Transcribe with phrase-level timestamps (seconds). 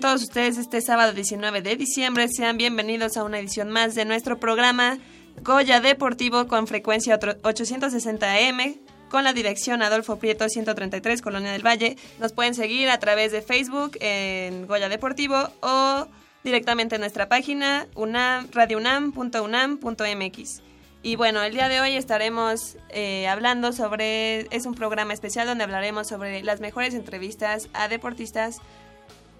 [0.00, 2.28] Todos ustedes este sábado 19 de diciembre.
[2.28, 4.98] Sean bienvenidos a una edición más de nuestro programa
[5.42, 11.96] Goya Deportivo con frecuencia otro- 860M con la dirección Adolfo Prieto 133 Colonia del Valle.
[12.20, 16.06] Nos pueden seguir a través de Facebook en Goya Deportivo o
[16.44, 20.62] directamente en nuestra página unam, radiounam.unam.mx.
[21.02, 25.64] Y bueno, el día de hoy estaremos eh, hablando sobre, es un programa especial donde
[25.64, 28.60] hablaremos sobre las mejores entrevistas a deportistas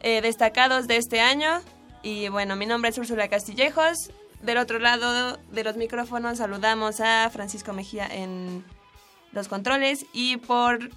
[0.01, 1.61] eh, destacados de este año.
[2.03, 4.11] Y bueno, mi nombre es Úrsula Castillejos.
[4.43, 8.65] Del otro lado de los micrófonos saludamos a Francisco Mejía en
[9.33, 10.91] los controles y por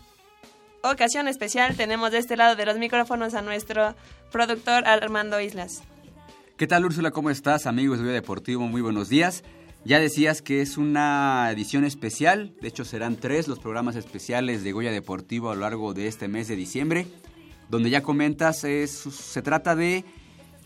[0.84, 3.96] ocasión especial tenemos de este lado de los micrófonos a nuestro
[4.32, 5.82] productor Armando Islas.
[6.58, 7.10] ¿Qué tal Úrsula?
[7.12, 7.66] ¿Cómo estás?
[7.66, 9.44] Amigos de Goya Deportivo, muy buenos días.
[9.84, 14.72] Ya decías que es una edición especial, de hecho serán tres los programas especiales de
[14.72, 17.08] Goya Deportivo a lo largo de este mes de diciembre,
[17.72, 20.04] donde ya comentas, es- se trata de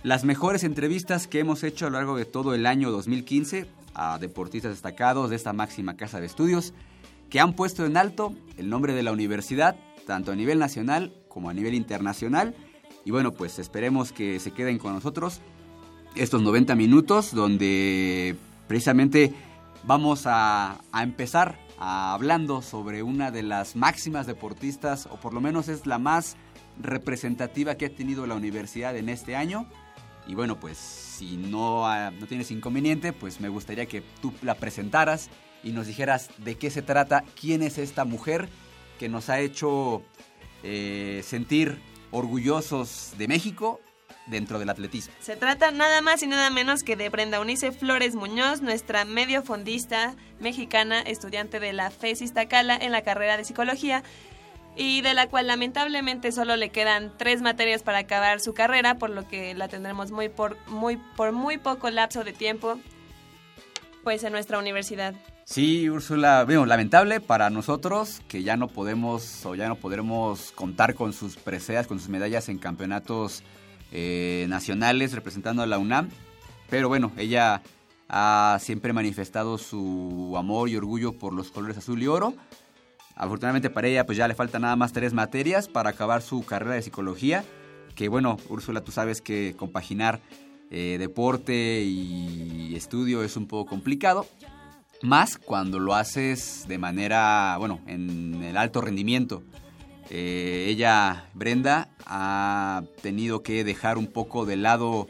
[0.04, 4.18] las mejores entrevistas que hemos hecho a lo largo de todo el año 2015 a
[4.18, 6.74] deportistas destacados de esta máxima casa de estudios
[7.30, 11.50] que han puesto en alto el nombre de la universidad, tanto a nivel nacional como
[11.50, 12.56] a nivel internacional.
[13.06, 15.42] Y bueno, pues esperemos que se queden con nosotros
[16.16, 18.36] estos 90 minutos donde
[18.68, 19.32] precisamente
[19.84, 25.86] vamos a, empezar hablando sobre una de las máximas deportistas, o por lo menos es
[25.86, 26.36] la más
[26.80, 29.68] representativa que ha tenido la universidad en este año.
[30.28, 34.56] Y bueno, pues si no, ah, no tienes inconveniente, pues me gustaría que tú la
[34.56, 35.30] presentaras
[35.64, 38.50] y nos dijeras de qué se trata, quién es esta mujer
[39.00, 40.04] que nos ha hecho
[40.64, 41.80] eh, sentir
[42.12, 43.80] orgullosos de México
[44.28, 45.14] dentro del atletismo.
[45.20, 49.44] Se trata nada más y nada menos que de Brenda Unice Flores Muñoz, nuestra medio
[49.44, 54.04] fondista mexicana, estudiante de la FES Iztacala en la carrera de psicología
[54.76, 59.10] y de la cual lamentablemente solo le quedan tres materias para acabar su carrera, por
[59.10, 62.80] lo que la tendremos muy por muy por muy poco lapso de tiempo
[64.04, 65.16] pues en nuestra universidad.
[65.46, 70.96] Sí, Úrsula, bueno, lamentable para nosotros que ya no podemos o ya no podremos contar
[70.96, 73.44] con sus preseas, con sus medallas en campeonatos
[73.92, 76.10] eh, nacionales representando a la UNAM.
[76.70, 77.62] Pero bueno, ella
[78.10, 82.34] ha siempre manifestado su amor y orgullo por los colores azul y oro.
[83.16, 86.76] Afortunadamente para ella pues ya le faltan nada más tres materias para acabar su carrera
[86.76, 87.44] de psicología.
[87.96, 90.20] Que bueno, Úrsula, tú sabes que compaginar
[90.70, 94.28] eh, deporte y estudio es un poco complicado.
[95.02, 99.44] Más cuando lo haces de manera, bueno, en el alto rendimiento.
[100.10, 105.08] Eh, ella, Brenda, ha tenido que dejar un poco de lado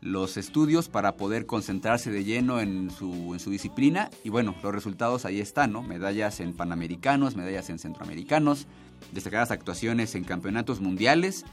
[0.00, 4.10] los estudios para poder concentrarse de lleno en su, en su disciplina.
[4.24, 5.82] Y bueno, los resultados ahí están, ¿no?
[5.82, 8.66] Medallas en Panamericanos, medallas en Centroamericanos,
[9.12, 11.44] destacadas actuaciones en campeonatos mundiales.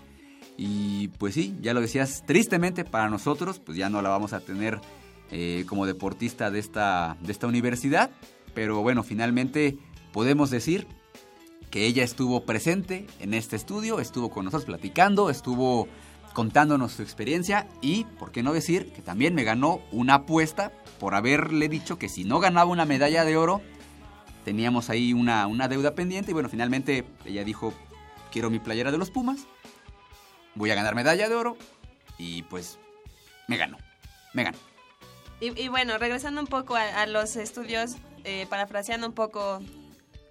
[0.57, 4.39] Y pues sí, ya lo decías, tristemente para nosotros, pues ya no la vamos a
[4.39, 4.79] tener
[5.31, 8.11] eh, como deportista de esta, de esta universidad.
[8.53, 9.77] Pero bueno, finalmente
[10.13, 10.87] podemos decir
[11.71, 15.89] que ella estuvo presente en este estudio, estuvo con nosotros platicando, estuvo
[16.35, 21.15] contándonos su experiencia y, por qué no decir, que también me ganó una apuesta por
[21.15, 23.61] haberle dicho que si no ganaba una medalla de oro,
[24.43, 27.73] teníamos ahí una, una deuda pendiente y bueno, finalmente ella dijo,
[28.31, 29.47] quiero mi playera de los Pumas,
[30.55, 31.57] voy a ganar medalla de oro
[32.17, 32.79] y pues
[33.47, 33.77] me ganó,
[34.33, 34.57] me ganó.
[35.39, 39.61] Y, bueno, regresando un poco a, a los estudios, eh, parafraseando un poco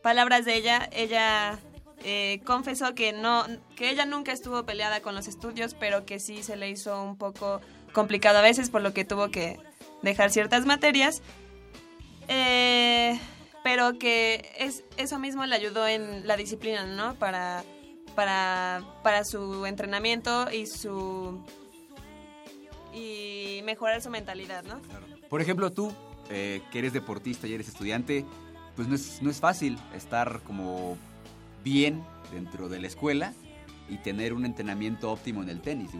[0.02, 1.58] palabras de ella, ella
[2.04, 3.44] eh, confesó que no,
[3.76, 7.16] que ella nunca estuvo peleada con los estudios, pero que sí se le hizo un
[7.16, 7.60] poco
[7.92, 9.58] complicado a veces, por lo que tuvo que
[10.02, 11.22] dejar ciertas materias.
[12.28, 13.18] Eh,
[13.62, 17.14] pero que es, eso mismo le ayudó en la disciplina, ¿no?
[17.14, 17.64] Para
[18.14, 21.40] para, para su entrenamiento y su
[22.92, 24.80] y mejorar su mentalidad, ¿no?
[25.28, 25.92] Por ejemplo, tú,
[26.30, 28.24] eh, que eres deportista y eres estudiante,
[28.76, 30.96] pues no es, no es fácil estar como
[31.64, 33.32] bien dentro de la escuela
[33.88, 35.90] y tener un entrenamiento óptimo en el tenis.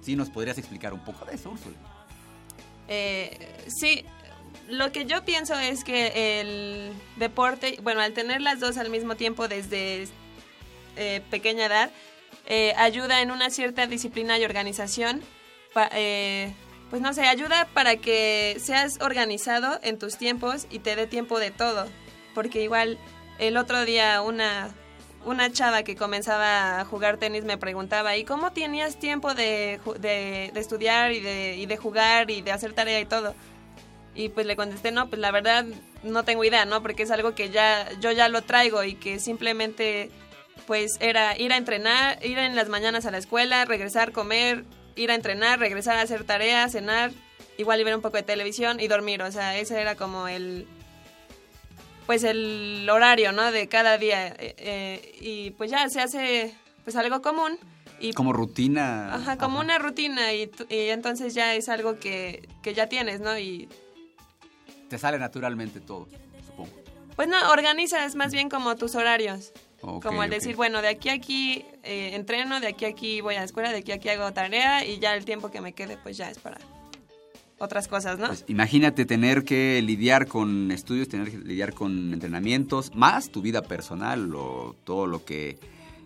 [0.00, 1.76] ¿sí nos podrías explicar un poco de eso, Úrsula?
[2.88, 3.36] Eh,
[3.66, 4.04] sí,
[4.68, 9.16] lo que yo pienso es que el deporte, bueno, al tener las dos al mismo
[9.16, 10.08] tiempo desde
[10.96, 11.90] eh, pequeña edad,
[12.46, 15.20] eh, ayuda en una cierta disciplina y organización.
[15.72, 21.38] pues no sé, ayuda para que seas organizado en tus tiempos y te dé tiempo
[21.38, 21.86] de todo.
[22.34, 22.98] Porque igual
[23.38, 24.70] el otro día una,
[25.28, 30.50] una chava que comenzaba a jugar tenis me preguntaba, ¿y cómo tenías tiempo de, de,
[30.52, 33.34] de estudiar y de, y de jugar y de hacer tarea y todo?
[34.14, 35.64] Y pues le contesté, no, pues la verdad
[36.02, 36.82] no tengo idea, ¿no?
[36.82, 40.10] Porque es algo que ya yo ya lo traigo y que simplemente
[40.66, 44.64] pues era ir a entrenar, ir en las mañanas a la escuela, regresar, comer,
[44.96, 47.12] ir a entrenar, regresar a hacer tareas, cenar,
[47.58, 50.66] igual y ver un poco de televisión y dormir, o sea, ese era como el
[52.08, 53.52] pues el horario, ¿no?
[53.52, 57.58] De cada día eh, eh, y pues ya se hace pues algo común
[58.00, 59.14] y Como rutina.
[59.14, 59.64] Ajá, como Ajá.
[59.64, 63.38] una rutina y, y entonces ya es algo que, que ya tienes, ¿no?
[63.38, 63.68] Y
[64.88, 66.08] Te sale naturalmente todo,
[66.46, 66.70] supongo.
[67.14, 69.52] pues no, organizas más bien como tus horarios.
[69.82, 73.34] Como el decir, bueno, de aquí a aquí eh, entreno, de aquí a aquí voy
[73.34, 75.74] a la escuela, de aquí a aquí hago tarea y ya el tiempo que me
[75.74, 76.56] quede pues ya es para
[77.58, 78.28] otras cosas, ¿no?
[78.28, 83.62] Pues imagínate tener que lidiar con estudios, tener que lidiar con entrenamientos, más tu vida
[83.62, 85.58] personal o todo lo que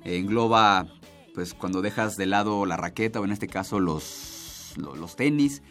[0.05, 0.87] engloba,
[1.35, 5.63] pues cuando dejas de lado la raqueta o en este caso los, lo- los, tenis,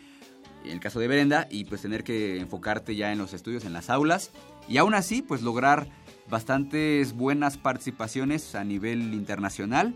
[0.64, 3.74] en el caso de Brenda, y pues tener que enfocarte ya en los estudios, en
[3.74, 4.32] las aulas,
[4.70, 5.88] y aún así pues lograr
[6.30, 9.94] bastantes buenas participaciones a nivel internacional.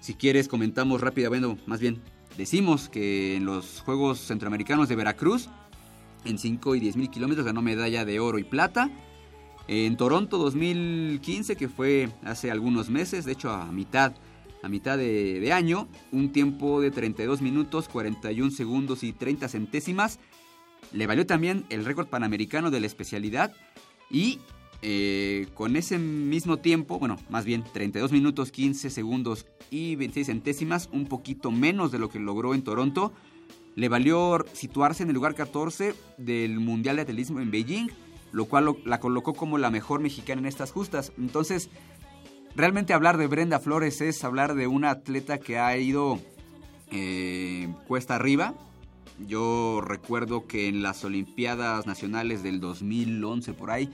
[0.00, 2.02] Si quieres comentamos rápida, bueno, más bien
[2.36, 5.48] decimos que en los Juegos Centroamericanos de Veracruz,
[6.24, 8.90] en 5 y 10 mil kilómetros, ganó medalla de oro y plata.
[9.66, 14.14] En Toronto 2015, que fue hace algunos meses, de hecho a mitad,
[14.62, 20.18] a mitad de, de año, un tiempo de 32 minutos, 41 segundos y 30 centésimas.
[20.92, 23.52] Le valió también el récord panamericano de la especialidad
[24.10, 24.38] y
[24.86, 30.90] eh, con ese mismo tiempo, bueno, más bien 32 minutos, 15 segundos y 26 centésimas,
[30.92, 33.14] un poquito menos de lo que logró en Toronto,
[33.76, 37.88] le valió situarse en el lugar 14 del Mundial de Atletismo en Beijing,
[38.30, 41.12] lo cual la colocó como la mejor mexicana en estas justas.
[41.16, 41.70] Entonces,
[42.54, 46.20] realmente hablar de Brenda Flores es hablar de una atleta que ha ido
[46.90, 48.52] eh, cuesta arriba.
[49.26, 53.88] Yo recuerdo que en las Olimpiadas Nacionales del 2011 por ahí,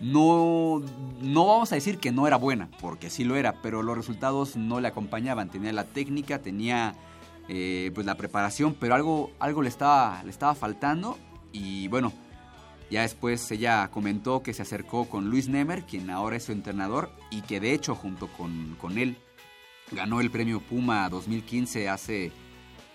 [0.00, 0.80] no,
[1.20, 4.56] no vamos a decir que no era buena, porque sí lo era, pero los resultados
[4.56, 5.50] no le acompañaban.
[5.50, 6.94] Tenía la técnica, tenía
[7.48, 11.18] eh, pues la preparación, pero algo, algo le, estaba, le estaba faltando.
[11.52, 12.12] Y bueno,
[12.90, 17.10] ya después ella comentó que se acercó con Luis Nemer, quien ahora es su entrenador,
[17.30, 19.18] y que de hecho junto con, con él
[19.90, 22.32] ganó el premio Puma 2015 hace,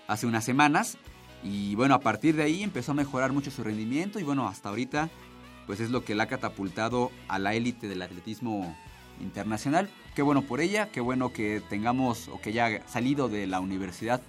[0.06, 0.96] hace unas semanas.
[1.42, 4.70] Y bueno, a partir de ahí empezó a mejorar mucho su rendimiento y bueno, hasta
[4.70, 5.10] ahorita
[5.66, 8.76] pues es lo que la ha catapultado a la élite del atletismo
[9.20, 9.88] internacional.
[10.14, 14.22] Qué bueno por ella, qué bueno que tengamos o que haya salido de la universidad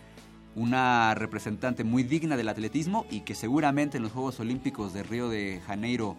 [0.55, 5.29] una representante muy digna del atletismo y que seguramente en los Juegos Olímpicos de Río
[5.29, 6.15] de Janeiro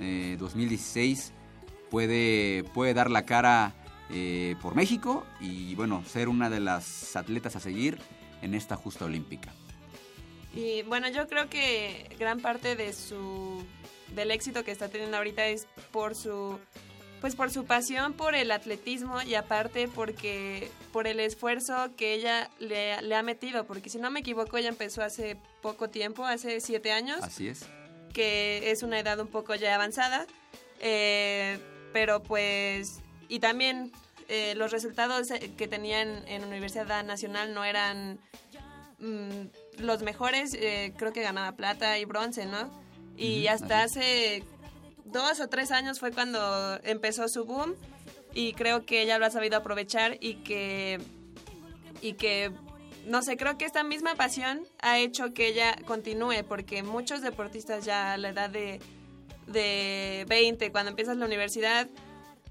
[0.00, 1.32] eh, 2016
[1.90, 3.74] puede, puede dar la cara
[4.10, 7.98] eh, por México y bueno, ser una de las atletas a seguir
[8.40, 9.52] en esta justa olímpica.
[10.54, 13.62] Y bueno, yo creo que gran parte de su
[14.14, 16.58] del éxito que está teniendo ahorita es por su
[17.20, 22.50] pues por su pasión por el atletismo y aparte porque por el esfuerzo que ella
[22.58, 26.60] le, le ha metido, porque si no me equivoco ella empezó hace poco tiempo, hace
[26.60, 27.66] siete años, Así es.
[28.12, 30.26] que es una edad un poco ya avanzada,
[30.80, 31.58] eh,
[31.92, 33.92] pero pues y también
[34.28, 38.18] eh, los resultados eh, que tenían en Universidad Nacional no eran
[38.98, 42.84] mm, los mejores, eh, creo que ganaba plata y bronce, ¿no?
[43.16, 44.44] Y hasta así hace
[45.04, 47.74] dos o tres años fue cuando empezó su boom
[48.34, 51.00] y creo que ella lo ha sabido aprovechar y que
[52.02, 52.52] y que
[53.06, 57.84] no sé, creo que esta misma pasión ha hecho que ella continúe porque muchos deportistas
[57.84, 58.80] ya a la edad de
[59.46, 61.88] de 20, cuando empiezas la universidad,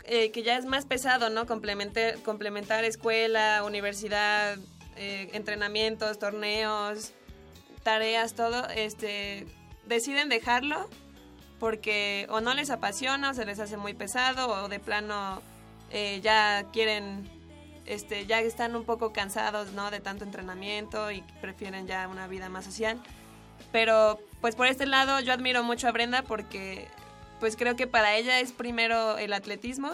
[0.05, 1.45] eh, que ya es más pesado, ¿no?
[1.45, 4.57] Complementar, complementar escuela, universidad,
[4.97, 7.11] eh, entrenamientos, torneos,
[7.83, 9.45] tareas, todo, este,
[9.87, 10.89] deciden dejarlo
[11.59, 15.41] porque o no les apasiona o se les hace muy pesado o de plano
[15.91, 17.29] eh, ya quieren
[17.85, 19.91] este, ya están un poco cansados, ¿no?
[19.91, 22.99] De tanto entrenamiento y prefieren ya una vida más social.
[23.71, 26.87] Pero, pues por este lado, yo admiro mucho a Brenda porque,
[27.39, 29.91] pues creo que para ella es primero el atletismo.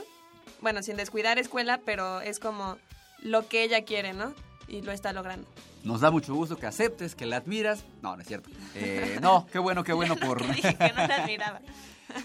[0.61, 2.77] Bueno, sin descuidar escuela, pero es como
[3.19, 4.33] lo que ella quiere, ¿no?
[4.67, 5.47] Y lo está logrando.
[5.83, 7.85] Nos da mucho gusto que aceptes, que la admiras.
[8.01, 8.49] No, no es cierto.
[8.75, 10.45] Eh, no, qué bueno, qué bueno por...
[10.55, 11.61] Dije que no la admiraba.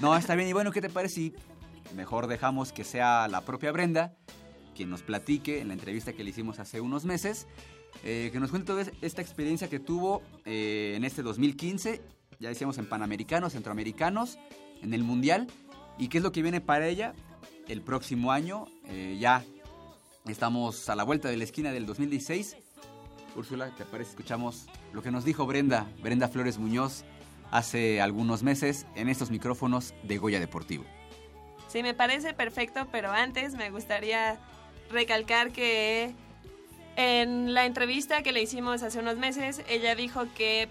[0.00, 0.48] No, está bien.
[0.48, 1.34] Y bueno, ¿qué te parece si
[1.94, 4.16] mejor dejamos que sea la propia Brenda
[4.74, 7.46] quien nos platique en la entrevista que le hicimos hace unos meses,
[8.04, 12.02] eh, que nos cuente toda esta experiencia que tuvo eh, en este 2015,
[12.40, 14.38] ya decíamos en Panamericanos, Centroamericanos,
[14.82, 15.46] en el Mundial,
[15.98, 17.14] y qué es lo que viene para ella
[17.68, 18.66] el próximo año.
[19.18, 19.44] Ya
[20.26, 22.56] estamos a la vuelta de la esquina del 2016.
[23.36, 24.10] Úrsula, ¿te parece?
[24.10, 27.04] Escuchamos lo que nos dijo Brenda, Brenda Flores Muñoz,
[27.50, 30.84] hace algunos meses en estos micrófonos de Goya Deportivo.
[31.68, 34.38] Sí, me parece perfecto, pero antes me gustaría
[34.90, 36.14] recalcar que
[36.96, 40.68] en la entrevista que le hicimos hace unos meses, ella dijo que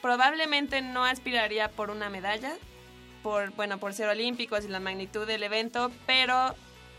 [0.00, 2.52] probablemente no aspiraría por una medalla,
[3.22, 6.54] por bueno, por ser olímpicos y la magnitud del evento, pero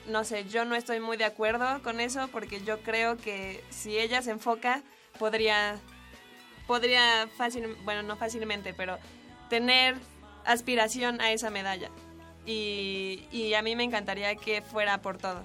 [0.09, 3.97] no sé, yo no estoy muy de acuerdo con eso porque yo creo que si
[3.97, 4.81] ella se enfoca
[5.17, 5.79] podría
[6.69, 8.99] podría fácil, bueno, no fácilmente, pero
[9.49, 9.95] tener
[10.45, 11.89] aspiración a esa medalla.
[12.45, 15.43] Y, y a mí me encantaría que fuera por todo.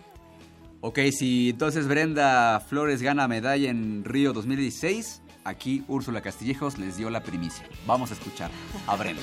[0.82, 7.08] Ok, si entonces Brenda Flores gana medalla en Río 2016, aquí Úrsula Castillejos les dio
[7.08, 7.66] la primicia.
[7.86, 8.50] Vamos a escuchar
[8.86, 9.22] a Brenda.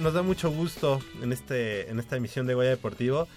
[0.00, 3.28] Nos da mucho gusto en, este, en esta emisión de Goya Deportivo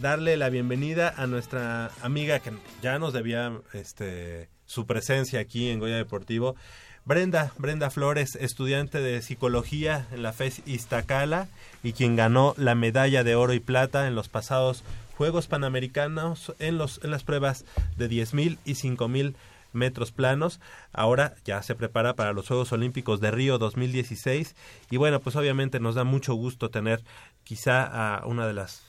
[0.00, 5.78] darle la bienvenida a nuestra amiga que ya nos debía este, su presencia aquí en
[5.78, 6.56] Goya Deportivo.
[7.04, 11.48] Brenda, Brenda Flores, estudiante de psicología en la FES Iztacala
[11.84, 14.82] y quien ganó la medalla de oro y plata en los pasados
[15.16, 17.64] Juegos Panamericanos en, los, en las pruebas
[17.96, 19.34] de 10.000 y 5.000
[19.72, 20.60] metros planos.
[20.92, 24.56] Ahora ya se prepara para los Juegos Olímpicos de Río 2016
[24.90, 27.02] y bueno, pues obviamente nos da mucho gusto tener
[27.44, 28.84] quizá a una de las,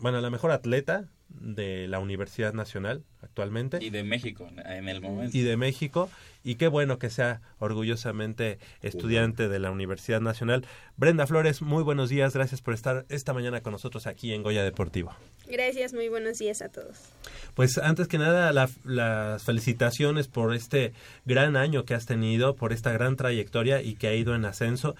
[0.00, 1.08] bueno, la mejor atleta
[1.40, 3.78] de la Universidad Nacional actualmente.
[3.80, 5.36] Y de México en el momento.
[5.36, 6.10] Y de México.
[6.44, 10.66] Y qué bueno que sea orgullosamente estudiante de la Universidad Nacional.
[10.96, 12.34] Brenda Flores, muy buenos días.
[12.34, 15.14] Gracias por estar esta mañana con nosotros aquí en Goya Deportivo.
[15.46, 16.98] Gracias, muy buenos días a todos.
[17.54, 20.92] Pues antes que nada, las felicitaciones por este
[21.24, 24.96] gran año que has tenido, por esta gran trayectoria y que ha ido en ascenso.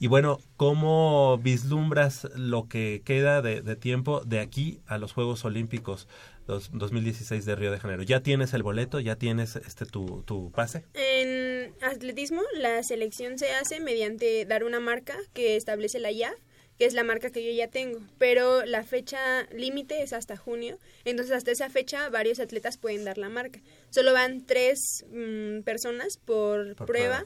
[0.00, 6.06] Y bueno, ¿cómo vislumbras lo que queda de, tiempo de aquí a los Juegos Olímpicos
[6.46, 8.04] 2016 de Río de Janeiro?
[8.04, 9.00] ¿Ya tienes el boleto?
[9.00, 10.84] ¿Ya tienes este tu, tu pase?
[10.94, 16.38] En atletismo, la selección se hace mediante dar una marca que establece la IAF
[16.78, 19.18] que es la marca que yo ya tengo, pero la fecha
[19.52, 23.60] límite es hasta junio, entonces hasta esa fecha varios atletas pueden dar la marca.
[23.90, 27.24] Solo van tres mm, personas por, prueba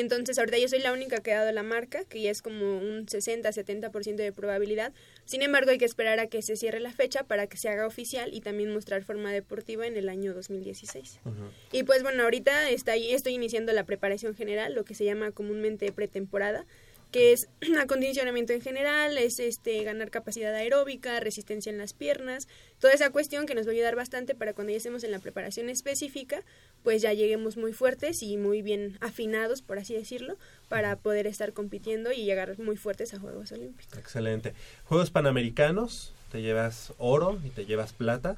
[0.00, 2.78] entonces, ahorita yo soy la única que ha dado la marca, que ya es como
[2.78, 4.92] un 60-70% de probabilidad.
[5.24, 7.86] Sin embargo, hay que esperar a que se cierre la fecha para que se haga
[7.86, 11.20] oficial y también mostrar forma deportiva en el año 2016.
[11.72, 15.92] Y pues bueno, ahorita está, estoy iniciando la preparación general, lo que se llama comúnmente
[15.92, 16.66] pretemporada
[17.14, 17.48] que es
[17.80, 22.48] acondicionamiento en general, es este ganar capacidad aeróbica, resistencia en las piernas,
[22.84, 25.18] toda esa cuestión que nos va a ayudar bastante para cuando ya estemos en la
[25.18, 26.42] preparación específica,
[26.82, 30.36] pues ya lleguemos muy fuertes y muy bien afinados, por así decirlo,
[30.68, 33.98] para poder estar compitiendo y llegar muy fuertes a Juegos Olímpicos.
[33.98, 34.52] Excelente.
[34.84, 38.36] Juegos Panamericanos, te llevas oro y te llevas plata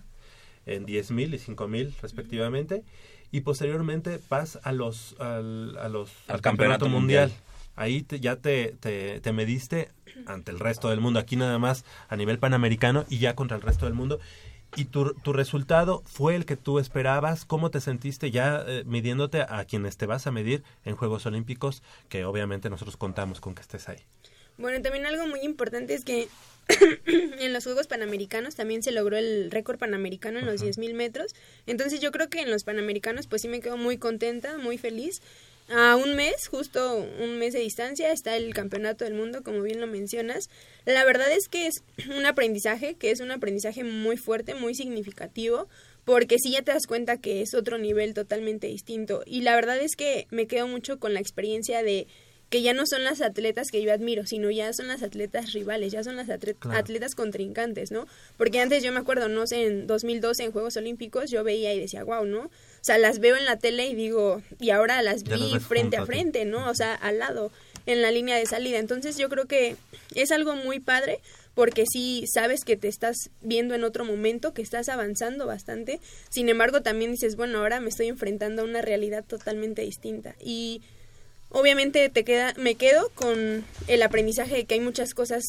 [0.64, 2.84] en 10.000 y 5.000 respectivamente
[3.32, 7.32] y posteriormente vas a los al, a los al, campeonato, mundial
[7.76, 9.90] ahí ya te, te, mediste
[10.26, 13.62] ante el resto del mundo, aquí nada más a nivel panamericano y ya contra el
[13.62, 14.18] resto del mundo.
[14.74, 17.44] ¿Y tu, tu resultado fue el que tú esperabas?
[17.44, 21.82] ¿Cómo te sentiste ya eh, midiéndote a quienes te vas a medir en Juegos Olímpicos?
[22.08, 24.00] Que obviamente nosotros contamos con que estés ahí.
[24.58, 26.28] Bueno, también algo muy importante es que
[27.06, 31.34] en los Juegos Panamericanos también se logró el récord panamericano en los 10.000 metros.
[31.66, 35.22] Entonces yo creo que en los Panamericanos pues sí me quedo muy contenta, muy feliz
[35.68, 39.80] a un mes, justo un mes de distancia, está el Campeonato del Mundo, como bien
[39.80, 40.48] lo mencionas.
[40.84, 41.82] La verdad es que es
[42.16, 45.68] un aprendizaje, que es un aprendizaje muy fuerte, muy significativo,
[46.04, 49.22] porque sí ya te das cuenta que es otro nivel totalmente distinto.
[49.26, 52.06] Y la verdad es que me quedo mucho con la experiencia de
[52.48, 55.90] que ya no son las atletas que yo admiro, sino ya son las atletas rivales,
[55.92, 58.06] ya son las atletas contrincantes, ¿no?
[58.36, 61.80] Porque antes yo me acuerdo, no sé, en 2012 en Juegos Olímpicos yo veía y
[61.80, 62.50] decía, wow, ¿no?
[62.86, 66.06] O sea, las veo en la tele y digo, y ahora las vi frente a
[66.06, 66.70] frente, ¿no?
[66.70, 67.50] O sea, al lado,
[67.86, 68.78] en la línea de salida.
[68.78, 69.74] Entonces yo creo que
[70.14, 71.18] es algo muy padre
[71.56, 75.98] porque sí sabes que te estás viendo en otro momento, que estás avanzando bastante.
[76.30, 80.36] Sin embargo, también dices, bueno, ahora me estoy enfrentando a una realidad totalmente distinta.
[80.38, 80.80] Y
[81.48, 85.42] obviamente te queda, me quedo con el aprendizaje de que hay muchas cosas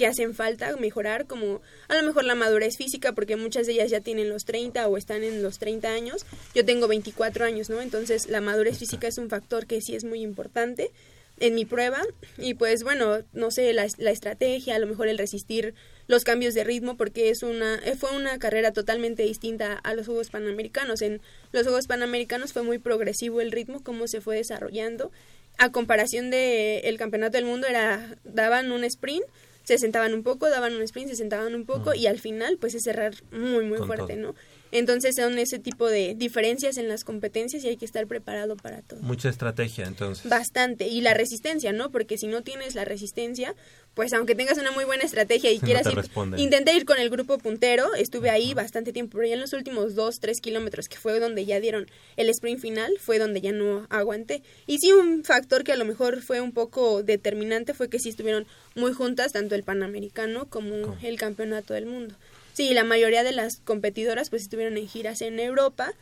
[0.00, 3.90] que hacen falta mejorar, como a lo mejor la madurez física, porque muchas de ellas
[3.90, 6.24] ya tienen los 30 o están en los 30 años.
[6.54, 7.82] Yo tengo 24 años, ¿no?
[7.82, 10.90] Entonces la madurez física es un factor que sí es muy importante
[11.38, 12.00] en mi prueba
[12.38, 15.74] y pues bueno, no sé, la, la, estrategia, a lo mejor el resistir
[16.06, 20.06] los cambios de ritmo porque es una eh, fue una carrera totalmente distinta a los
[20.06, 21.02] Juegos Panamericanos.
[21.02, 21.20] En
[21.52, 25.10] los Juegos Panamericanos fue muy progresivo el ritmo cómo se fue desarrollando
[25.58, 29.26] a comparación de el Campeonato del Mundo era daban un sprint
[29.70, 32.74] se sentaban un poco, daban un sprint, se sentaban un poco y al final pues
[32.74, 34.34] es cerrar muy muy fuerte, ¿no?
[34.72, 38.82] Entonces son ese tipo de diferencias en las competencias y hay que estar preparado para
[38.82, 39.00] todo.
[39.00, 40.28] Mucha estrategia, entonces.
[40.28, 40.88] Bastante.
[40.88, 41.90] Y la resistencia, ¿no?
[41.90, 43.54] Porque si no tienes la resistencia,
[43.94, 45.98] pues aunque tengas una muy buena estrategia y quieras ir,
[46.36, 49.94] intenté ir con el grupo puntero, estuve ahí bastante tiempo, pero ya en los últimos
[49.94, 53.86] dos, tres kilómetros, que fue donde ya dieron el sprint final, fue donde ya no
[53.90, 54.42] aguanté.
[54.66, 58.10] Y sí, un factor que a lo mejor fue un poco determinante fue que sí
[58.10, 62.14] estuvieron muy juntas, tanto el Panamericano como el Campeonato del Mundo.
[62.52, 65.92] Sí, la mayoría de las competidoras pues estuvieron en giras en Europa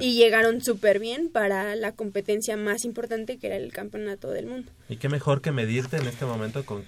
[0.00, 4.70] y llegaron súper bien para la competencia más importante que era el Campeonato del Mundo.
[4.88, 6.84] Y qué mejor que medirte en este momento con,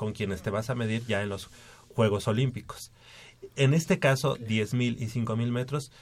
[0.00, 1.50] con quienes te vas a medir ya en los
[1.94, 2.90] Juegos Olímpicos.
[3.54, 5.92] En este caso, 10.000 y 5.000 metros,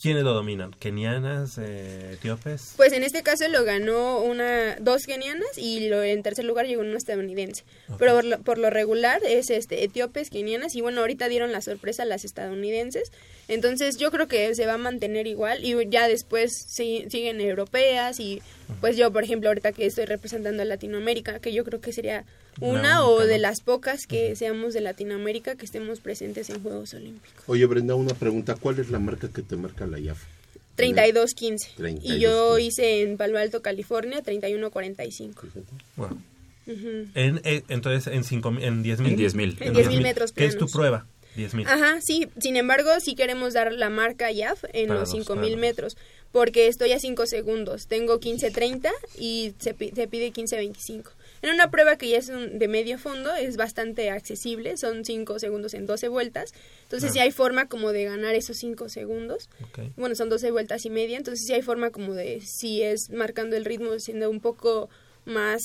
[0.00, 0.72] ¿Quiénes lo dominan?
[0.72, 1.56] ¿Kenianas?
[1.56, 2.74] Eh, ¿Etíopes?
[2.76, 6.82] Pues en este caso lo ganó una dos kenianas y lo, en tercer lugar llegó
[6.82, 7.62] una estadounidense.
[7.96, 11.60] Pero por lo, por lo, regular es este etíopes, kenianas y bueno, ahorita dieron la
[11.60, 13.12] sorpresa a las estadounidenses.
[13.46, 18.42] Entonces yo creo que se va a mantener igual y ya después siguen europeas y
[18.80, 22.24] pues yo, por ejemplo, ahorita que estoy representando a Latinoamérica, que yo creo que sería
[22.60, 27.42] una o de las pocas que seamos de Latinoamérica que estemos presentes en Juegos Olímpicos.
[27.46, 28.54] Oye, Brenda, una pregunta.
[28.54, 30.22] ¿Cuál es la marca que te marca la IAF?
[30.76, 32.00] 32.15.
[32.02, 35.34] Y yo hice en Palo Alto, California, 31.45.
[35.96, 36.18] Wow.
[36.66, 39.06] en, eh, entonces, en, cinco, en 10.000.
[39.06, 39.56] En 10.000.
[39.60, 41.06] En 10.000 metros ¿Qué es tu prueba?
[41.36, 41.66] 10.000.
[41.66, 42.28] Ajá, sí.
[42.40, 45.96] Sin embargo, sí queremos dar la marca IAF en los 5.000 metros
[46.34, 47.86] porque estoy a 5 segundos.
[47.86, 51.12] Tengo 15.30 y se, se pide 15.25.
[51.42, 55.74] En una prueba que ya es de medio fondo es bastante accesible, son 5 segundos
[55.74, 56.52] en 12 vueltas.
[56.82, 59.48] Entonces si sí hay forma como de ganar esos 5 segundos.
[59.96, 63.54] Bueno, son 12 vueltas y media, entonces sí hay forma como de, si es marcando
[63.54, 64.88] el ritmo, siendo un poco
[65.24, 65.62] más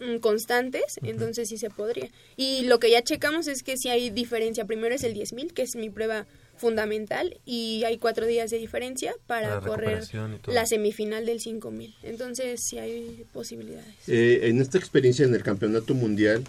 [0.00, 2.08] mm, constantes, entonces sí se podría.
[2.38, 4.64] Y lo que ya checamos es que si hay diferencia.
[4.64, 6.26] Primero es el 10.000, que es mi prueba
[6.56, 10.04] fundamental y hay cuatro días de diferencia para, correr
[10.46, 11.94] la semifinal del 5000.
[12.02, 13.94] Entonces sí hay posibilidades.
[14.06, 16.44] Eh, en esta experiencia en el campeonato mundial,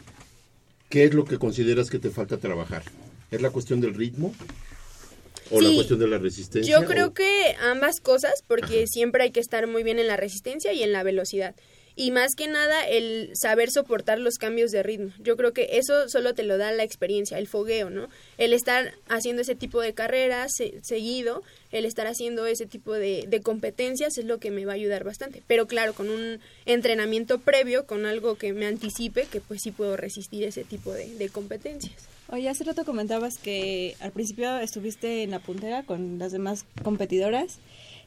[0.90, 2.84] ¿qué es lo que consideras que te falta trabajar?
[3.32, 4.34] ¿Es la cuestión del ritmo?
[5.52, 6.80] ¿O la cuestión de la resistencia?
[6.80, 10.74] Yo creo que ambas cosas, porque siempre hay que estar muy bien en la resistencia
[10.74, 11.56] y en la velocidad
[11.96, 15.12] y más que nada el saber soportar los cambios de ritmo.
[15.20, 18.08] Yo creo que eso solo te lo da la experiencia, el fogueo, ¿no?
[18.38, 20.52] El estar haciendo ese tipo de carreras
[20.82, 25.04] seguido, el estar haciendo ese tipo de, competencias es lo que me va a ayudar
[25.04, 25.44] bastante.
[25.48, 29.98] Pero claro, con un entrenamiento previo, con algo que me anticipe, que pues sí puedo
[29.98, 32.08] resistir ese tipo de, de competencias.
[32.30, 37.60] Oye, hace rato comentabas que al principio estuviste en la puntera con las demás competidoras.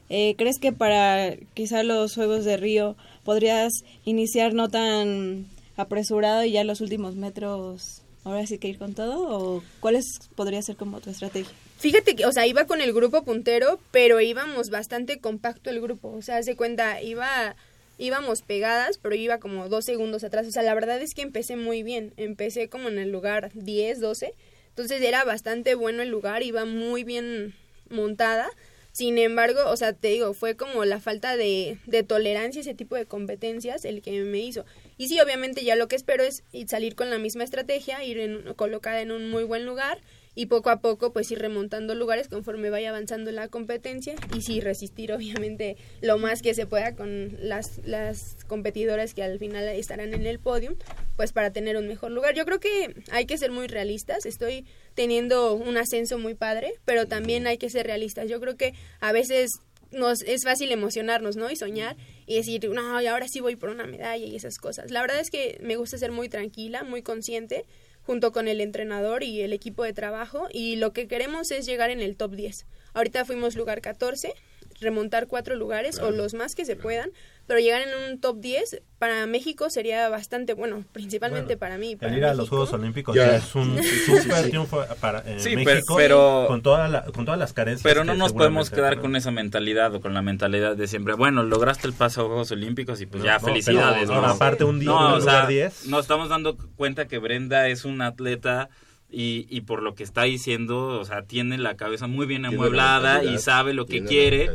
[0.09, 2.95] Eh, ¿Crees que para quizá los Juegos de Río
[3.27, 8.93] podrías iniciar no tan apresurado y ya los últimos metros ahora sí que ir con
[8.93, 9.19] todo?
[9.19, 9.99] ¿O cuál
[10.35, 11.51] podría ser como tu estrategia?
[11.77, 16.07] Fíjate que, o sea, iba con el grupo puntero, pero íbamos bastante compacto el grupo.
[16.13, 17.57] O sea, se cuenta, iba,
[17.97, 20.47] íbamos pegadas, pero iba como dos segundos atrás.
[20.47, 22.13] O sea, la verdad es que empecé muy bien.
[22.15, 24.33] Empecé como en el lugar 10, 12.
[24.69, 27.55] Entonces era bastante bueno el lugar, iba muy bien
[27.89, 28.49] montada.
[28.97, 32.95] Sin embargo, o sea, te digo, fue como la falta de, de tolerancia ese tipo
[32.95, 34.65] de competencias el que me hizo.
[34.97, 38.55] Y sí, obviamente ya lo que espero es salir con la misma estrategia, ir en,
[38.55, 40.01] colocada en un muy buen lugar
[40.37, 44.61] y poco a poco pues ir remontando lugares conforme vaya avanzando la competencia y sí
[44.61, 50.13] resistir obviamente lo más que se pueda con las, las competidoras que al final estarán
[50.13, 50.77] en el podio
[51.15, 52.35] pues para tener un mejor lugar.
[52.35, 57.07] Yo creo que hay que ser muy realistas, estoy teniendo un ascenso muy padre, pero
[57.07, 58.29] también hay que ser realistas.
[58.29, 59.49] Yo creo que a veces
[59.91, 61.49] nos es fácil emocionarnos, ¿no?
[61.49, 61.97] Y soñar
[62.27, 64.91] y decir, no, y ahora sí voy por una medalla y esas cosas.
[64.91, 67.65] La verdad es que me gusta ser muy tranquila, muy consciente
[68.07, 71.89] junto con el entrenador y el equipo de trabajo y lo que queremos es llegar
[71.89, 72.65] en el top 10.
[72.93, 74.33] Ahorita fuimos lugar 14,
[74.79, 77.11] remontar cuatro lugares o los más que se puedan
[77.47, 81.95] pero llegar en un top 10 para México sería bastante bueno, principalmente Bueno, para mí.
[81.95, 82.49] Para El ir a los.
[82.49, 87.03] Juegos Olímpicos es un super triunfo para en Sí, pero- México pero- con, toda la-
[87.05, 87.83] con todas las carencias.
[87.83, 91.43] Pero no nos podemos quedar con esa mentalidad o con la mentalidad de siempre, bueno,
[91.43, 94.09] lograste el paso a Juegos Olímpicos y pues No, ya, no, pero felicidades.
[94.09, 95.85] aparte un día, No, un o lugar sea, 10.
[95.87, 98.69] nos estamos dando cuenta que Brenda es una atleta
[99.09, 103.23] y, y por lo que está diciendo, o sea, tiene la cabeza muy bien amueblada
[103.23, 104.49] y sabe lo que quiere.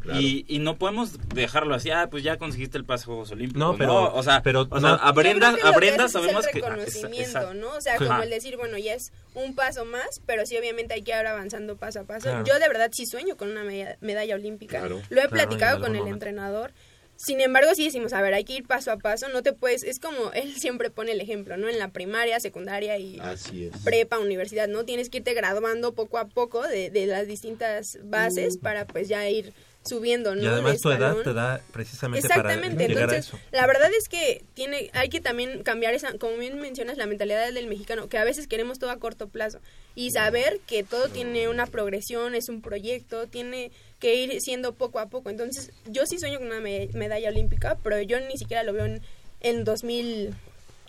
[0.00, 0.18] claro.
[0.20, 3.58] Y, y no podemos dejarlo así, ah, pues ya conseguiste el pase a Juegos Olímpicos.
[3.60, 6.66] No, pero- o sea, pero o sea, no- a Brenda, que es sabemos el que...
[6.66, 7.52] ah, reconocimiento.
[7.54, 7.76] ¿no?
[7.76, 8.06] O sea, Ajá.
[8.06, 11.26] como el decir, bueno, ya es un paso más, pero sí obviamente hay que ir
[11.26, 12.30] avanzando paso a paso.
[12.30, 12.44] Claro.
[12.46, 14.78] Yo de verdad sí sueño con una medalla, medalla olímpica.
[14.80, 14.96] Claro.
[15.10, 16.14] Lo he Claro, platicado con el momento.
[16.14, 16.72] entrenador.
[17.18, 19.82] Sin embargo, sí decimos, a ver, hay que ir paso a paso, no te puedes,
[19.82, 21.68] es como él siempre pone el ejemplo, ¿no?
[21.68, 23.72] En la primaria, secundaria y Así es.
[23.82, 24.84] prepa, universidad, ¿no?
[24.84, 29.28] Tienes que irte graduando poco a poco de, de las distintas bases para pues ya
[29.28, 29.52] ir
[29.88, 30.42] subiendo, ¿no?
[30.42, 33.46] Y además De tu edad te da precisamente Exactamente, para llegar entonces a eso.
[33.52, 37.52] la verdad es que tiene, hay que también cambiar esa, como bien mencionas, la mentalidad
[37.52, 39.58] del mexicano, que a veces queremos todo a corto plazo
[39.94, 45.00] y saber que todo tiene una progresión, es un proyecto, tiene que ir siendo poco
[45.00, 45.30] a poco.
[45.30, 48.84] Entonces yo sí sueño con una me- medalla olímpica, pero yo ni siquiera lo veo
[48.86, 49.02] en,
[49.40, 50.36] en 2020,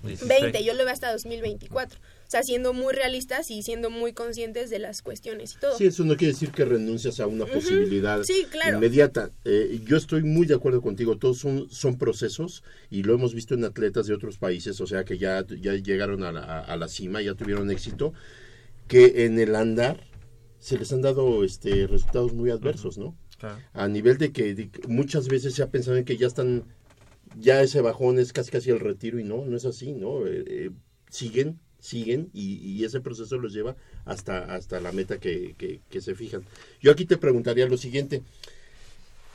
[0.04, 0.66] 16.
[0.66, 2.00] yo lo veo hasta 2024.
[2.30, 5.76] O sea, siendo muy realistas y siendo muy conscientes de las cuestiones y todo.
[5.76, 8.78] Sí, eso no quiere decir que renuncias a una posibilidad Sí, claro.
[8.78, 9.32] inmediata.
[9.46, 13.56] Eh, yo estoy muy de acuerdo contigo, todos son, son procesos y lo hemos visto
[13.56, 16.88] en atletas de otros países, o sea que ya, ya llegaron a la, a la
[16.88, 18.14] cima, ya tuvieron éxito,
[18.88, 20.04] que en el andar
[20.60, 23.18] se les han dado este, resultados muy adversos, ¿no?
[23.40, 23.58] Claro.
[23.74, 26.66] A nivel de que, de que muchas veces se ha pensado en que ya están,
[27.40, 30.28] ya ese bajón es casi casi el retiro y no, no es así, ¿no?
[30.28, 30.70] Eh, eh,
[31.10, 36.02] siguen, siguen y, y ese proceso los lleva hasta, hasta la meta que, que- que
[36.02, 36.44] se fijan.
[36.82, 38.22] Yo aquí te preguntaría lo siguiente,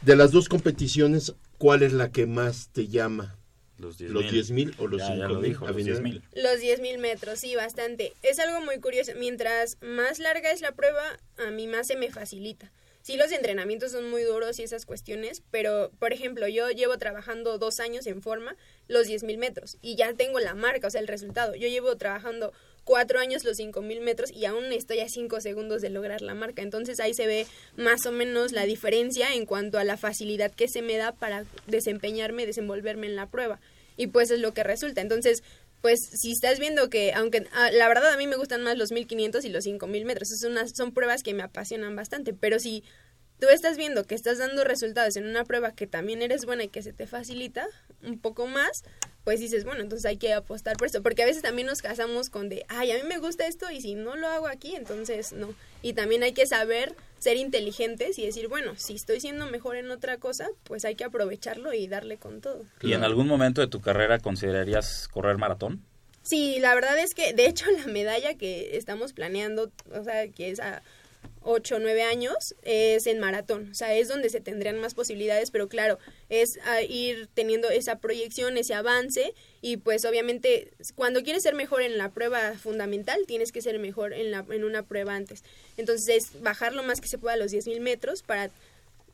[0.02, 3.36] de las dos competiciones, ¿cuál es la que más te llama?
[3.78, 5.28] Los ¿Los 10.000 o los Ya, ya 5.000?
[5.28, 5.98] lo dijo, los Avenida?
[6.00, 6.22] 10.000.
[6.34, 8.12] Los 10.000 metros, sí, bastante.
[8.22, 9.12] Es algo muy curioso.
[9.18, 11.02] Mientras más larga es la prueba,
[11.44, 12.70] a mí más se me facilita.
[13.04, 17.58] Sí, los entrenamientos son muy duros y esas cuestiones, pero, por ejemplo, yo llevo trabajando
[17.58, 18.56] dos años en forma
[18.88, 21.54] los 10.000 metros y ya tengo la marca, o sea, el resultado.
[21.54, 25.90] Yo llevo trabajando cuatro años los 5.000 metros y aún estoy a cinco segundos de
[25.90, 26.62] lograr la marca.
[26.62, 30.66] Entonces ahí se ve más o menos la diferencia en cuanto a la facilidad que
[30.66, 33.60] se me da para desempeñarme, desenvolverme en la prueba.
[33.98, 35.02] Y pues es lo que resulta.
[35.02, 35.42] Entonces,
[35.84, 38.90] pues si estás viendo que, aunque ah, la verdad a mí me gustan más los
[38.90, 42.84] 1500 y los 5000 metros, es unas, son pruebas que me apasionan bastante, pero si
[43.38, 46.68] tú estás viendo que estás dando resultados en una prueba que también eres buena y
[46.68, 47.66] que se te facilita
[48.02, 48.84] un poco más,
[49.24, 52.28] pues dices, bueno, entonces hay que apostar por esto, porque a veces también nos casamos
[52.30, 55.32] con de, ay, a mí me gusta esto y si no lo hago aquí, entonces
[55.32, 55.54] no.
[55.82, 59.90] Y también hay que saber ser inteligentes y decir, bueno, si estoy siendo mejor en
[59.90, 62.64] otra cosa, pues hay que aprovecharlo y darle con todo.
[62.82, 65.82] ¿Y en algún momento de tu carrera considerarías correr maratón?
[66.22, 70.50] Sí, la verdad es que, de hecho, la medalla que estamos planeando, o sea, que
[70.50, 70.82] es a
[71.42, 73.70] 8 o 9 años, es en maratón.
[73.70, 77.98] O sea, es donde se tendrían más posibilidades, pero claro, es a ir teniendo esa
[77.98, 83.52] proyección, ese avance, y pues obviamente, cuando quieres ser mejor en la prueba fundamental, tienes
[83.52, 85.44] que ser mejor en, la, en una prueba antes.
[85.76, 88.50] Entonces, es bajar lo más que se pueda a los 10.000 metros para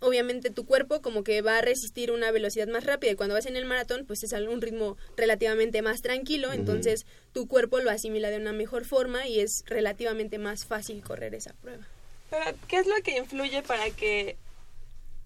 [0.01, 3.47] obviamente tu cuerpo como que va a resistir una velocidad más rápida y cuando vas
[3.47, 7.91] en el maratón pues es a un ritmo relativamente más tranquilo, entonces tu cuerpo lo
[7.91, 11.87] asimila de una mejor forma y es relativamente más fácil correr esa prueba.
[12.31, 14.37] Pero, ¿qué es lo que influye para que,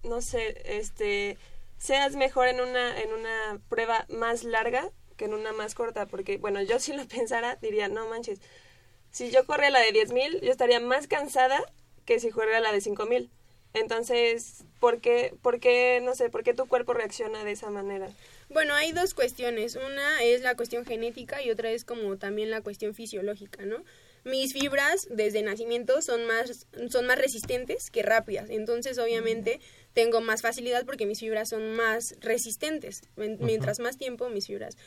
[0.03, 1.37] no sé, este,
[1.77, 6.07] seas mejor en una, en una prueba más larga que en una más corta?
[6.07, 8.39] Porque, bueno, yo si lo pensara, diría, no manches,
[9.11, 11.63] si yo corría la de 10.000, yo estaría más cansada
[12.05, 13.29] que si corriera la de 5.000.
[13.73, 18.09] Entonces, ¿por qué, por qué, no sé, por qué tu cuerpo reacciona de esa manera?
[18.49, 19.75] Bueno, hay dos cuestiones.
[19.75, 23.83] Una es la cuestión genética y otra es como también la cuestión fisiológica, ¿no?
[24.25, 28.49] Mis fibras desde nacimiento son más, son más resistentes que rápidas.
[28.49, 29.59] Entonces, obviamente,
[29.93, 33.03] tengo más facilidad porque mis fibras son más resistentes.
[33.15, 34.77] Mientras más tiempo, mis fibras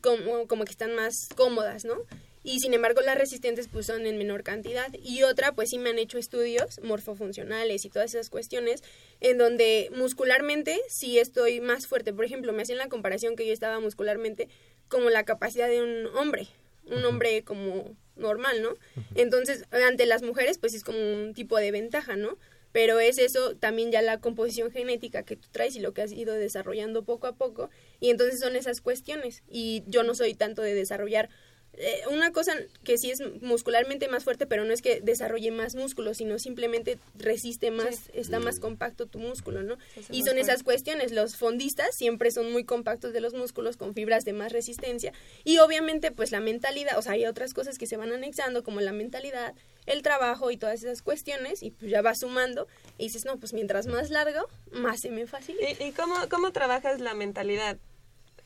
[0.00, 1.96] como, como que están más cómodas, ¿no?
[2.44, 4.92] Y sin embargo, las resistentes pues son en menor cantidad.
[5.02, 8.82] Y otra, pues sí me han hecho estudios morfofuncionales y todas esas cuestiones
[9.20, 12.12] en donde muscularmente sí estoy más fuerte.
[12.12, 14.48] Por ejemplo, me hacían la comparación que yo estaba muscularmente
[14.88, 16.48] como la capacidad de un hombre,
[16.86, 18.76] un hombre como normal, ¿no?
[19.14, 22.38] Entonces, ante las mujeres, pues es como un tipo de ventaja, ¿no?
[22.72, 26.10] Pero es eso también ya la composición genética que tú traes y lo que has
[26.10, 27.70] ido desarrollando poco a poco.
[28.00, 29.44] Y entonces son esas cuestiones.
[29.48, 31.28] Y yo no soy tanto de desarrollar
[31.76, 35.74] eh, una cosa que sí es muscularmente más fuerte, pero no es que desarrolle más
[35.74, 39.76] músculo, sino simplemente resiste más, está más compacto tu músculo, ¿no?
[40.10, 41.12] Y son esas cuestiones.
[41.12, 45.12] Los fondistas siempre son muy compactos de los músculos con fibras de más resistencia.
[45.44, 48.80] Y obviamente, pues la mentalidad, o sea, hay otras cosas que se van anexando, como
[48.80, 49.54] la mentalidad,
[49.86, 52.68] el trabajo y todas esas cuestiones, y pues ya vas sumando.
[52.98, 55.82] Y dices, no, pues mientras más largo, más se me facilita.
[55.82, 57.78] ¿Y, y cómo, cómo trabajas la mentalidad?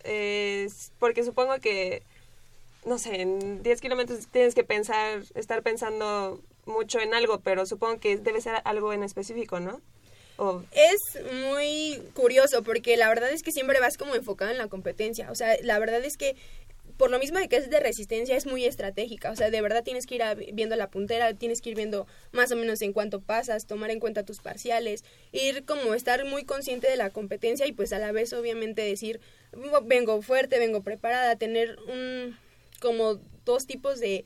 [0.05, 2.03] Eh, porque supongo que,
[2.85, 7.99] no sé, en 10 kilómetros tienes que pensar, estar pensando mucho en algo, pero supongo
[8.01, 9.81] que debe ser algo en específico, ¿no?
[10.71, 11.01] Es
[11.49, 15.31] muy curioso porque la verdad es que siempre vas como enfocado en la competencia.
[15.33, 16.37] O sea, la verdad es que
[16.97, 19.31] por lo mismo de que es de resistencia es muy estratégica.
[19.31, 22.07] O sea, de verdad tienes que ir a- viendo la puntera, tienes que ir viendo
[22.33, 26.45] más o menos en cuánto pasas, tomar en cuenta tus parciales, ir como estar muy
[26.45, 29.21] consciente de la competencia y pues a la vez obviamente decir,
[29.85, 32.37] vengo fuerte, vengo preparada, tener un
[32.81, 34.25] como dos tipos de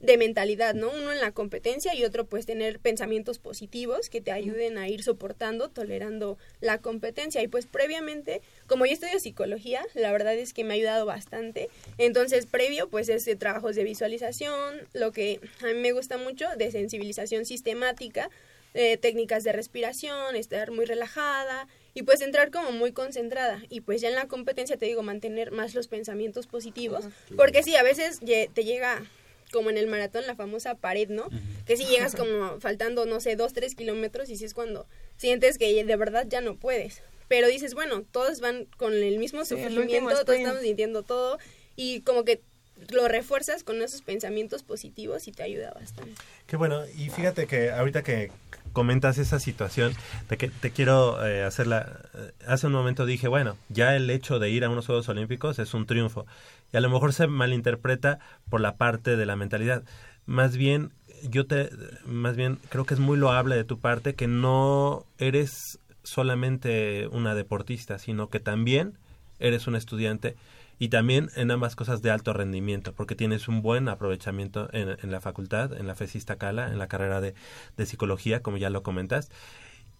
[0.00, 0.90] de mentalidad, ¿no?
[0.90, 5.02] Uno en la competencia y otro pues tener pensamientos positivos que te ayuden a ir
[5.02, 7.42] soportando, tolerando la competencia.
[7.42, 11.68] Y pues previamente, como yo estudio psicología, la verdad es que me ha ayudado bastante.
[11.98, 16.46] Entonces, previo pues es de trabajos de visualización, lo que a mí me gusta mucho,
[16.56, 18.30] de sensibilización sistemática,
[18.74, 21.66] eh, técnicas de respiración, estar muy relajada
[21.98, 25.50] y pues entrar como muy concentrada y pues ya en la competencia te digo mantener
[25.50, 27.04] más los pensamientos positivos.
[27.36, 29.02] Porque sí a veces te llega
[29.50, 31.28] como en el maratón la famosa pared no
[31.66, 35.58] que si llegas como faltando no sé dos tres kilómetros y si es cuando sientes
[35.58, 37.02] que de verdad ya no puedes.
[37.26, 41.40] Pero dices bueno todos van con el mismo Sí, el sufrimiento todos estamos sintiendo todo
[41.74, 42.42] y como que
[42.90, 46.14] lo refuerzas con esos pensamientos positivos y te ayuda bastante.
[46.46, 48.30] Qué bueno, y fíjate que ahorita que
[48.72, 49.92] comentas esa situación,
[50.28, 52.00] de que te quiero eh, hacer la...
[52.14, 55.58] eh, Hace un momento dije, bueno, ya el hecho de ir a unos Juegos Olímpicos
[55.58, 56.26] es un triunfo.
[56.72, 58.18] Y a lo mejor se malinterpreta
[58.50, 59.82] por la parte de la mentalidad.
[60.26, 61.70] Más bien, yo te...
[62.06, 67.34] Más bien, creo que es muy loable de tu parte que no eres solamente una
[67.34, 68.98] deportista, sino que también
[69.38, 70.36] eres un estudiante
[70.78, 75.10] y también en ambas cosas de alto rendimiento, porque tienes un buen aprovechamiento en, en
[75.10, 77.34] la facultad, en la FESI Iztacala, en la carrera de,
[77.76, 79.30] de psicología, como ya lo comentas,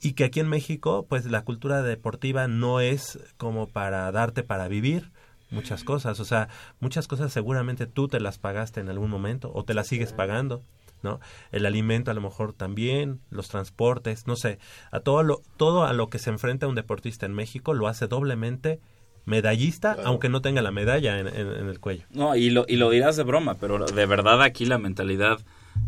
[0.00, 4.68] y que aquí en México, pues la cultura deportiva no es como para darte para
[4.68, 5.10] vivir
[5.50, 9.64] muchas cosas, o sea, muchas cosas seguramente tú te las pagaste en algún momento o
[9.64, 10.62] te las sigues pagando.
[11.00, 11.20] ¿no?
[11.52, 14.58] El alimento a lo mejor también, los transportes, no sé,
[14.90, 18.08] a todo lo, todo a lo que se enfrenta un deportista en México lo hace
[18.08, 18.80] doblemente
[19.28, 20.08] medallista, Claro.
[20.08, 22.04] aunque no tenga la medalla en, en- en el cuello.
[22.10, 25.38] No, y lo, y lo dirás de broma, pero de verdad aquí la mentalidad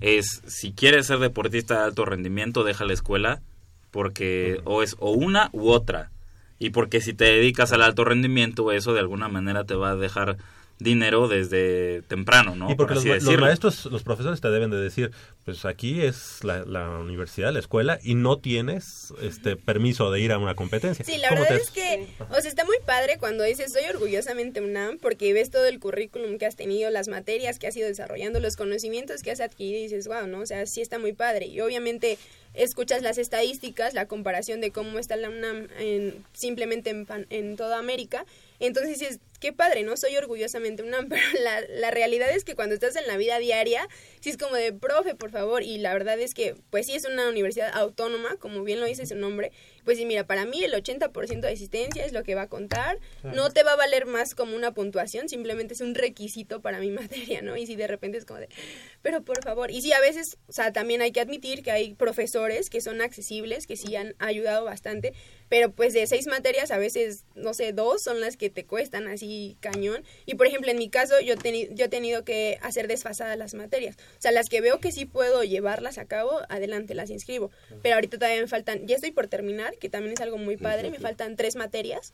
[0.01, 3.41] es, si quieres ser deportista de alto rendimiento, deja la escuela,
[3.91, 6.11] porque o es o una u otra.
[6.59, 9.97] Y porque si te dedicas al alto rendimiento, eso de alguna manera te va a
[9.97, 10.37] dejar
[10.81, 12.71] dinero desde temprano, ¿no?
[12.71, 15.11] y porque Por los, maestros, los profesores te deben de decir,
[15.45, 20.33] pues aquí es la, la universidad, la escuela, y no tienes este permiso de ir
[20.33, 21.05] a una competencia.
[21.05, 23.85] Sí, la ¿Cómo verdad te- es que, o sea, está muy padre cuando dices soy
[23.91, 27.87] orgullosamente UNAM porque ves todo el currículum que has tenido, las materias que has ido
[27.87, 30.41] desarrollando, los conocimientos que has adquirido y dices, wow, ¿no?
[30.41, 31.47] O sea, sí está muy padre.
[31.47, 32.19] Y obviamente
[32.55, 37.57] escuchas las estadísticas, la comparación de cómo está la UNAM en, simplemente en, pan- en
[37.57, 38.25] toda América.
[38.61, 39.97] Entonces dices, qué padre, ¿no?
[39.97, 43.89] Soy orgullosamente UNAM, pero la, la realidad es que cuando estás en la vida diaria,
[44.21, 47.07] sí es como de, profe, por favor, y la verdad es que, pues sí es
[47.07, 49.51] una universidad autónoma, como bien lo dice su nombre,
[49.85, 52.99] pues sí, mira, para mí el 80% de asistencia es lo que va a contar,
[53.23, 56.91] no te va a valer más como una puntuación, simplemente es un requisito para mi
[56.91, 57.57] materia, ¿no?
[57.57, 58.49] Y si de repente es como de,
[59.03, 61.95] pero por favor, y sí, a veces, o sea, también hay que admitir que hay
[61.95, 65.15] profesores que son accesibles, que sí han ayudado bastante,
[65.49, 69.09] pero pues de seis materias a veces, no sé, dos son las que te cuestan
[69.09, 70.05] así cañón.
[70.25, 73.97] Y por ejemplo, en mi caso yo, yo he tenido que hacer desfasadas las materias.
[73.97, 77.51] O sea, las que veo que sí puedo llevarlas a cabo, adelante, las inscribo.
[77.83, 80.91] Pero ahorita todavía me faltan, ya estoy por terminar, que también es algo muy padre,
[80.91, 82.13] me faltan tres materias.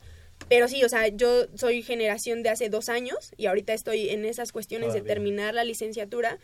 [0.49, 4.25] Pero sí, o sea, yo soy generación de hace dos años y ahorita estoy en
[4.25, 6.37] esas cuestiones de terminar la licenciatura.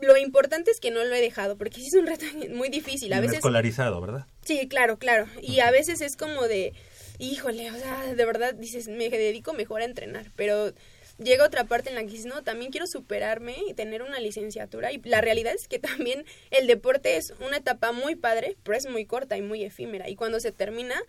[0.00, 3.12] Lo importante es que no lo he dejado, porque sí es un reto muy difícil.
[3.12, 4.26] A veces escolarizado, ¿verdad?
[4.42, 5.26] Sí, claro, claro.
[5.40, 6.72] Y a veces es como de,
[7.18, 10.72] híjole, o sea, de verdad dices, me dedico mejor a entrenar, pero
[11.18, 14.92] llega otra parte en la que dices, no, también quiero superarme y tener una licenciatura.
[14.92, 18.86] Y la realidad es que también el deporte es una etapa muy padre, pero es
[18.88, 20.08] muy corta y muy efímera.
[20.08, 21.00] Y cuando se termina,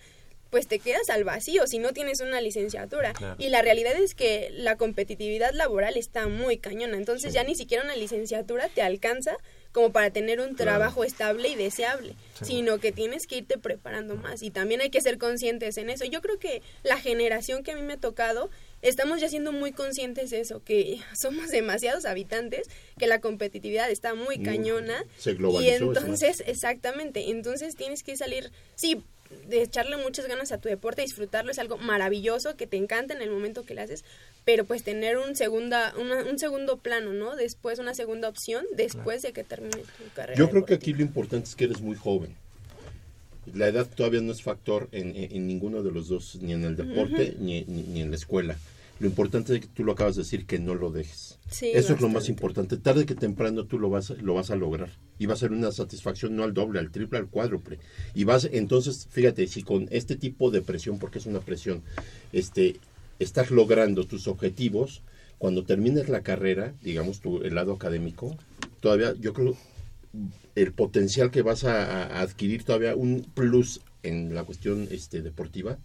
[0.49, 3.13] pues te quedas al vacío si no tienes una licenciatura.
[3.13, 3.35] Claro.
[3.39, 6.95] Y la realidad es que la competitividad laboral está muy cañona.
[6.97, 9.35] Entonces ya ni siquiera una licenciatura te alcanza
[9.71, 12.13] como para tener un trabajo estable y deseable,
[12.43, 14.43] sino que tienes que irte preparando más.
[14.43, 16.05] Y también hay que ser conscientes en eso.
[16.05, 18.51] Yo creo que la generación que a mí me ha tocado
[18.83, 22.67] estamos ya siendo muy conscientes de eso, que somos demasiados habitantes,
[22.99, 25.03] que la competitividad está muy cañona.
[25.17, 29.01] se y globalizó, entonces, exactamente, entonces tienes que salir, sí,
[29.47, 33.21] de echarle muchas ganas a tu deporte, disfrutarlo, es algo maravilloso, que te encanta en
[33.23, 34.03] el momento que lo haces,
[34.45, 37.35] pero pues tener un, segunda, una- un segundo plano, ¿no?
[37.35, 40.37] Después una segunda opción, después de que termine tu carrera.
[40.37, 42.35] Yo creo que aquí lo importante es que eres muy joven.
[43.53, 46.63] La edad todavía no es factor en, en- en ninguno de los dos, ni en
[46.63, 48.57] el deporte ni, ni- ni en la escuela.
[48.99, 51.39] Lo importante es que tú lo acabas de decir, que no lo dejes.
[51.49, 52.77] Sí, Eso es lo más importante.
[52.77, 54.91] Tarde que temprano tú lo vas, a- lo vas a lograr.
[55.19, 57.79] Y va a ser una satisfacción no al doble, al triple, al cuádruple.
[58.15, 61.81] Y vas, entonces, fíjate, si con este tipo de presión, porque es una presión,
[62.31, 62.77] este,
[63.19, 65.01] estás logrando tus objetivos,
[65.37, 68.37] cuando termines la carrera, digamos, tu, el lado académico,
[68.79, 69.57] todavía yo creo
[70.55, 75.77] el potencial que vas a, adquirir todavía un plus en la cuestión este, deportiva,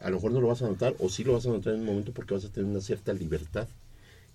[0.00, 1.80] a lo mejor no lo vas a notar o sí lo vas a notar en
[1.80, 3.68] un momento porque vas a tener una cierta libertad,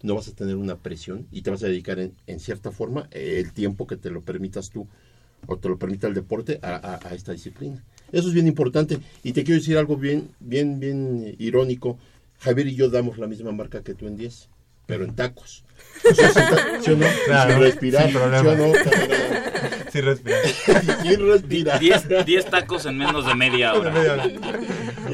[0.01, 3.07] no vas a tener una presión y te vas a dedicar en, en cierta forma
[3.11, 4.87] eh, el tiempo que te lo permitas tú
[5.47, 7.83] o te lo permita el deporte a, a- a esta disciplina.
[8.11, 11.97] Eso es bien importante y te quiero decir algo bien, bien, bien eh, irónico.
[12.39, 14.49] Javier y yo damos la misma marca que tú en 10,
[14.85, 15.63] pero en tacos.
[16.09, 17.05] O sea, sin ta- ¿sí o no?
[17.25, 18.55] Claro, sin respirar, sin problema.
[18.55, 18.73] ¿sí o no?
[18.73, 19.89] Camarada?
[19.91, 20.37] Sí, respira.
[21.03, 21.79] sin respirar.
[21.79, 23.91] 10 10 tacos en menos de media hora.
[23.91, 24.25] Media hora.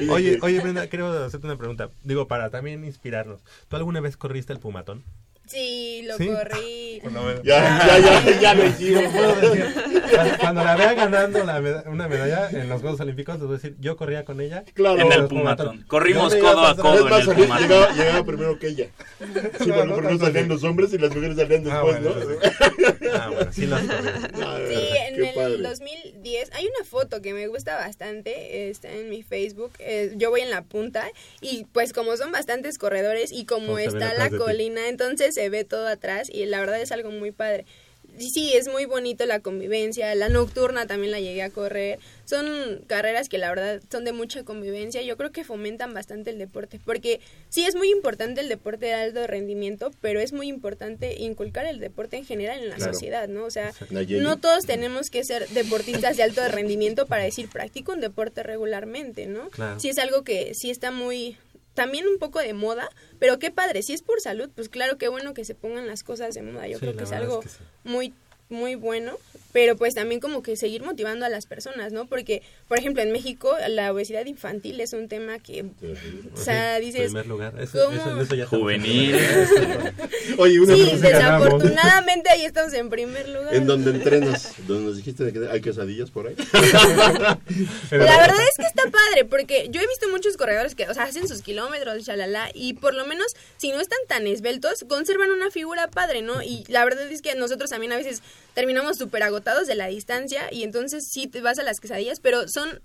[0.09, 1.89] Oye, oye, Brenda, quiero hacerte una pregunta.
[2.03, 3.41] Digo, para también inspirarnos.
[3.67, 5.03] ¿Tú alguna vez corriste el Pumatón?
[5.49, 6.27] Sí, lo ¿Sí?
[6.27, 7.01] corrí.
[7.03, 7.41] Menos.
[7.43, 12.99] Ya, ya, ya, ya cuando- cuando la vea ganando la una medalla en los Juegos
[12.99, 14.63] Olímpicos, les voy a decir, yo corría con ella.
[14.73, 14.99] Claro.
[15.01, 15.83] En el Pumatón.
[15.87, 17.61] Corrimos codo a codo en el Pumatón.
[17.67, 18.87] llegaba, llegaba primero que ella.
[19.19, 19.25] Sí,
[19.69, 22.41] No, porque no primero salían los hombres y las mujeres salían Ah, después, bueno, ¿no?
[22.41, 23.95] eso Ah, bueno, sí las corrí.
[24.69, 25.57] Sí, en qué el padre.
[25.57, 30.41] 2010 hay una foto que me gusta bastante, está en mi Facebook, eh, yo voy
[30.41, 31.07] en la punta
[31.41, 35.87] y pues como son bastantes corredores y como está la colina, entonces se ve todo
[35.87, 37.65] atrás y la verdad es algo muy padre.
[38.17, 41.99] Y sí, es muy bonito la convivencia, la nocturna también la llegué a correr.
[42.25, 45.01] Son carreras que la verdad son de mucha convivencia.
[45.03, 48.93] Yo creo que fomentan bastante el deporte, porque sí es muy importante el deporte de
[48.95, 52.93] alto rendimiento, pero es muy importante inculcar el deporte en general en la Claro.
[52.93, 53.45] sociedad, ¿no?
[53.45, 58.01] O sea, no todos tenemos que ser deportistas de alto rendimiento para decir practico un
[58.01, 59.49] deporte regularmente, ¿no?
[59.51, 59.79] Claro.
[59.79, 61.37] Sí es algo que sí está muy
[61.79, 62.89] también un poco de moda,
[63.19, 66.03] pero qué padre, si es por salud, pues claro, qué bueno que se pongan las
[66.03, 66.67] cosas de moda.
[66.67, 67.63] Yo Sí, creo que es algo es que sí.
[67.85, 68.13] muy
[68.49, 69.17] muy bueno,
[69.51, 72.05] pero pues también como que seguir motivando a las personas, ¿no?
[72.07, 75.65] Porque, por ejemplo, en México la obesidad infantil es un tema que,
[76.33, 77.53] o sea, dices, primer lugar.
[77.59, 77.97] Eso, ¿cómo?
[77.97, 79.15] eso- eso ya está- Juvenil.
[80.37, 83.53] Oye, una sí, desafortunadamente ahí estamos en primer lugar.
[83.55, 86.35] En donde entrenas, donde nos dijiste que hay quesadillas por ahí.
[87.91, 91.03] La verdad es que está padre, porque yo he visto muchos corredores que, o sea,
[91.03, 95.51] hacen sus kilómetros, chalala, y por lo menos, si no están tan esbeltos, conservan una
[95.51, 96.41] figura padre, ¿no?
[96.43, 98.21] Y la verdad es que nosotros también a veces
[98.53, 102.47] terminamos súper agotados de la distancia, y entonces sí te vas a las quesadillas, pero
[102.47, 102.81] son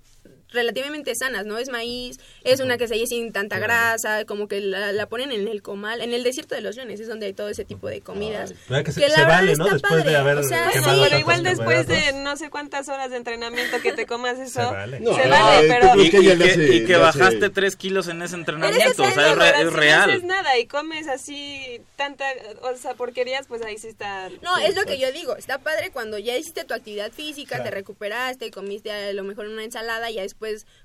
[0.51, 1.57] relativamente sanas, ¿no?
[1.57, 5.61] Es maíz, es una quesadilla sin tanta grasa, como que la, la ponen en el
[5.61, 8.53] comal, en el desierto de los leones es donde hay todo ese tipo de comidas.
[8.69, 9.63] ¿Verdad que se, Que la se verdad vale, ¿no?
[9.65, 12.49] está Después de padre, haber o sea, quemado sí, Pero igual después de no sé
[12.49, 14.99] cuántas horas de entrenamiento que te comas eso, Se vale.
[14.99, 16.01] No, se no, vale, pero...
[16.01, 18.21] Y, que ella y le que, hace- y que le hace- bajaste 3 kilos en
[18.21, 18.91] ese entrenamiento.
[18.91, 20.09] O sea, es, Pero re- si es no real.
[20.09, 22.25] haces nada y comes así tanta,
[22.61, 24.29] o sea, porquerías, pues ahí sí está...
[24.41, 25.35] No, es lo que yo digo.
[25.35, 29.63] Está padre cuando ya hiciste tu actividad física, te recuperaste, comiste a lo mejor una
[29.63, 30.34] ensalada y ya después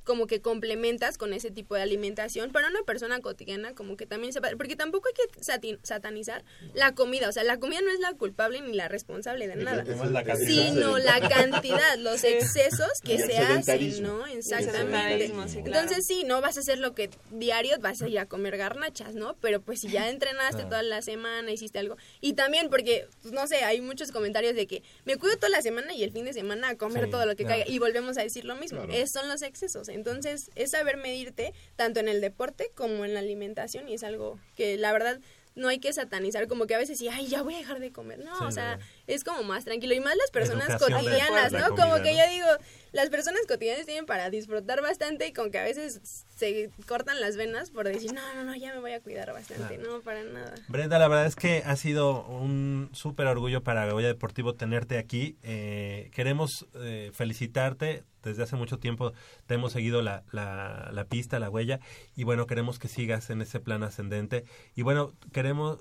[0.04, 2.52] como que complementas con ese tipo de alimentación.
[2.52, 6.94] Para una persona cotidiana como que también se Porque tampoco hay que sati- satanizar la
[6.94, 7.28] comida.
[7.28, 9.84] O sea, la comida no es la culpable ni la responsable de nada.
[9.84, 10.36] La.
[10.36, 14.02] Sino la cantidad, los excesos que se hacen.
[14.02, 14.26] ¿no?
[14.26, 14.70] Exactamente.
[14.98, 15.80] sedentarismo, sí, claro.
[15.82, 19.14] Entonces sí, no vas a hacer lo que diario vas a ir a comer garnachas,
[19.14, 19.36] ¿no?
[19.40, 21.96] Pero pues si ya entrenaste toda la semana, hiciste algo.
[22.20, 25.62] Y también porque, pues, no sé, hay muchos comentarios de que me cuido toda la
[25.62, 27.62] semana y el fin de semana a comer Sí, todo lo que claro.
[27.62, 27.74] caiga.
[27.74, 28.78] Y volvemos a decir lo mismo.
[28.84, 28.92] Claro.
[28.92, 29.88] Es, son los excesos.
[29.88, 34.38] Entonces es saber medirte tanto en el deporte como en la alimentación y es algo
[34.56, 35.20] que la verdad
[35.54, 37.92] no hay que satanizar como que a veces sí, ay, ya voy a dejar de
[37.92, 38.20] comer.
[38.20, 38.84] No, Sí, o sea, no.
[39.06, 41.68] Es como más tranquilo y más las personas Educación cotidianas, ¿no?
[41.68, 42.18] comida, como que ¿no?
[42.18, 42.46] yo digo,
[42.92, 46.00] las personas cotidianas tienen para disfrutar bastante y con que a veces
[46.34, 49.76] se cortan las venas por decir, no, no, no, ya me voy a cuidar bastante.
[49.76, 49.96] Claro.
[49.96, 50.54] No, para nada.
[50.68, 55.36] Brenda, la verdad es que ha sido un súper orgullo para Goya Deportivo tenerte aquí.
[55.42, 58.04] Eh, queremos eh, felicitarte.
[58.22, 59.14] Desde hace mucho tiempo
[59.46, 61.80] te hemos seguido la, la, la pista, la huella,
[62.14, 64.44] y bueno, queremos que sigas en ese plan ascendente.
[64.76, 65.78] Y bueno, queremos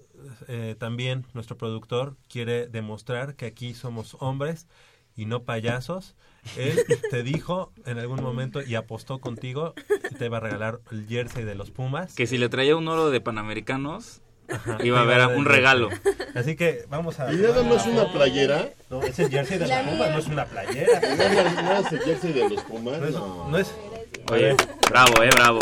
[0.48, 4.68] eh, también, nuestro productor quiere demostrar que aquí somos hombres
[5.16, 6.16] y no payasos,
[6.58, 6.80] él
[7.12, 9.74] te dijo en algún momento y apostó contigo
[10.18, 12.14] te iba a regalar el jersey de los Pumas.
[12.16, 15.90] Que si le traía un oro de Panamericanos, Ajá, iba a haber un regalo.
[16.36, 17.32] Así que vamos a...
[17.34, 18.70] Y nada más una playera.
[18.90, 21.02] No, es el jersey de La los Pumas, no es una playera.
[21.02, 23.00] No es, no es el jersey de los Pumas.
[23.00, 23.14] No es...
[23.14, 23.50] No.
[23.50, 23.76] no es-
[24.32, 24.56] Oye,
[24.90, 25.60] bravo, eh, bravo.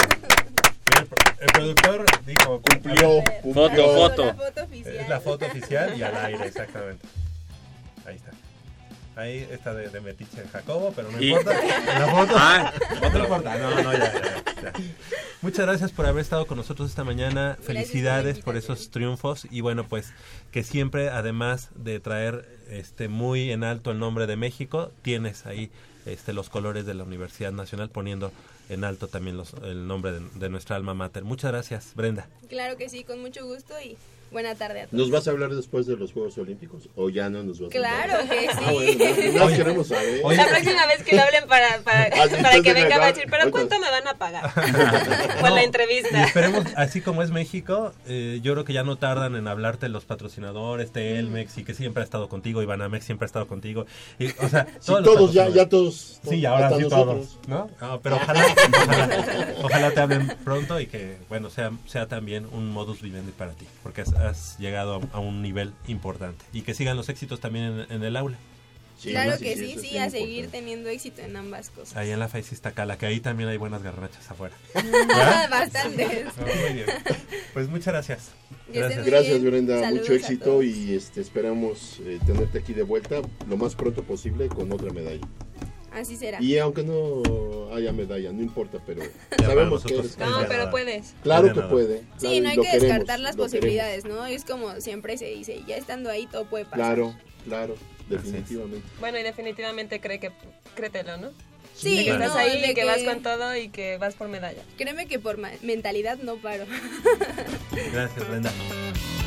[0.96, 1.08] El,
[1.40, 2.62] el productor dijo...
[2.62, 3.54] Cumplió, cumplió.
[3.54, 4.26] Foto, foto.
[4.26, 4.96] La foto oficial.
[4.96, 7.06] Es la foto oficial y al aire, exactamente.
[8.06, 8.32] Ahí está.
[9.16, 11.54] Ahí está de, de Metiche en Jacobo, pero no Y- importa.
[12.00, 12.34] La foto.
[12.38, 13.58] Ah, no importa.
[13.58, 14.74] No, no, ya, ya, ya.
[15.42, 17.58] Muchas gracias por haber estado con nosotros esta mañana.
[17.62, 20.14] Felicidades por esos triunfos y bueno, pues
[20.52, 25.72] que siempre, además de traer este muy en alto el nombre de México, tienes ahí
[26.06, 28.32] este los colores de la Universidad Nacional poniendo
[28.70, 31.24] en alto también los, el nombre de, de nuestra alma mater.
[31.24, 32.28] Muchas gracias, Brenda.
[32.50, 33.98] Claro que sí, con mucho gusto y
[34.32, 34.94] buena tarde a todos.
[35.00, 36.90] ¿Nos vas a hablar después de los Juegos Olímpicos?
[36.96, 38.08] ¿O ya no nos vas a hablar?
[38.08, 38.48] Claro que sí.
[38.66, 40.22] Ah, bueno, no, no queremos saber.
[40.24, 40.38] Oye.
[40.38, 43.12] La próxima vez que le hablen para, para, Ah, sí, para que venga va a
[43.14, 44.54] decir, pero ¿cuánto me van a pagar?
[45.42, 46.24] Por No, la Y entrevista.
[46.26, 50.06] esperemos, así como es México, eh, yo creo que ya no tardan en hablarte los
[50.06, 53.86] patrocinadores, Telmex, y que siempre ha estado contigo, Ivanamex siempre ha estado contigo.
[54.20, 56.20] Y, o sea, Sí, todos, los todos, ya, ya todos.
[56.28, 57.38] Sí, ahora sí nosotros.
[57.38, 57.70] todos, ¿no?
[57.82, 58.46] No, pero ojalá,
[58.84, 59.10] ojalá,
[59.64, 63.66] ojalá te hablen pronto y que, bueno, sea, sea también un modus vivendi para ti,
[63.84, 66.44] porque has, has llegado a, a un nivel importante.
[66.54, 68.38] Y que sigan los éxitos también en, en el aula.
[68.98, 70.58] Sí, claro que sí, sí, a seguir importante.
[70.58, 71.96] teniendo éxito en ambas cosas.
[71.96, 74.56] Ahí en la FAIS Iztacala, que ahí también hay buenas garnachas afuera.
[75.52, 76.26] Bastantes.
[76.36, 76.88] No, muy bien.
[77.54, 78.32] Pues muchas gracias.
[78.74, 79.06] Gracias.
[79.06, 79.44] Gracias.
[79.44, 79.80] Brenda.
[79.80, 84.48] Saludos Mucho éxito y este, esperamos eh, tenerte aquí de vuelta lo más pronto posible
[84.48, 85.28] con otra medalla.
[85.98, 86.42] Así será.
[86.42, 87.22] Y aunque no
[87.74, 89.02] haya medalla, no importa, pero
[89.40, 91.14] sabemos que eres es No, pero puedes.
[91.24, 92.00] Claro que puede.
[92.20, 94.26] claro, Sí, no hay que queremos, descartar las posibilidades, ¿no?
[94.26, 96.70] Es como siempre se dice, ya estando ahí todo puede queremos.
[96.70, 96.96] pasar.
[96.96, 97.76] Claro, claro,
[98.10, 98.88] definitivamente.
[99.00, 100.32] Bueno, y definitivamente cree que,
[100.76, 101.32] créetelo, ¿no?
[101.76, 104.28] Sí, De que estás no, ahí, de que, vas con todo y que vas por
[104.30, 104.64] medalla.
[104.78, 106.66] Créeme que por mentalidad no paro.
[107.94, 108.52] Gracias, Brenda.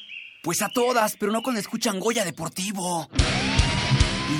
[0.43, 3.07] Pues a todas, pero no cuando escuchan Goya Deportivo.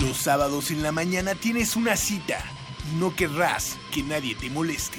[0.02, 2.43] Los sábados en la mañana tienes una cita
[2.91, 4.97] y no querrás que nadie te moleste.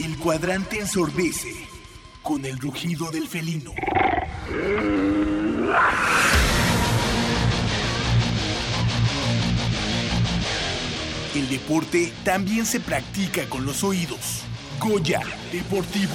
[0.00, 1.54] El cuadrante ensordece
[2.22, 3.72] con el rugido del felino.
[11.36, 14.42] El deporte también se practica con los oídos.
[14.80, 15.20] Goya
[15.52, 16.14] Deportivo.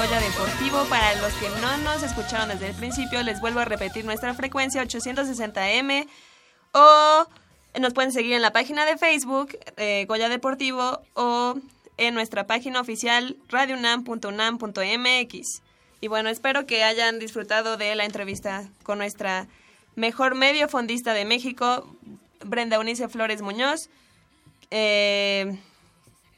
[0.00, 0.84] Goya Deportivo.
[0.86, 4.82] Para los que no nos escucharon desde el principio, les vuelvo a repetir nuestra frecuencia
[4.82, 6.08] 860M
[6.72, 7.26] o
[7.78, 11.56] nos pueden seguir en la página de Facebook eh, Goya Deportivo o
[11.98, 15.62] en nuestra página oficial radiounam.unam.mx.
[16.00, 19.48] Y bueno, espero que hayan disfrutado de la entrevista con nuestra
[19.96, 21.94] mejor medio fondista de México,
[22.42, 23.90] Brenda Unice Flores Muñoz.
[24.70, 25.58] Eh,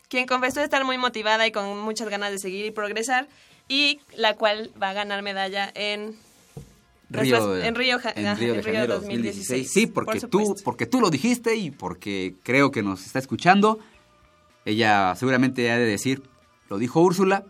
[0.09, 3.29] quien confesó estar muy motivada y con muchas ganas de seguir y progresar,
[3.69, 6.17] y la cual va a ganar medalla en
[7.13, 9.49] Río, en Río, en ajá, Río de en Río Janeiro 2016.
[9.49, 9.71] 2016.
[9.71, 13.79] Sí, porque por tú, porque tú lo dijiste y porque creo que nos está escuchando.
[14.65, 16.23] Ella seguramente ha de decir,
[16.69, 17.45] lo dijo Úrsula,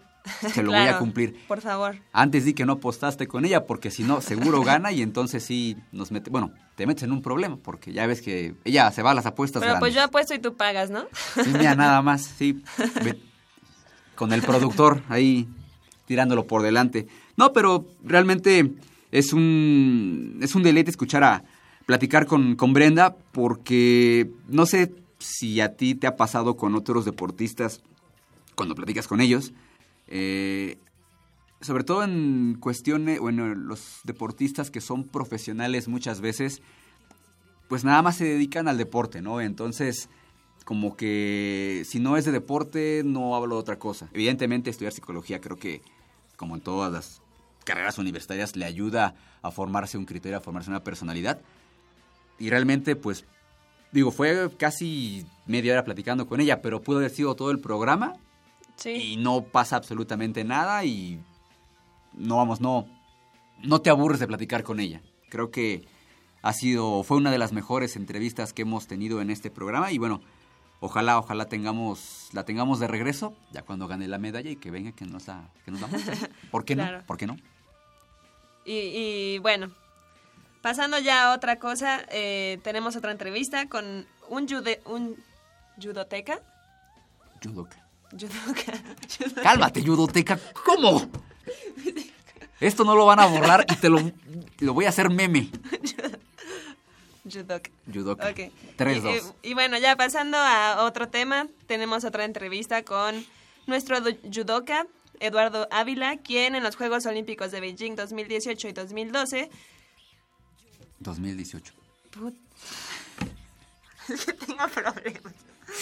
[0.53, 1.37] se lo voy a cumplir.
[1.47, 1.97] Por favor.
[2.13, 5.77] Antes di que no postaste con ella porque si no, seguro gana y entonces sí
[5.93, 9.11] nos mete, bueno, te metes en un problema porque ya ves que ella se va
[9.13, 11.07] a las apuestas Pero pues yo apuesto y tú pagas, ¿no?
[11.35, 12.63] Sí, mira, nada más, sí.
[14.15, 15.49] Con el productor ahí
[16.13, 17.07] tirándolo por delante.
[17.39, 18.71] No, pero realmente
[19.11, 21.43] es un, es un deleite escuchar a
[21.87, 27.07] platicar con, con Brenda porque, no sé, si a ti te ha pasado con otros
[27.07, 27.81] deportistas
[28.55, 29.55] cuando platicas con ellos,
[30.07, 30.77] eh,
[31.63, 36.61] sobre todo en cuestiones, bueno, los deportistas que son profesionales muchas veces,
[37.69, 39.41] pues nada más se dedican al deporte, ¿no?
[39.41, 40.11] Entonces,
[40.67, 44.11] como que si no es de deporte, no hablo de otra cosa.
[44.13, 45.83] Evidentemente, estudiar psicología creo que,
[46.43, 47.21] como en todas las
[47.63, 51.41] carreras universitarias, le ayuda a formarse un criterio, a formarse una personalidad.
[52.37, 53.25] Y realmente, pues,
[53.93, 58.15] digo, fue casi media hora platicando con ella, pero pudo haber sido todo el programa
[58.85, 61.21] y no pasa absolutamente nada y
[62.13, 62.89] no vamos, no,
[63.63, 65.01] no te aburres de platicar con ella.
[65.29, 65.85] Creo que
[66.43, 69.99] ha sido, fue una de las mejores entrevistas que hemos tenido en este programa y
[69.99, 70.23] bueno,
[70.83, 74.93] ojalá, ojalá tengamos, la tengamos de regreso ya cuando gane la medalla y que venga
[74.93, 75.89] que nos la, que nos la.
[76.51, 76.99] ¿Por qué Claro.
[76.99, 77.07] no?
[77.07, 77.37] ¿Por qué no?
[78.65, 79.71] Y, y, bueno,
[80.61, 85.17] pasando ya a otra cosa, eh, tenemos otra entrevista con un, jude, un
[85.81, 86.41] judoteca.
[87.43, 87.77] Judoka.
[88.11, 88.73] Judoka.
[89.19, 89.43] judoka.
[89.43, 90.39] Cálmate, judoteca.
[90.65, 91.03] ¿Cómo?
[92.61, 93.99] Esto no lo van a borrar y te lo,
[94.59, 95.49] lo voy a hacer meme.
[97.25, 97.71] Judoka.
[97.93, 98.29] Judoka.
[98.31, 98.39] Ok.
[98.79, 99.35] 3-2.
[99.43, 103.25] Y, y bueno, ya pasando a otro tema, tenemos otra entrevista con
[103.67, 104.87] nuestro judoka,
[105.21, 109.51] Eduardo Ávila, quien en los Juegos Olímpicos de Beijing 2018 y 2012...
[110.99, 111.73] 2018.
[112.13, 112.35] Put-
[114.09, 115.33] Es que tengo problemas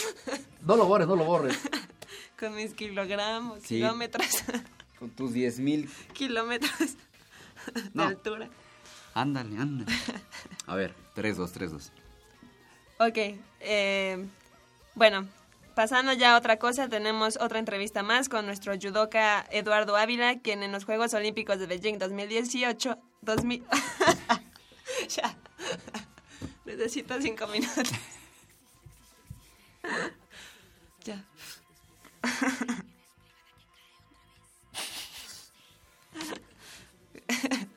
[0.66, 1.58] No lo borres, no lo borres.
[2.38, 3.76] con mis kilogramos, Sí.
[3.76, 4.26] kilómetros,
[4.98, 5.88] Con tus 10 mil.
[6.12, 6.78] kilómetros
[7.74, 8.02] de No.
[8.04, 8.48] altura.
[9.14, 9.92] Ándale, ándale.
[10.66, 11.90] A ver, 3-2, 3-2.
[12.98, 14.26] Ok, eh,
[14.94, 15.26] bueno,
[15.74, 20.62] pasando ya a otra cosa, tenemos otra entrevista más con nuestro judoka Eduardo Ávila, quien
[20.62, 23.64] en los Juegos Olímpicos de Beijing 2018, 2000...
[25.08, 25.36] ya,
[26.64, 27.90] necesito cinco minutos.
[31.04, 31.24] ya.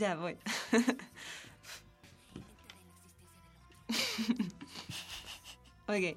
[0.00, 0.36] ya voy.
[5.86, 6.16] Ok.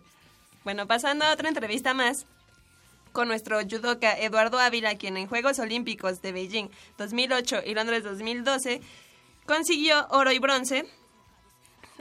[0.63, 2.25] Bueno, pasando a otra entrevista más
[3.11, 6.67] con nuestro judoka Eduardo Ávila, quien en Juegos Olímpicos de Beijing
[6.97, 8.81] 2008 y Londres 2012
[9.45, 10.85] consiguió oro y bronce,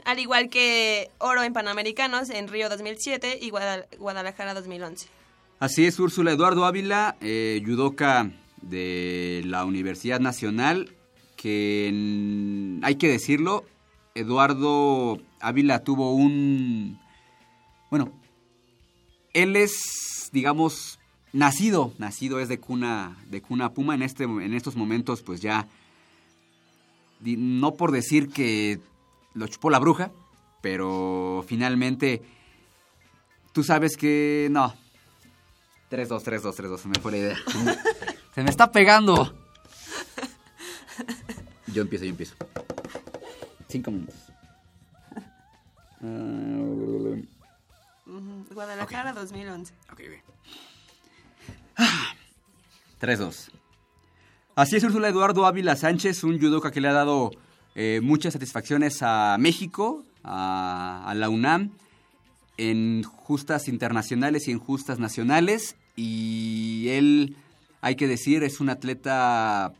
[0.05, 5.07] al igual que oro en Panamericanos en Río 2007 y Guadal- Guadalajara 2011.
[5.59, 8.29] Así es, Úrsula Eduardo Ávila, eh, judoka
[8.61, 10.93] de la Universidad Nacional,
[11.43, 13.65] que hay que decirlo,
[14.15, 16.97] Eduardo Ávila tuvo un...
[17.91, 18.13] Bueno,
[19.33, 20.99] él es, digamos,
[21.33, 25.67] nacido, nacido es de cuna, de cuna puma, en, este, en estos momentos pues ya,
[27.19, 28.79] no por decir que
[29.33, 30.11] lo chupó la bruja,
[30.61, 32.21] pero finalmente
[33.51, 34.73] tú sabes que no,
[35.91, 37.37] 3-2, 3-2, 3-2, se me fue la idea.
[38.33, 39.42] Se me está pegando.
[41.73, 42.35] Yo empiezo, yo empiezo.
[43.67, 44.15] Cinco minutos.
[46.05, 47.15] Ah,
[48.53, 49.73] Guadalajara 2011.
[49.91, 50.03] ok, ok.
[53.01, 53.49] 3-2.
[54.55, 57.31] Así es, Úrsula Eduardo Ávila Sánchez, un judoka que le ha dado
[57.75, 61.71] eh, muchas satisfacciones a México, a, a la UNAM,
[62.57, 65.75] en justas internacionales y en justas nacionales.
[65.95, 67.35] Y él,
[67.81, 69.73] hay que decir, es un atleta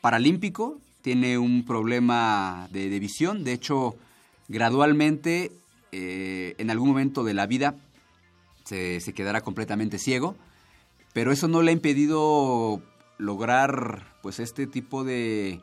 [0.00, 3.44] paralímpico, tiene un problema de, de visión.
[3.44, 3.96] De hecho,
[4.48, 5.52] gradualmente,
[5.92, 7.76] eh, en algún momento de la vida,
[8.64, 10.36] se, quedará completamente ciego.
[11.12, 12.82] Pero eso no le ha impedido
[13.16, 15.60] lograr pues este tipo de,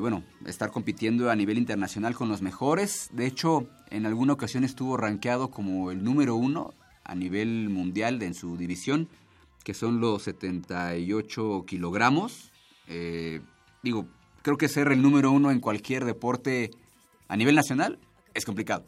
[0.00, 3.08] bueno, estar compitiendo a nivel internacional con los mejores.
[3.12, 6.74] De hecho, en alguna ocasión estuvo rankeado como el número uno
[7.04, 9.08] a nivel mundial en su división,
[9.64, 12.50] que son los 78 kilogramos.
[12.88, 13.40] Eh,
[13.82, 14.06] digo,
[14.42, 16.70] creo que ser el número uno en cualquier deporte
[17.28, 17.98] a nivel nacional
[18.34, 18.84] es complicado.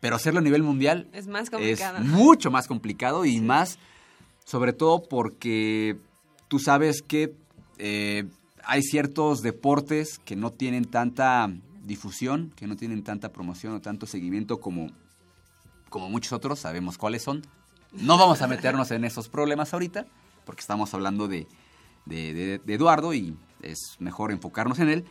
[0.00, 1.98] Pero hacerlo a nivel mundial Es más complicado.
[1.98, 3.78] es mucho más complicado y más,
[4.44, 5.96] sobre todo porque
[6.48, 7.34] tú sabes que
[7.78, 8.24] eh,
[8.64, 11.50] hay ciertos deportes que no tienen tanta
[11.84, 14.88] difusión, que no tienen tanta promoción o tanto seguimiento como,
[15.88, 17.42] como muchos otros, sabemos cuáles son.
[17.92, 20.06] No vamos a meternos en esos problemas ahorita,
[20.44, 21.46] porque estamos hablando de,
[22.04, 25.04] de- de- de Eduardo y es mejor enfocarnos en él.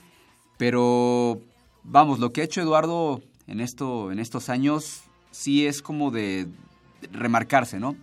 [0.57, 1.41] Pero
[1.83, 6.47] vamos, lo que ha hecho Eduardo en, esto, en estos años sí es como de
[7.11, 7.95] remarcarse, ¿no?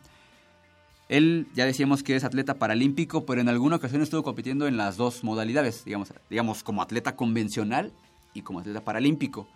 [1.09, 4.97] Él ya decíamos que es atleta paralímpico, pero en alguna ocasión estuvo compitiendo en las
[4.97, 7.93] dos modalidades, digamos, digamos como atleta convencional
[8.33, 9.47] y como atleta paralímpico.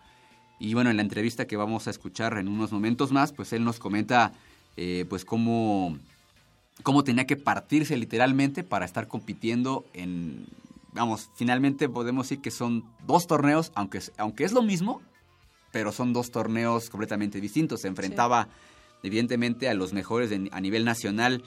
[0.59, 3.64] Y bueno, en la entrevista que vamos a escuchar en unos momentos más, pues él
[3.64, 4.32] nos comenta
[4.76, 5.97] eh, pues cómo,
[6.82, 10.47] cómo tenía que partirse literalmente para estar compitiendo en,
[10.99, 15.01] vamos, finalmente podemos decir que son dos torneos, aunque, es- aunque es lo mismo,
[15.72, 17.80] pero son dos torneos completamente distintos.
[17.82, 18.49] Se enfrentaba
[19.03, 21.42] evidentemente a los mejores a nivel nacional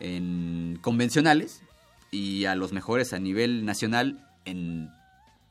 [0.00, 1.62] en convencionales
[2.10, 4.88] y a los mejores a nivel nacional en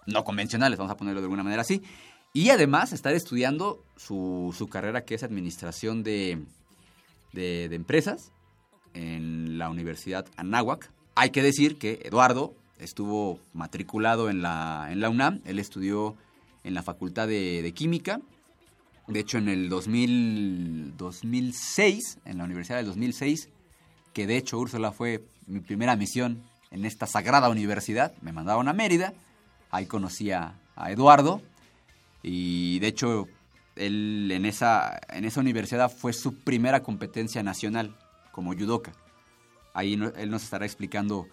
[0.06, 1.84] no convencionales, vamos a ponerlo de alguna manera así.
[2.34, 6.44] Y además estar estudiando su, su carrera que es administración de,
[7.34, 8.32] de, de empresas
[8.94, 10.90] en la Universidad Anáhuac.
[11.16, 16.16] Hay que decir que Eduardo estuvo matriculado en la, en la UNAM, él estudió
[16.64, 18.20] en la Facultad de, Química,
[19.08, 23.50] de hecho en el 2000, 2006, en la Universidad del 2006,
[24.14, 28.74] que de hecho Úrsula fue mi primera misión en esta sagrada universidad, me mandaron a
[28.74, 29.14] Mérida,
[29.72, 30.56] ahí conocí a,
[30.90, 31.42] Eduardo.
[32.22, 33.28] Y de hecho
[33.76, 37.96] él en esa, en esa universidad fue su primera competencia nacional
[38.32, 38.92] como judoka.
[39.74, 41.28] Ahí él nos estará explicando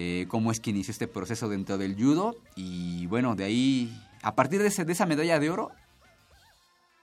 [0.00, 4.36] eh, cómo es que inició este proceso dentro del judo y bueno, de ahí, a
[4.36, 5.72] partir de, ese- de esa medalla de oro,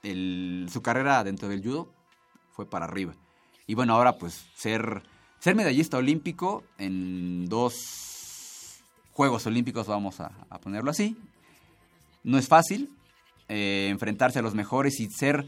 [0.02, 1.92] su carrera dentro del judo
[2.54, 3.14] fue para arriba.
[3.68, 5.04] Y bueno, ahora pues ser,
[5.40, 8.80] ser medallista olímpico en dos
[9.12, 10.30] Juegos Olímpicos, vamos a,
[10.62, 11.18] ponerlo así,
[12.24, 12.90] no es fácil
[13.50, 15.46] eh, enfrentarse a los mejores y ser,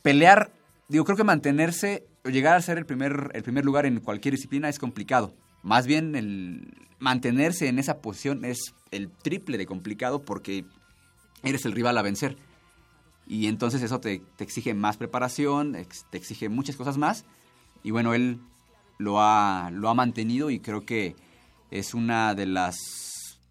[0.00, 0.50] pelear,
[0.88, 4.32] digo, creo que mantenerse o llegar a ser el primer, el primer lugar en cualquier
[4.34, 5.34] disciplina es complicado.
[5.62, 10.64] Más bien el mantenerse en esa posición es el triple de complicado porque
[11.42, 12.36] eres el rival a vencer.
[13.26, 15.76] Y entonces eso te, te exige más preparación,
[16.10, 17.24] te exige muchas cosas más.
[17.82, 18.40] Y bueno, él
[18.98, 21.14] lo ha, lo ha mantenido y creo que
[21.70, 22.76] es una de las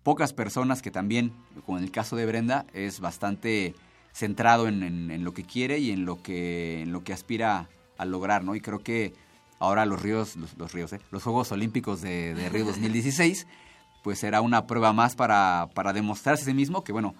[0.03, 1.31] pocas personas que también,
[1.65, 3.73] como en el caso de Brenda, es bastante
[4.11, 7.69] centrado en, en- en lo que quiere y en lo que, en lo que aspira
[7.97, 8.55] a lograr, ¿no?
[8.55, 9.13] Y creo que
[9.59, 11.01] ahora los ríos, los, ríos, ¿eh?
[11.11, 13.45] los Juegos Olímpicos de, de Río 2016,
[14.03, 17.15] pues será una prueba más para, para demostrarse a sí mismo que, bueno,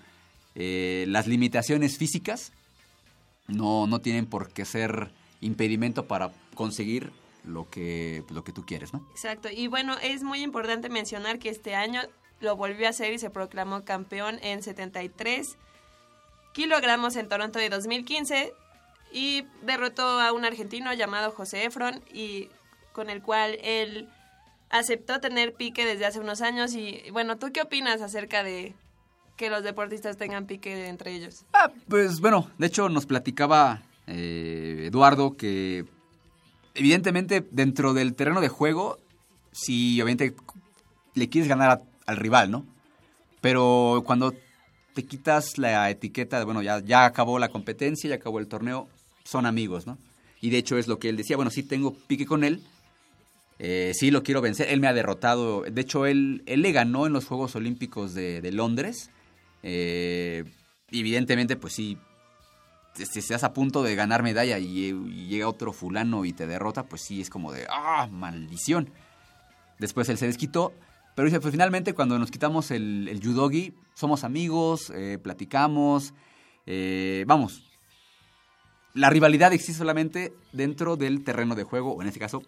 [0.56, 2.52] eh, las limitaciones físicas
[3.48, 5.12] no, no tienen por qué ser
[5.42, 7.12] impedimento para conseguir
[7.46, 9.06] lo que, lo que tú quieres, ¿no?
[9.12, 9.50] Exacto.
[9.52, 12.02] Y bueno, es muy importante mencionar que este año
[12.42, 15.58] lo volvió a hacer y se proclamó campeón en 73
[16.54, 18.54] kilogramos en Toronto de 2015
[19.12, 22.50] y derrotó a un argentino llamado José Efron y
[22.94, 24.08] con el cual él
[24.70, 28.76] aceptó tener pique desde hace unos años y bueno, ¿tú qué opinas acerca de
[29.36, 31.46] que los deportistas tengan pique entre ellos?
[31.54, 35.86] Ah, pues bueno, de hecho nos platicaba eh, Eduardo que
[36.76, 39.00] evidentemente dentro del terreno de juego,
[39.52, 40.36] si obviamente
[41.16, 42.66] le quieres ganar al rival, ¿no?
[43.42, 44.34] Pero cuando
[44.94, 48.88] te quitas la etiqueta de, bueno, ya, ya acabó la competencia, ya acabó el torneo,
[49.30, 49.98] son amigos, ¿no?
[50.42, 52.64] Y de hecho es lo que él decía, bueno, sí tengo pique con él,
[53.60, 57.06] eh, sí lo quiero vencer, él me ha derrotado, de hecho él, él le ganó
[57.06, 59.12] en los Juegos Olímpicos de, de Londres,
[59.62, 60.46] eh,
[60.92, 61.98] evidentemente pues sí,
[62.96, 64.94] si estás a punto de ganar medalla y,
[65.28, 68.90] llega otro fulano y te derrota, pues sí es como de, ah, maldición.
[69.78, 70.74] Después él se desquitó,
[71.16, 76.14] pero dice, pues finalmente cuando nos quitamos el, el judogi, somos amigos, eh, platicamos,
[77.26, 77.69] vamos.
[78.94, 82.42] La rivalidad existe solamente dentro del terreno de juego, o en este caso,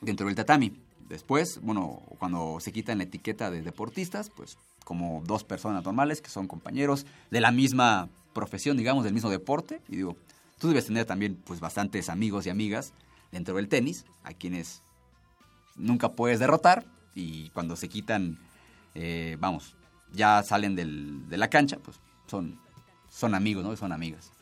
[0.00, 0.72] dentro del tatami.
[1.08, 6.30] Después, bueno, cuando se quitan la etiqueta de deportistas, pues como dos personas normales que
[6.30, 9.80] son compañeros de la misma profesión, digamos, del mismo deporte.
[9.88, 10.16] Y digo,
[10.58, 12.92] tú debes tener también pues bastantes amigos y amigas
[13.30, 14.82] dentro del tenis, a quienes
[15.76, 18.38] nunca puedes derrotar y cuando se quitan,
[18.94, 19.74] eh, vamos,
[20.12, 22.58] ya salen del- de la cancha, pues son,
[23.08, 23.74] son amigos, ¿no?
[23.76, 24.32] Son amigas.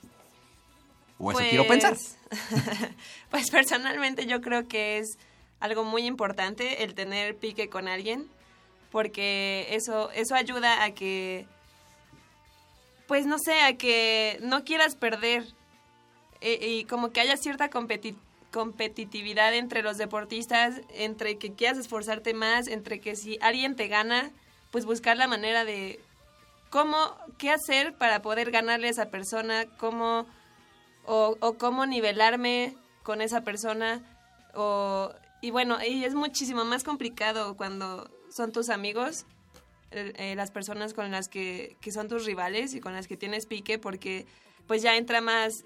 [1.21, 1.97] O eso quiero pensar.
[3.31, 5.19] pues personalmente yo creo que es
[5.61, 8.29] algo muy importante el tener pique con alguien,
[8.91, 11.47] porque eso, eso ayuda a que,
[13.07, 15.45] pues no sé, a que no quieras perder
[16.41, 18.17] eh, y como que haya cierta competi-
[18.51, 24.31] competitividad entre los deportistas, entre que quieras esforzarte más, entre que si alguien te gana,
[24.71, 26.01] pues buscar la manera de
[26.71, 26.97] cómo,
[27.39, 30.27] qué hacer para poder ganarle a esa persona, cómo
[31.07, 34.03] o, cómo nivelarme con esa persona
[34.55, 39.25] o y bueno y es muchísimo más complicado cuando son tus amigos
[39.91, 43.17] eh, eh, las personas con las que, que son tus rivales y con las que
[43.17, 44.27] tienes pique porque
[44.67, 45.65] pues ya entra más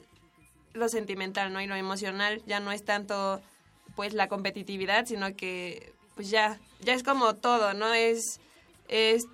[0.73, 3.43] lo sentimental no y lo emocional ya no es tanto
[3.97, 8.41] pues la competitividad sino que pues ya ya es como todo no es
[8.89, 9.27] es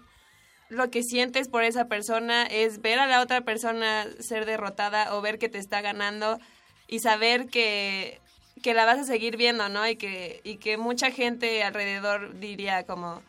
[0.71, 5.21] lo que sientes por esa persona es ver a la otra persona ser derrotada o
[5.21, 6.39] ver que te está ganando
[6.87, 8.21] y saber que,
[8.63, 9.87] que la vas a seguir viendo, ¿no?
[9.87, 13.21] Y que, y que mucha gente alrededor diría como,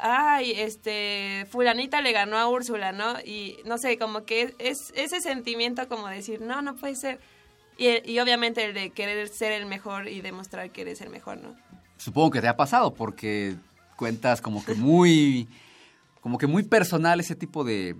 [0.00, 3.20] ay, este, fulanita le ganó a Úrsula, ¿no?
[3.20, 7.20] Y no sé, como que es ese sentimiento como decir, no, no puede ser.
[7.78, 11.38] Y, y obviamente el de querer ser el mejor y demostrar que eres el mejor,
[11.38, 11.54] ¿no?
[11.98, 13.54] Supongo que te ha pasado porque
[13.96, 15.48] cuentas como que muy,
[16.24, 17.96] como que muy personal ese tipo de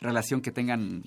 [0.00, 1.02] relación que tengan,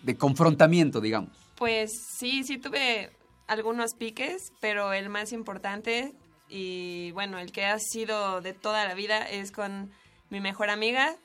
[0.00, 1.36] de confrontamiento, digamos.
[1.56, 3.10] Pues sí, sí tuve
[3.46, 6.14] algunos piques, pero el más importante
[6.48, 9.90] y bueno, el que ha sido de toda la vida es con
[10.30, 11.16] mi mejor amiga,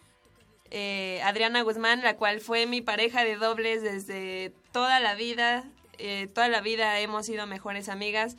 [0.72, 5.64] eh, Adriana Guzmán, la cual fue mi pareja de dobles desde toda la vida.
[6.00, 8.36] Eh, toda la vida hemos sido mejores amigas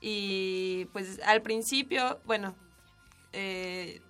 [0.00, 2.56] y pues al principio, bueno,
[3.32, 4.00] eh,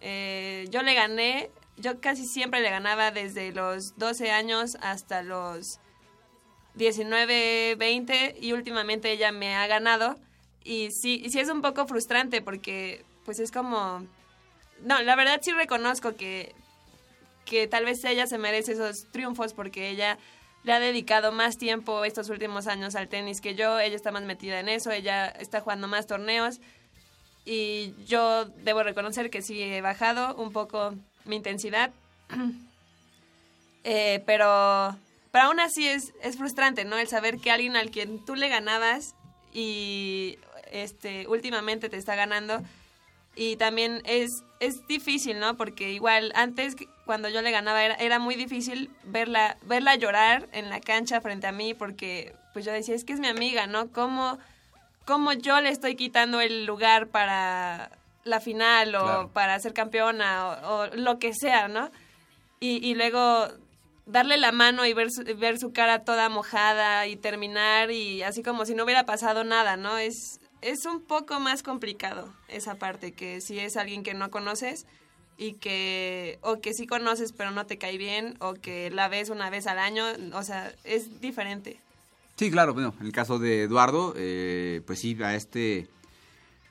[0.00, 5.80] eh, yo le gané, yo casi siempre le ganaba desde los 12 años hasta los
[6.74, 10.16] 19, 20 y últimamente ella me ha ganado.
[10.64, 14.06] Y sí, sí es un poco frustrante porque pues es como...
[14.82, 16.54] No, la verdad sí reconozco que,
[17.44, 20.18] que tal vez ella se merece esos triunfos porque ella
[20.62, 24.22] le ha dedicado más tiempo estos últimos años al tenis que yo, ella está más
[24.22, 26.60] metida en eso, ella está jugando más torneos
[27.50, 30.94] y yo debo reconocer que sí he bajado un poco
[31.24, 31.90] mi intensidad,
[33.84, 34.96] eh, pero,
[35.32, 36.96] pero aún así es, es frustrante, ¿no?
[36.96, 39.16] El saber que alguien al quien tú le ganabas
[39.52, 40.38] y
[40.70, 42.62] este últimamente te está ganando
[43.34, 45.56] y también es es difícil, ¿no?
[45.56, 50.70] Porque igual antes cuando yo le ganaba era, era muy difícil verla verla llorar en
[50.70, 53.90] la cancha frente a mí porque pues yo decía, es que es mi amiga, ¿no?
[53.90, 54.38] ¿Cómo
[55.04, 57.90] cómo yo le estoy quitando el lugar para
[58.24, 59.28] la final o Claro.
[59.32, 61.90] para ser campeona o, o lo que sea, ¿no?
[62.60, 63.48] Y, y luego
[64.06, 68.42] darle la mano y ver su, ver su cara toda mojada y terminar y así
[68.42, 69.98] como si no hubiera pasado nada, ¿no?
[69.98, 74.84] Es, es un poco más complicado esa parte, que si es alguien que no conoces
[75.38, 79.30] y que, o que sí conoces pero no te cae bien, o que la ves
[79.30, 81.80] una vez al año, o sea, es diferente.
[82.40, 85.88] Sí, claro, bueno, en el caso de Eduardo, eh, pues sí, a este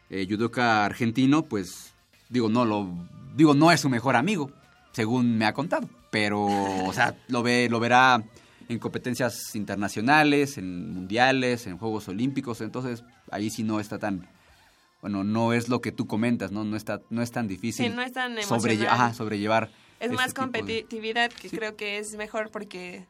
[0.09, 1.93] eh, judoka argentino, pues
[2.27, 2.87] digo, no lo
[3.35, 4.49] digo, no es su mejor amigo,
[4.93, 8.23] según me ha contado, pero o sea, lo ve lo verá
[8.67, 14.27] en competencias internacionales, en mundiales, en Juegos Olímpicos, entonces ahí sí no está tan
[15.01, 17.93] bueno, no es lo que tú comentas, no no está no es tan difícil Sí,
[17.95, 21.55] no es tan sobrelle- ajá, sobrellevar Es este más de- competitividad que Sí.
[21.55, 23.05] creo que es mejor porque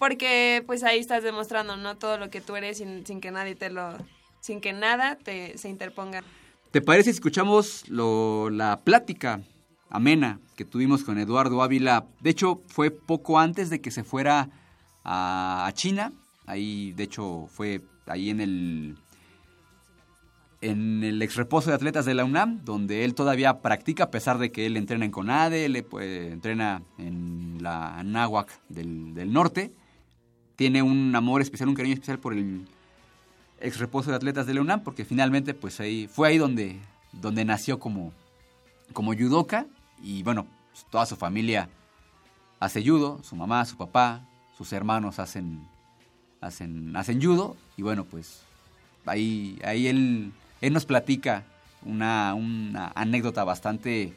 [0.00, 3.68] porque pues ahí estás demostrando no todo lo que tú eres sin, que nadie te
[3.68, 3.96] lo
[4.40, 6.24] sin que nada te se interponga.
[6.70, 9.42] ¿Te parece escuchamos lo- la plática
[9.90, 12.06] amena que tuvimos con Eduardo Ávila?
[12.20, 14.48] De hecho, fue poco antes de que se fuera
[15.04, 16.12] a, China.
[16.46, 18.96] Ahí, de hecho, fue ahí en el
[20.62, 24.38] en el ex reposo de atletas de la UNAM, donde él todavía practica, a pesar
[24.38, 29.72] de que él entrena en CONADE, él pues, entrena en la Náhuac del, del norte.
[30.60, 32.66] Tiene un amor especial, un cariño especial por el
[33.60, 36.78] ex reposo de atletas de la UNAM, porque finalmente pues ahí fue ahí donde,
[37.12, 38.12] donde nació como,
[38.92, 39.64] como judoka.
[40.02, 41.70] Y bueno, pues, toda su familia
[42.58, 44.20] hace judo, su mamá, su papá,
[44.54, 45.66] sus hermanos hacen,
[46.42, 47.56] hacen, hacen judo.
[47.78, 48.42] Y bueno pues
[49.06, 50.30] ahí, ahí él,
[50.60, 51.42] él nos platica
[51.86, 54.12] una, una anécdota bastante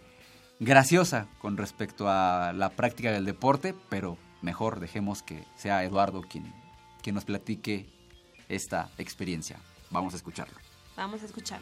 [0.59, 6.53] graciosa con respecto a la práctica del deporte, pero mejor dejemos que sea Eduardo quien,
[7.01, 7.87] quien nos platique
[8.49, 9.57] esta experiencia.
[9.89, 10.55] Vamos a escucharlo.
[10.95, 11.59] Vamos a escuchar.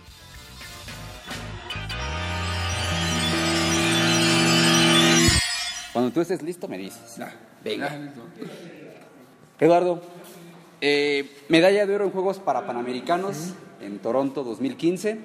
[5.94, 7.18] Cuando tú estés listo me dices.
[7.64, 8.12] Venga.
[9.60, 10.02] Eduardo,
[10.82, 15.20] eh, medalla de oro en Juegos para Panamericanos en Toronto 2015.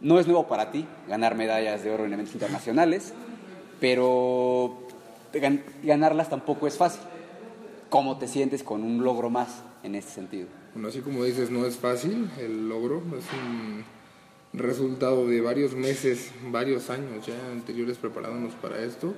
[0.00, 3.12] No es nuevo para ti ganar medallas de oro en eventos internacionales,
[3.80, 4.83] pero
[5.82, 7.02] ganarlas tampoco es fácil.
[7.90, 10.48] ¿Cómo te sientes con un logro más en este sentido?
[10.74, 13.84] Bueno, así como dices, no es fácil el logro, es un
[14.52, 19.14] resultado de varios meses, varios años ya anteriores preparándonos para esto.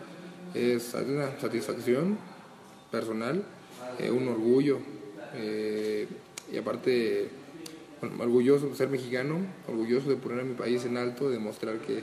[0.55, 2.19] Es una satisfacción
[2.91, 3.43] personal,
[3.99, 4.79] eh, un orgullo
[5.35, 6.07] eh,
[6.53, 7.31] y aparte
[8.19, 9.39] orgulloso de ser mexicano,
[9.69, 12.03] orgulloso de poner a mi país en alto, de demostrar que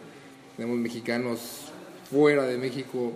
[0.58, 1.72] tenemos mexicanos
[2.10, 3.14] fuera de México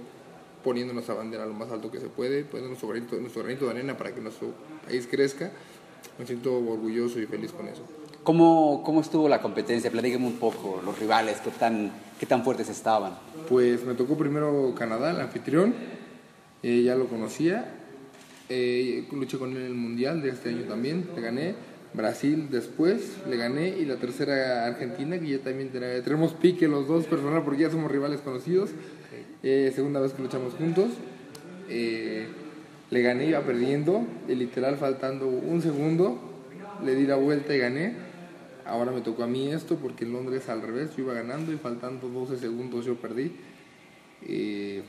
[0.68, 3.72] poniendo nuestra bandera lo más alto que se puede, poniendo nuestro granito, nuestro granito de
[3.72, 4.49] arena para que nuestro
[4.86, 5.49] país crezca.
[6.20, 7.84] Me siento orgulloso y feliz con eso.
[8.22, 9.89] ¿Cómo, ¿Cómo estuvo la competencia?
[9.89, 13.18] Platíqueme un poco, los rivales, qué tan, qué tan fuertes estaban.
[13.47, 15.74] Pues me tocó primero Canadá, el anfitrión,
[16.61, 17.74] eh, ya lo conocía,
[18.49, 21.55] eh, luché con él en el Mundial de este año también, le gané.
[21.93, 23.70] Brasil después, le gané.
[23.70, 27.72] Y la tercera Argentina, que ya también tenemos, tenemos pique los dos personal porque ya
[27.72, 28.72] somos rivales conocidos.
[29.43, 30.88] Eh, segunda vez que luchamos juntos.
[31.70, 32.28] Eh,
[32.89, 36.18] le gané, iba perdiendo, y literal faltando un segundo,
[36.84, 37.93] le di la vuelta y gané.
[38.66, 41.58] Ahora me tocó a mí esto porque en Londres al revés, yo iba ganando y
[41.58, 43.32] faltando 12 segundos yo perdí.
[44.26, 44.80] Y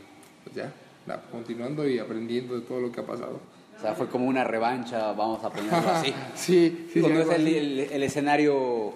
[0.45, 0.73] pues ya,
[1.07, 3.41] nada, continuando y aprendiendo de todo lo que ha pasado.
[3.77, 6.13] O sea, fue como una revancha, vamos a ponerlo así.
[6.35, 8.93] sí, sí, sí, es el, el- el escenario,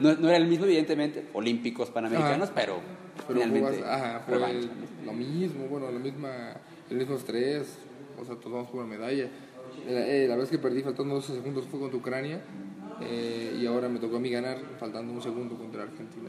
[0.00, 2.52] no, no era el mismo, evidentemente, olímpicos, panamericanos, Ajá.
[2.54, 2.80] pero,
[3.26, 4.68] Pero finalmente bast- ajá, revancha.
[5.04, 6.30] lo mismo, bueno, la misma,
[6.90, 7.76] el mismo estrés,
[8.20, 9.24] o sea, todos vamos por una medalla.
[9.86, 12.40] Eh, eh, la vez que perdí faltando 12 segundos fue contra Ucrania
[13.00, 16.28] eh, y ahora me tocó a mí ganar faltando un segundo contra Argentina.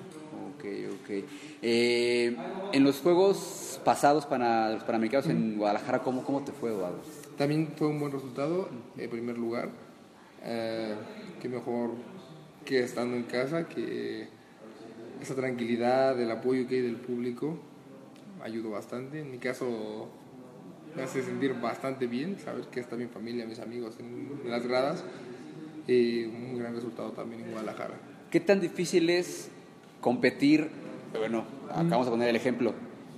[0.55, 0.65] Ok,
[1.01, 1.23] ok.
[1.61, 2.35] Eh,
[2.73, 6.99] en los juegos pasados para los panamericanos en Guadalajara, ¿cómo, ¿cómo te fue, Eduardo?
[7.37, 9.69] También fue un buen resultado, en primer lugar.
[11.41, 11.91] Qué mejor
[12.65, 14.27] que estando en casa, que
[15.21, 17.57] esa tranquilidad, el apoyo que hay del público
[18.41, 19.19] ayudó bastante.
[19.19, 20.09] En mi caso
[20.95, 25.03] me hace sentir bastante bien, saber que está mi familia, mis amigos en, las gradas.
[25.87, 27.95] Y un gran resultado también en Guadalajara.
[28.29, 29.49] ¿Qué tan difícil es
[30.01, 30.69] competir?
[31.17, 32.73] Bueno, acabamos de poner el ejemplo.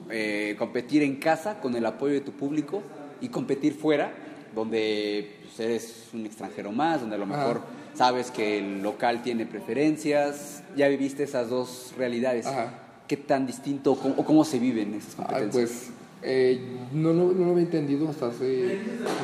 [0.09, 2.81] eh, competir en casa con el apoyo de tu público
[3.21, 4.11] y competir fuera,
[4.53, 7.61] donde pues, eres un extranjero más, donde a lo Ajá.
[7.93, 10.63] Sabes que el local tiene preferencias.
[10.75, 12.45] Ya viviste esas dos realidades.
[12.45, 12.73] Ajá.
[13.07, 15.51] ¿Qué tan distinto o cómo, o cómo se viven esas competencias?
[15.51, 15.89] pues
[16.23, 16.61] eh,
[16.93, 18.79] no, no, no lo había entendido hasta hace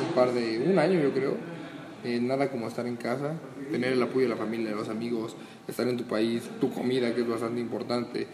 [0.08, 1.34] un par de, un año yo creo.
[2.04, 3.34] Eh, nada como estar en casa,
[3.72, 5.34] tener el apoyo de la familia, de los amigos,
[5.66, 8.26] estar en tu país, tu comida que es bastante importante,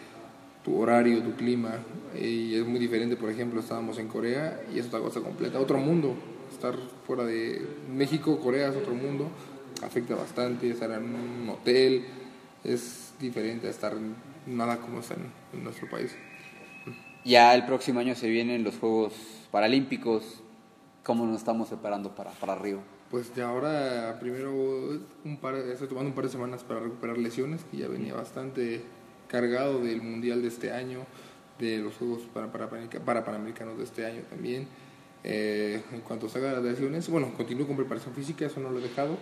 [0.63, 1.79] tu horario, tu clima.
[2.15, 5.59] eh, y es muy diferente, por ejemplo, estábamos en Corea y es otra cosa completa,
[5.59, 6.15] otro mundo.
[6.53, 6.75] Estar
[7.07, 7.63] fuera de
[7.95, 9.29] México, Corea es otro mundo,
[9.85, 12.05] afecta bastante, estar en un hotel
[12.65, 13.95] es diferente a estar
[14.47, 16.15] nada como está en- en nuestro país.
[17.25, 19.15] Ya el próximo año se vienen los Juegos
[19.51, 20.43] Paralímpicos.
[21.03, 22.81] ¿Cómo nos estamos preparando para, para Río?
[23.11, 27.63] Pues ya ahora primero un par, estoy tomando un par de semanas para recuperar lesiones,
[27.71, 28.83] que ya venía bastante
[29.29, 31.01] cargado del Mundial de este año,
[31.59, 32.69] de los Juegos para, para,
[33.05, 34.67] para Panamericanos de este año también.
[35.27, 38.83] Eh, en cuanto salga las lesiones, bueno, continúo con preparación física, eso no lo he
[38.83, 39.17] dejado,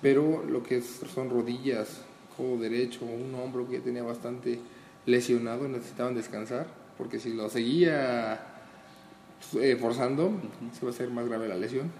[0.00, 2.00] pero lo que es- son rodillas,
[2.36, 4.58] codo derecho, un hombro que ya tenía bastante
[5.04, 8.46] lesionado, necesitaban descansar, porque si lo seguía
[9.60, 10.30] eh, forzando,
[10.72, 11.90] se va a hacer más grave la lesión.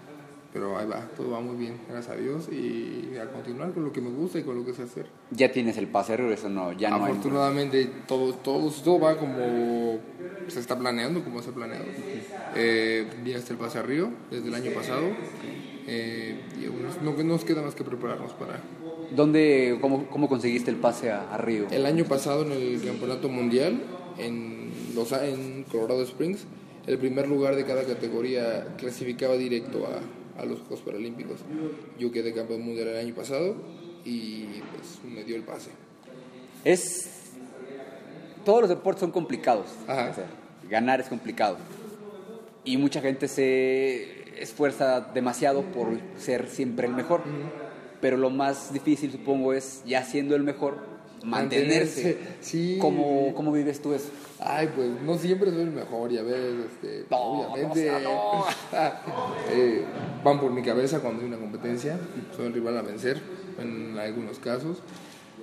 [0.53, 2.47] Pero ahí va, todo va muy bien, gracias a Dios.
[2.51, 5.07] Y a continuar con lo que me gusta y con lo que sé hacer.
[5.31, 7.11] Ya tienes el pase Río, eso no, ya no hay.
[7.11, 9.97] Afortunadamente todo, todo, todo va como
[10.47, 11.85] se está planeando, como se ha planeado.
[12.55, 15.07] Eh, ya está el pase a Río desde el año pasado.
[15.87, 18.61] Eh, y aún no nos queda más que prepararnos para...
[19.11, 21.67] ¿Dónde, cómo, cómo conseguiste el pase a, a Río?
[21.71, 23.81] El año pasado en el Campeonato Mundial
[24.17, 26.45] en, Los, en Colorado Springs,
[26.87, 29.99] el primer lugar de cada categoría clasificaba directo a,
[30.37, 31.39] a los Juegos Paralímpicos.
[31.99, 33.55] Yo quedé campeón mundial el año pasado
[34.05, 35.71] y pues me dio el pase.
[36.63, 37.09] Es.
[38.45, 39.67] Todos los deportes son complicados.
[39.87, 40.09] Ajá.
[40.11, 40.27] O sea,
[40.69, 41.57] ganar es complicado.
[42.65, 47.21] Y mucha gente se esfuerza demasiado por ser siempre el mejor.
[48.01, 50.77] Pero lo más difícil, supongo, es ya siendo el mejor,
[51.23, 52.17] mantenerse.
[52.41, 52.77] Sí.
[52.79, 54.09] ¿Cómo, ¿Cómo vives tú eso?
[54.39, 57.17] Ay, pues no siempre soy el mejor y a veces, este, No,
[57.53, 58.45] obviamente, no, no.
[59.51, 59.85] eh,
[60.23, 61.97] van por mi cabeza cuando hay una competencia,
[62.35, 63.21] soy el rival a vencer
[63.61, 64.79] en algunos casos.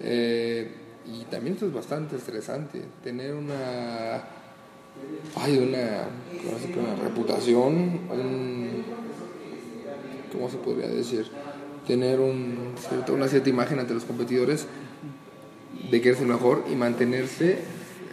[0.03, 0.71] Eh,
[1.07, 4.23] y también esto es bastante estresante, tener una,
[5.37, 6.09] ay, una
[7.03, 7.73] reputación,
[8.11, 8.85] un,
[10.33, 11.27] ¿cómo se podría decir?
[11.87, 14.67] Tener un, cierto- una cierta imagen ante los competidores
[15.91, 17.59] de que eres el mejor y mantenerse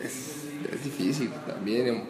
[0.03, 1.87] es, es difícil también.
[1.87, 2.01] em-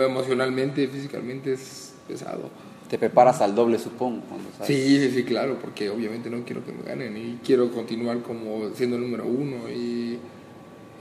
[0.00, 2.50] emocionalmente, físicamente es pesado.
[2.90, 4.22] Te preparas al doble, supongo.
[4.28, 4.66] Cuando sabes.
[4.66, 8.70] Sí, sí, sí, claro, porque obviamente no quiero que me ganen y quiero continuar como
[8.74, 10.18] siendo el número uno y,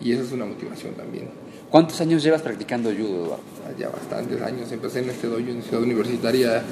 [0.01, 1.29] y eso es una motivación también.
[1.69, 3.43] ¿Cuántos años llevas practicando judo, Eduardo?
[3.77, 6.63] Ya bastantes años, empecé en este dojo en Ciudad Universitaria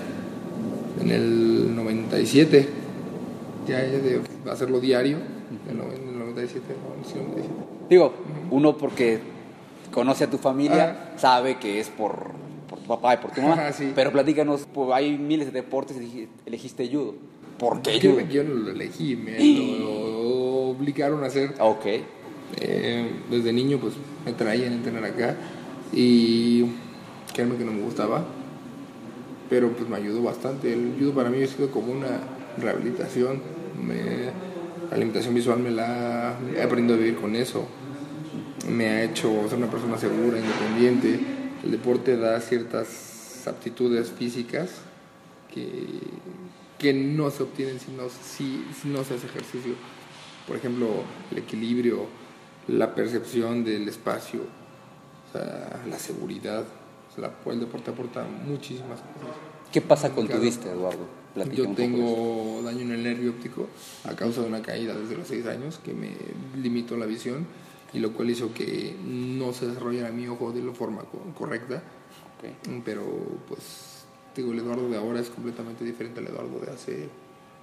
[1.02, 2.68] en el 97,
[3.68, 6.05] ya de hacerlo diario, en el 97,
[6.36, 7.50] no, sí, 97.
[7.90, 8.14] Digo,
[8.52, 9.20] uno porque
[9.92, 12.32] conoce a tu familia, sabe que es por,
[12.68, 13.72] por tu papá y por tu mamá.
[13.72, 13.92] Sí.
[13.96, 15.98] Pero platícanos, pues, hay miles de deportes
[16.46, 17.16] elegiste judo.
[17.60, 18.22] ¿Por qué Yo, judo?
[18.30, 19.40] yo no lo elegí, me
[19.80, 21.54] lo obligaron a hacer.
[21.60, 21.86] Ok.
[22.62, 25.36] Eh, desde niño pues me traían a entrenar acá
[25.92, 26.66] y
[27.34, 28.24] créanme que no me gustaba,
[29.50, 30.72] pero pues me ayudó bastante.
[30.74, 32.20] El judo para mí ha sido como una
[32.58, 33.42] rehabilitación.
[33.82, 34.55] Me-
[34.90, 37.68] la limitación visual me la he aprendido a vivir con eso.
[38.70, 41.20] Me ha hecho ser una persona segura, independiente.
[41.64, 44.70] El deporte da ciertas aptitudes físicas
[45.54, 46.00] que,
[46.78, 49.74] que no se obtienen si no, si, no se hace ejercicio.
[50.48, 50.88] Por ejemplo,
[51.32, 52.06] el equilibrio,
[52.68, 54.42] la percepción del espacio,
[55.90, 56.66] la seguridad.
[57.18, 59.36] La- el deporte aporta muchísimas cosas.
[59.72, 61.06] ¿Qué pasa con tu vista, Eduardo?
[61.34, 63.68] Platícame Yo tengo daño en el nervio óptico
[64.06, 66.12] a causa de una caída desde los 6 años que me
[66.62, 67.46] limitó la visión
[67.94, 71.76] y lo cual hizo que no se desarrollara mi ojo de la forma co- correcta.
[72.38, 72.82] Ok.
[72.86, 73.04] Pero
[73.50, 74.06] pues
[74.36, 77.10] digo, el Eduardo de ahora es completamente diferente al Eduardo de hace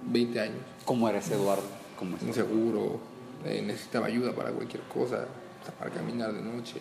[0.05, 0.57] 20 años.
[0.85, 1.63] ¿Cómo eres, Eduardo?
[1.97, 2.23] ¿Cómo es?
[2.23, 2.99] Inseguro,
[3.45, 5.25] eh, necesitaba ayuda para cualquier cosa,
[5.79, 6.75] para caminar de noche.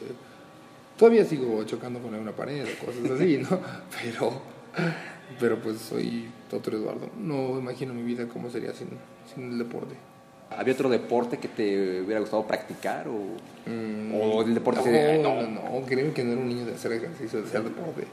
[0.97, 3.59] Todavía sigo chocando con una pared o cosas así, ¿no?
[4.03, 4.33] Pero,
[5.41, 7.09] pero pues soy otro Eduardo.
[7.19, 8.89] No imagino mi vida cómo sería sin,
[9.35, 9.95] sin el deporte.
[10.51, 13.17] ¿Había otro deporte que te hubiera gustado practicar o,
[13.65, 15.43] Mm, o el deporte no, de- no,
[15.81, 18.07] no, créeme que no era un niño de hacer ejercicio, de hacer deporte.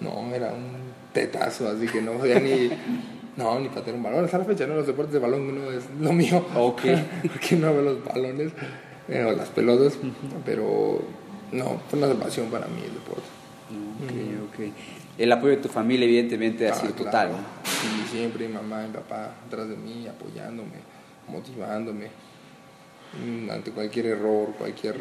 [0.00, 0.72] No, era un
[1.14, 2.68] tetazo, así que no sabía ni,
[3.36, 4.24] no, ni patear un balón.
[4.26, 4.74] Hasta la fecha, ¿no?
[4.74, 6.44] Los deportes de balón no es lo mío.
[6.54, 6.82] Ok.
[7.22, 8.52] Porque no veo los balones
[9.08, 9.94] eh, o las pelotas,
[10.44, 11.00] pero
[11.52, 13.28] no, fue una pasión para mí el deporte.
[14.04, 14.72] Ok, ok.
[15.18, 17.04] El apoyo de tu familia, evidentemente, ha Ah, sido claro.
[17.10, 17.30] total.
[17.32, 17.38] ¿no?
[17.64, 20.78] Sí, siempre mamá y papá atrás de mí, apoyándome,
[21.28, 22.08] motivándome
[23.24, 24.96] mm, ante cualquier error, cualquier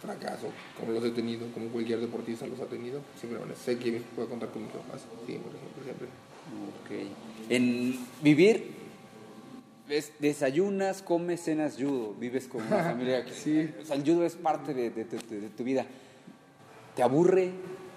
[0.00, 4.02] fracaso, como los he tenido, como cualquier deportista los ha tenido, siempre bueno, sé que
[4.14, 6.08] puedo contar con mis papás, siempre, siempre, siempre.
[6.84, 7.50] Ok.
[7.50, 8.72] En vivir,
[10.20, 13.32] desayunas, comes, cenas judo, vives con una familia que...
[13.32, 13.70] Sí.
[13.80, 15.86] O sea, el judo es parte de, de tu- de- de tu vida.
[16.94, 17.50] ¿Te aburre?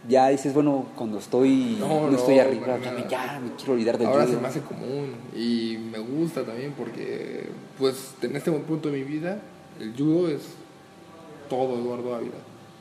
[0.07, 3.73] Ya dices, bueno, cuando estoy, No, no, no, estoy arriba, ya me, ya me quiero
[3.73, 4.35] olvidar del Ahora judo.
[4.35, 9.03] se me hace común y me gusta también porque, pues, en este punto de mi
[9.03, 9.41] vida,
[9.79, 10.41] el judo es
[11.49, 12.35] todo Eduardo Ávila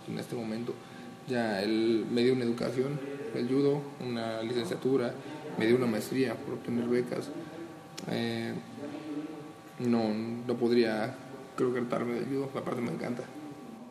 [0.08, 0.74] en este momento.
[1.28, 3.00] Ya él me dio una educación,
[3.34, 5.12] el judo, una licenciatura,
[5.58, 7.30] me dio una maestría por obtener becas.
[8.12, 8.54] Eh,
[9.80, 10.12] no,
[10.46, 11.14] no podría,
[11.56, 13.22] creo que hartarme del judo, aparte me encanta.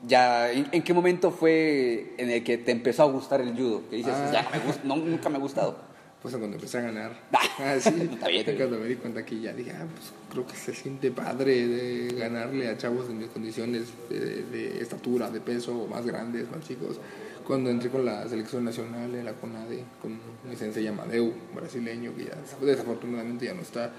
[0.08, 3.82] Ya, ¿en, en qué momento fue en el que te empezó a gustar el judo?
[3.90, 4.30] Que dices, Ah.
[4.32, 5.76] ya me gusta, no, nunca me ha gustado.
[6.22, 7.12] Pues cuando empecé a ganar.
[7.34, 7.90] Ah, Ah, sí.
[8.14, 8.58] está bien, está bien.
[8.58, 12.14] Cuando me di cuenta que ya dije, ah, pues creo que se siente padre de
[12.16, 17.00] ganarle a chavos en mis condiciones de, de estatura, de peso, más grandes, más chicos.
[17.46, 22.26] Cuando entré con la selección nacional en la CONADE, con mi sensei Amadeu, brasileño, que
[22.26, 22.36] ya
[22.66, 23.92] desafortunadamente ya no está,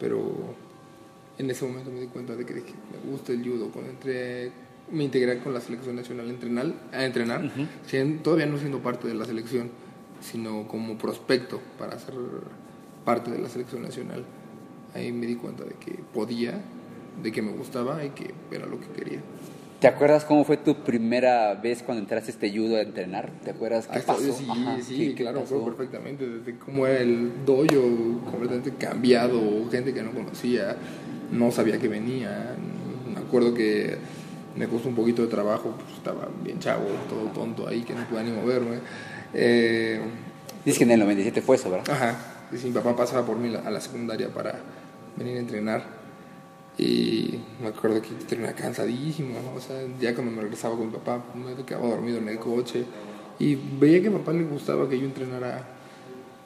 [0.00, 0.54] pero
[1.38, 3.68] en ese momento me di cuenta de que dije, me gusta el judo.
[3.70, 4.50] Cuando entré,
[4.90, 7.50] me integré con la selección nacional a entrenar, a entrenar
[7.86, 9.70] sien- todavía no siendo parte de la selección,
[10.20, 12.14] sino como prospecto para ser
[13.04, 14.24] parte de la selección nacional.
[14.94, 16.60] Ahí me di cuenta de que podía,
[17.22, 19.20] de que me gustaba y que era lo que quería.
[19.80, 23.30] ¿Te acuerdas cómo fue tu primera vez cuando entraste a este judo a entrenar?
[23.44, 24.32] ¿Te acuerdas qué Hasta- pasó?
[24.32, 25.60] Sí, Ajá, sí, ¿qué- claro, pasó?
[25.60, 26.26] fue perfectamente.
[26.26, 29.38] Desde cómo era el dojo completamente cambiado,
[29.70, 30.76] gente que no conocía,
[31.30, 32.56] no sabía que venía.
[33.12, 33.98] Me acuerdo que
[34.56, 38.06] me costó un poquito de trabajo, pues estaba bien chavo, todo tonto ahí, que no
[38.08, 38.78] podía ni moverme.
[39.34, 40.00] Eh,
[40.64, 41.90] Dices que en el 97 fue eso, ¿verdad?
[41.90, 42.16] Ajá.
[42.52, 44.58] Y mi papá pasaba por mí a la secundaria para
[45.16, 45.84] venir a entrenar.
[46.78, 49.34] Y me acuerdo que terminé cansadísimo.
[49.54, 52.84] O sea, ya cuando me regresaba con mi papá, me quedaba dormido en el coche.
[53.38, 55.66] Y veía que a mi papá le gustaba que yo entrenara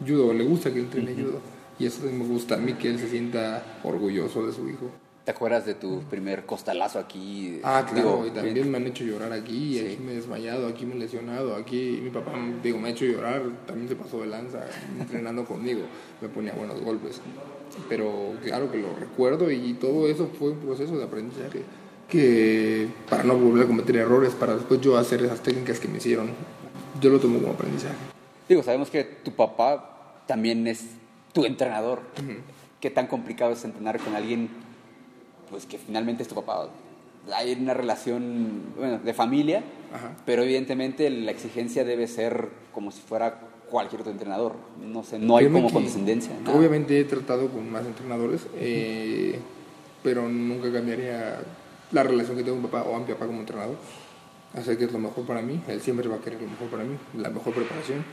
[0.06, 1.40] judo, le gusta que yo entrene judo.
[1.80, 4.90] Y eso me gusta a mí, que él se sienta orgulloso de su hijo.
[5.24, 7.58] ¿Te acuerdas de tu primer costalazo aquí?
[7.62, 9.86] Ah, claro, Digo, y también me han hecho llorar aquí, Sí.
[9.86, 13.04] aquí me he desmayado, aquí me he lesionado, aquí mi papá, digo, me ha hecho
[13.06, 14.66] llorar, también se pasó de lanza
[14.98, 15.80] entrenando conmigo,
[16.20, 17.20] me ponía buenos golpes.
[17.88, 21.62] Pero claro que lo recuerdo y todo eso fue un proceso de aprendizaje
[22.08, 25.98] que para no volver a cometer errores, para después yo hacer esas técnicas que me
[25.98, 26.30] hicieron,
[27.00, 27.94] yo lo tomo como aprendizaje.
[28.48, 30.84] Digo, sabemos que tu papá también es
[31.32, 32.00] tu entrenador.
[32.80, 34.48] ¿Qué tan complicado es entrenar con alguien
[35.50, 36.68] pues que finalmente es tu papá?
[37.34, 39.62] Hay una relación bueno, de familia,
[39.92, 40.12] Ajá.
[40.24, 44.54] pero evidentemente la exigencia debe ser como si fuera cualquier otro entrenador.
[44.82, 46.32] No sé, no hay como condescendencia.
[46.52, 49.38] Obviamente he tratado con más entrenadores, eh,
[50.02, 51.40] pero nunca cambiaría
[51.92, 53.76] la relación que tengo con mi papá o a mi papá como entrenador.
[54.54, 56.82] Hacer que es lo mejor para mí, él siempre va a querer lo mejor para
[56.82, 58.04] mí, la mejor preparación.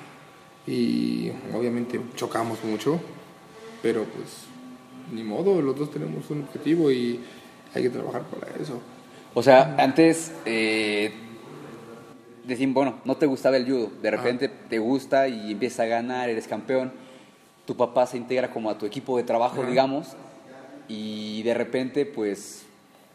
[0.67, 2.99] Y obviamente chocamos mucho,
[3.81, 4.43] pero pues
[5.11, 7.19] ni modo, los dos tenemos un objetivo y
[7.73, 8.79] hay que trabajar para eso.
[9.33, 11.13] O sea, antes eh,
[12.45, 16.29] decían, bueno, no te gustaba el judo, de repente te gusta y empiezas a ganar,
[16.29, 16.91] eres campeón,
[17.65, 20.15] tu papá se integra como a tu equipo de trabajo, digamos,
[20.87, 22.65] y de repente, pues,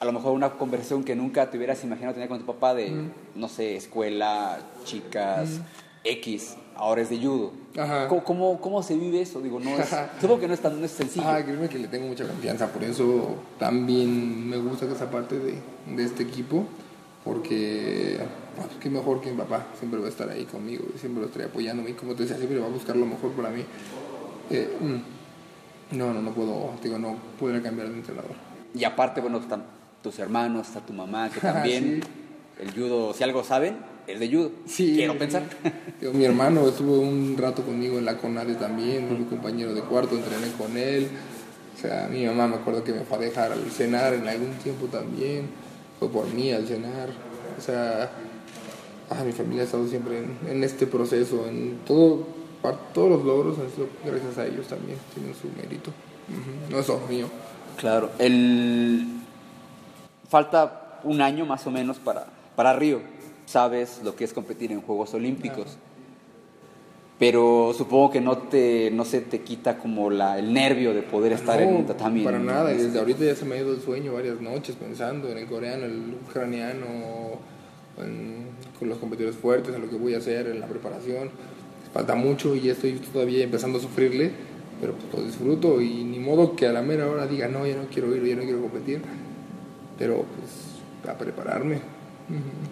[0.00, 2.92] a lo mejor una conversación que nunca te hubieras imaginado tener con tu papá de,
[3.34, 5.60] no sé, escuela, chicas.
[6.04, 7.52] X, ahora es de judo.
[7.78, 8.08] Ajá.
[8.08, 9.40] ¿Cómo, cómo, cómo se vive eso?
[9.40, 9.88] Digo, no es,
[10.20, 11.28] supongo que no es tan no es sencillo.
[11.28, 15.54] Ah, créeme que le tengo mucha confianza, por eso también me gusta esa parte de,
[15.94, 16.64] de este equipo,
[17.24, 18.18] porque
[18.56, 21.44] bueno, qué mejor que mi papá, siempre va a estar ahí conmigo, siempre lo estaré
[21.44, 23.64] apoyándome, y como te decía, siempre va a buscar lo mejor para mí.
[24.50, 28.34] Eh, mm, no, no, no puedo, digo, no puedo cambiar de entrenador.
[28.74, 29.64] Y aparte, bueno, están
[30.02, 32.02] tus hermanos, está tu mamá, que también
[32.58, 34.50] el judo, si algo saben, es de judo.
[34.66, 34.92] Sí.
[34.96, 35.42] Quiero pensar.
[36.00, 40.14] Digo, mi hermano estuvo un rato conmigo en la CONADE también, mi compañero de cuarto,
[40.16, 41.08] entrené con él.
[41.76, 44.52] O sea, mi mamá me acuerdo que me fue a dejar al cenar en algún
[44.62, 45.46] tiempo también,
[45.98, 47.08] fue por mí al cenar.
[47.58, 48.10] O sea,
[49.10, 52.26] ah, mi familia ha estado siempre en, en este proceso, en todo,
[52.62, 55.90] par- todos los logros han sido gracias a ellos también, tienen su mérito.
[56.70, 57.26] No es solo mío.
[57.76, 59.06] Claro, el...
[60.28, 63.00] falta un año más o menos para, para Río.
[63.52, 65.76] Sabes lo que es competir en Juegos Olímpicos.
[67.18, 71.32] Pero supongo que no te no se te quita como la, el nervio de poder
[71.32, 72.24] estar en un tatami.
[72.24, 74.40] Para en- nada, y en- desde ahorita ya se me ha ido el sueño varias
[74.40, 76.86] noches pensando en el coreano, el ucraniano,
[78.02, 78.46] en-
[78.78, 81.28] con los competidores fuertes, en lo que voy a hacer, en la preparación.
[81.92, 84.30] Falta mucho y ya estoy todavía empezando a sufrirle,
[84.80, 87.76] pero pues lo disfruto y ni modo que a la mera hora diga, no, ya
[87.76, 89.02] no quiero ir, ya no quiero competir.
[89.98, 91.91] Pero pues a prepararme.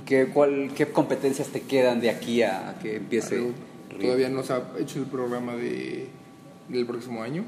[0.06, 3.52] ¿Qué, cuál, ¿Qué competencias te quedan de aquí a, que empiece?
[4.00, 6.08] Todavía no se ha hecho el programa de,
[6.68, 7.44] del próximo año,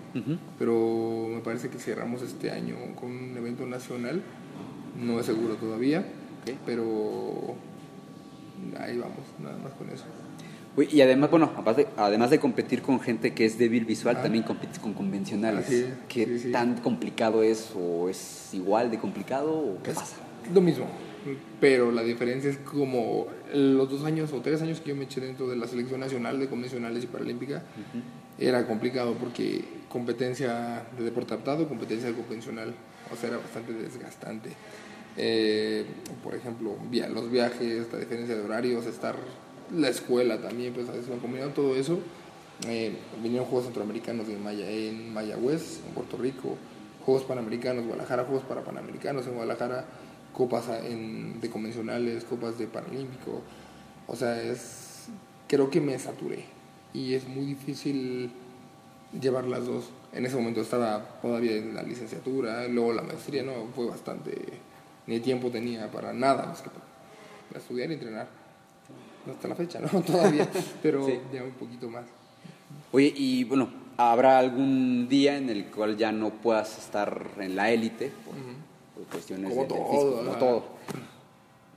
[0.59, 4.23] pero me parece que cerramos este año con un evento nacional.
[5.03, 6.05] No es seguro todavía,
[6.67, 7.55] pero
[8.79, 10.05] ahí vamos, nada más con eso.
[10.77, 14.23] Uy, Y además, bueno, aparte- además de competir con gente que es débil visual, Ah.
[14.23, 15.71] también compites con convencionales.
[15.71, 16.51] Es, ¿Qué sí, sí.
[16.53, 20.17] tan complicado es o es igual de complicado o qué Es pasa?
[20.55, 20.87] Lo mismo,
[21.61, 25.21] pero la diferencia es como los dos años o tres años que yo me eché
[25.21, 27.63] dentro de la selección nacional de convencionales y paralímpica,
[28.39, 32.75] era complicado porque competencia de deporte adaptado, competencia de convencional,
[33.13, 34.51] o sea, era bastante desgastante.
[35.17, 35.85] Eh,
[36.25, 39.17] por ejemplo, via- los viajes, la diferencia de horarios, estar
[39.77, 41.99] la escuela también, pues a veces combinando todo eso.
[42.69, 46.57] Eh, vinieron Juegos Centroamericanos en, Maya, en Mayagüez, en Puerto Rico,
[47.05, 49.85] Juegos Panamericanos, Guadalajara, Juegos para Panamericanos en Guadalajara,
[50.33, 53.43] copas en- de convencionales, copas de Paralímpico.
[54.07, 55.07] O sea, es
[55.49, 56.45] creo que me saturé
[56.95, 58.31] y es muy difícil
[59.21, 59.91] llevar las dos.
[60.13, 64.35] En ese momento estaba todavía en la licenciatura, luego la maestría, no, fue bastante,
[65.07, 66.71] ni tiempo tenía para nada más que
[67.49, 68.29] para estudiar y entrenar.
[69.27, 69.89] No hasta la fecha, ¿no?
[70.03, 70.49] Todavía,
[70.83, 71.19] pero Sí.
[71.33, 72.05] ya un poquito más.
[72.91, 77.71] Oye, y bueno, ¿habrá algún día en el cual ya no puedas estar en la
[77.71, 78.43] élite por, por
[79.11, 80.65] cuestiones Como de- todo, físico, como todo?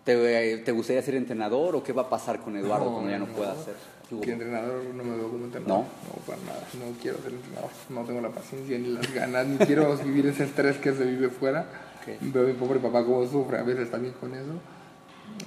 [0.03, 3.17] ¿Te, te gustaría ser entrenador o qué va a pasar con Eduardo No, cuando ya
[3.17, 3.33] no, no.
[3.33, 3.73] pueda ser?
[4.21, 5.77] Que entrenador no me veo como entrenador.
[5.79, 5.83] ¿No?
[5.83, 6.59] No, para nada.
[6.79, 7.71] No quiero ser entrenador.
[7.89, 11.29] No tengo la paciencia ni las ganas, ni quiero vivir ese estrés que se vive
[11.29, 11.65] fuera.
[12.01, 12.21] Ok.
[12.21, 14.53] Veo a mi pobre papá cómo sufre a veces también con eso.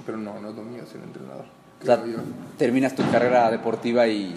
[0.04, 1.44] Pero no, no es lo mío ser entrenador.
[1.80, 2.02] O sea,
[2.58, 4.34] terminas tu carrera deportiva y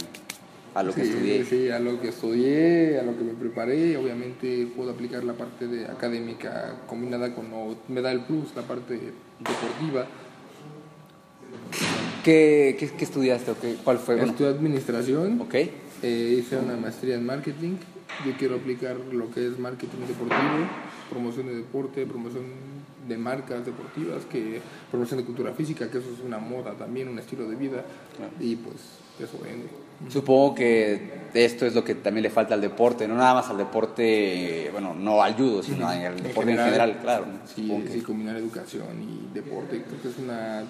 [0.74, 1.46] a lo que sí, estudié.
[1.46, 3.98] Sí, a lo que estudié, a lo que me preparé.
[3.98, 8.64] Obviamente puedo aplicar la parte de académica combinada con, o me da el plus, la
[8.64, 8.94] parte
[9.40, 10.08] deportiva.
[12.24, 14.24] ¿Qué, qué, qué estudiaste o qué, cuál fue?
[14.24, 15.42] Estudié administración.
[15.42, 15.56] ok.
[16.04, 17.76] Eh, hice una maestría en marketing.
[18.26, 20.68] Yo quiero aplicar lo que es marketing deportivo,
[21.10, 22.44] promoción de deporte, promoción
[23.08, 27.20] de marcas deportivas, que promoción de cultura física, que eso es una moda también, un
[27.20, 27.84] estilo de vida.
[28.40, 28.76] Y pues
[29.20, 29.68] eso vende.
[30.10, 33.58] Supongo que esto es lo que también le falta al deporte, no nada más al
[33.58, 37.26] deporte, bueno, no al judo, sino al deporte en general, claro.
[37.46, 40.64] Sí, Supongo que- sí, combinar educación y deporte, creo que es una,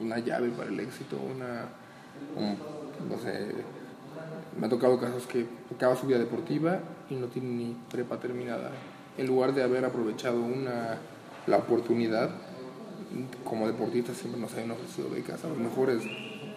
[0.00, 1.66] una llave para el éxito, una,
[2.36, 2.56] un-
[3.10, 3.48] no sé,
[4.58, 6.78] me ha tocado casos que acaba su vida deportiva
[7.10, 8.70] y no tiene ni prepa terminada.
[9.18, 10.96] En lugar de haber aprovechado una,
[11.46, 12.30] la oportunidad,
[13.44, 16.02] como deportistas siempre nos han ofrecido becas, a los mejores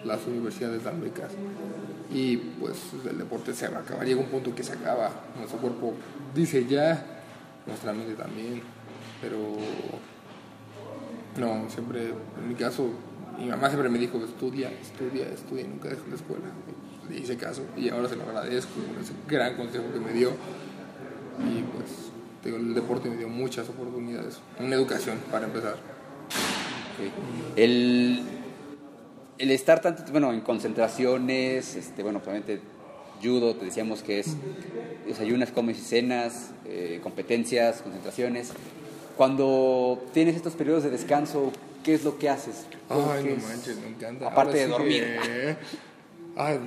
[0.06, 1.32] las universidades dan becas.
[2.14, 2.78] Y pues
[3.10, 5.94] el deporte se va a acabar, llega un punto que se acaba, nuestro cuerpo
[6.34, 7.04] dice ya,
[7.66, 8.62] nuestra mente también,
[9.22, 9.58] pero
[11.38, 12.90] no, siempre, en mi caso,
[13.38, 16.46] mi mamá siempre me dijo, estudia, estudia, estudia nunca dejes la escuela.
[17.10, 18.72] Le hice caso y ahora se lo agradezco,
[19.02, 20.32] ese gran consejo que me dio.
[21.40, 22.12] Y pues
[22.46, 24.40] el deporte me dio muchas oportunidades.
[24.60, 25.76] Una educación, para empezar.
[27.56, 28.24] El,
[29.38, 32.62] el estar tanto, bueno, en concentraciones, este, bueno, probablemente
[33.22, 34.36] judo, te decíamos que es
[35.08, 38.52] desayunas, comes y cenas, eh, competencias, concentraciones.
[39.18, 41.52] Cuando tienes estos periodos de descanso,
[41.84, 42.66] ¿qué es lo que haces?
[42.90, 43.44] Ay, ¿Qué no es?
[43.44, 44.28] manches, me encanta.
[44.28, 45.04] Aparte de dormir.
[45.24, 45.56] que-
[46.36, 46.60] Ay,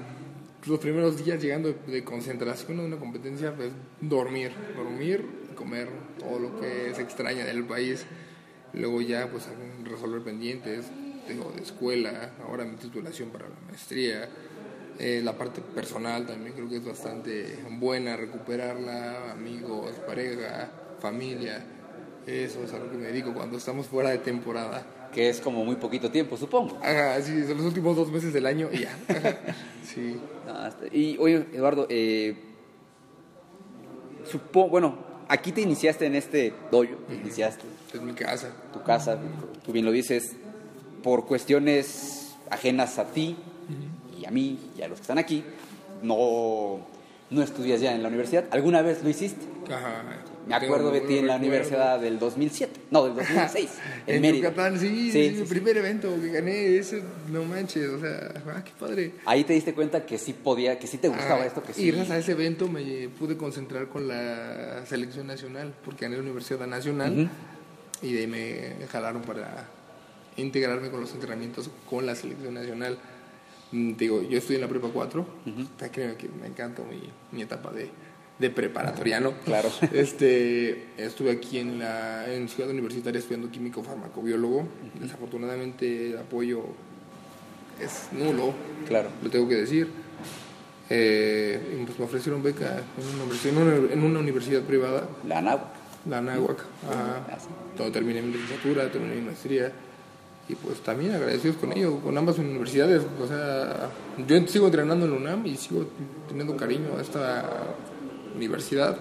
[0.66, 3.70] los primeros días llegando de, de concentración de una competencia, pues
[4.01, 5.24] dormir, dormir,
[5.55, 5.89] comer
[6.19, 8.05] todo lo que se extraña del país.
[8.73, 9.47] Luego ya, pues
[9.85, 10.86] resolver pendientes,
[11.28, 14.28] tengo de escuela, ahora mi titulación para la maestría.
[14.98, 21.62] Eh, la parte personal también creo que es bastante buena recuperarla, amigos, pareja, familia.
[22.26, 24.84] Eso es a lo que me dedico cuando estamos fuera de temporada.
[25.14, 26.78] Que es como muy poquito tiempo, supongo.
[26.82, 28.96] Ajá, sí, son los últimos dos meses del año y ya.
[29.84, 30.16] Sí.
[30.46, 32.36] No, está- y oye, Eduardo, eh,
[34.30, 34.98] supo- bueno,
[35.28, 37.62] aquí te iniciaste en este dojo, te iniciaste
[37.94, 38.50] Es mi casa.
[38.72, 39.18] tu casa,
[39.64, 40.36] tú bien lo dices,
[41.03, 43.37] por cuestiones ajenas a ti
[44.20, 45.45] y a mí y a los que están aquí,
[46.03, 46.81] no,
[47.31, 48.45] no estudias ya en la universidad.
[48.51, 49.45] ¿Alguna vez lo hiciste?
[49.73, 50.03] Ajá.
[50.47, 53.70] Me acuerdo de ti en la universidad del 2007, no, del 2006,
[54.07, 54.49] en, En Mérida.
[54.49, 58.65] Yucatán, sí, Sí, sí, mi primer evento que gané, ese, no manches, o sea, ah,
[58.65, 59.12] qué padre.
[59.27, 61.75] Ahí te diste cuenta que sí podía, que sí te gustaba Ah, esto, que Y
[61.75, 61.91] sí.
[61.91, 66.66] gracias a ese evento me pude concentrar con la selección nacional, porque gané la Universidad
[66.66, 67.29] Nacional
[68.01, 69.69] y de ahí me jalaron para
[70.39, 72.98] integrarme con los entrenamientos con la selección nacional.
[73.73, 75.27] Mm, digo, yo estoy en la prepa 4,
[75.78, 77.01] te creo que me encanta mi,
[77.32, 77.90] mi etapa de,
[78.39, 79.35] de preparatoriano.
[79.44, 79.70] Claro.
[79.93, 84.66] Este, estuve aquí en, la, en Ciudad Universitaria estudiando químico farmacobiólogo.
[85.01, 86.62] Desafortunadamente el apoyo
[87.81, 88.55] es nulo,
[88.86, 89.10] Claro.
[89.23, 89.89] lo tengo que decir.
[90.90, 95.39] Eh, pues me ofrecieron beca en una, universidad, en una, en una universidad privada, La
[95.39, 95.65] Anáhuac.
[96.09, 96.65] la Anáhuac.
[96.89, 97.39] Ajá.
[97.77, 99.70] Todo terminé mi licenciatura, terminé mi maestría.
[100.49, 103.03] Y pues también agradecidos con ello, con ambas universidades.
[103.23, 103.91] O sea,
[104.27, 105.87] yo sigo entrenando en la UNAM y sigo
[106.27, 107.45] teniendo cariño a esta
[108.35, 108.97] universidad.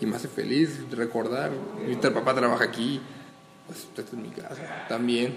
[0.00, 1.50] Y me hace feliz recordar.
[1.86, 3.00] Mi papá trabaja aquí,
[3.66, 5.34] pues esta es mi casa también.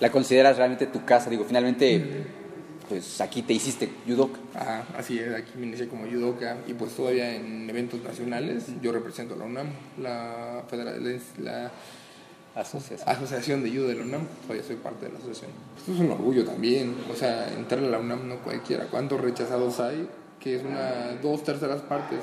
[0.00, 1.30] ¿La consideras realmente tu casa?
[1.30, 2.26] Digo, finalmente,
[2.88, 4.38] pues aquí te hiciste judoka.
[4.54, 8.92] Ajá, así es, aquí me inicié como judoka y pues todavía en eventos nacionales yo
[8.92, 9.68] represento a la UNAM,
[10.02, 10.96] la, federa-
[11.38, 11.70] la
[12.54, 13.08] Asociación.
[13.08, 15.50] Asociación de Judo de la UNAM, todavía soy parte de la asociación.
[15.76, 18.86] Esto es un orgullo también, o sea, entrar a la UNAM no cualquiera.
[18.86, 20.08] ¿Cuántos rechazados hay?
[20.38, 22.20] Que es una dos terceras partes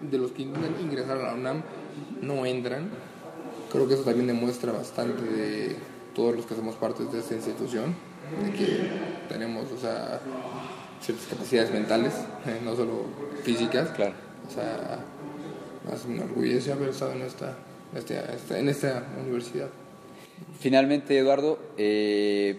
[0.00, 1.62] de los que intentan ingresar a la UNAM
[2.20, 2.90] no entran.
[3.70, 5.76] Creo que eso también demuestra bastante de
[6.14, 7.94] todos los que somos parte de esta institución,
[8.42, 8.90] de que
[9.28, 10.20] tenemos, o sea,
[11.00, 12.14] ciertas capacidades mentales,
[12.46, 13.04] eh, no solo
[13.44, 13.90] físicas.
[13.90, 14.14] Claro.
[14.48, 14.98] O sea,
[15.88, 17.56] más me enorgullece haber estado en esta,
[17.94, 19.68] este- esta- en esta universidad.
[20.58, 22.58] Finalmente, Eduardo, eh,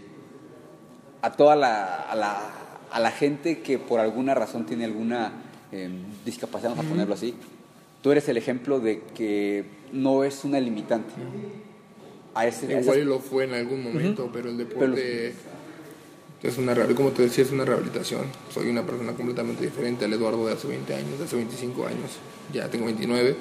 [1.22, 2.42] a toda la, a la,
[2.92, 5.34] a la gente que por alguna razón tiene alguna
[5.72, 5.90] eh,
[6.26, 7.34] discapacidad, vamos a ponerlo así,
[8.02, 9.64] tú eres el ejemplo de que
[9.94, 11.14] no es una limitante.
[12.34, 15.34] A ese, a Igual esas- lo fue en algún momento, pero el Pero- deporte
[16.44, 18.22] es una, como te decía, es una rehabilitación.
[18.54, 22.18] Soy una persona completamente diferente al Eduardo de hace 20 años, de hace 25 años.
[22.52, 23.36] Ya tengo 29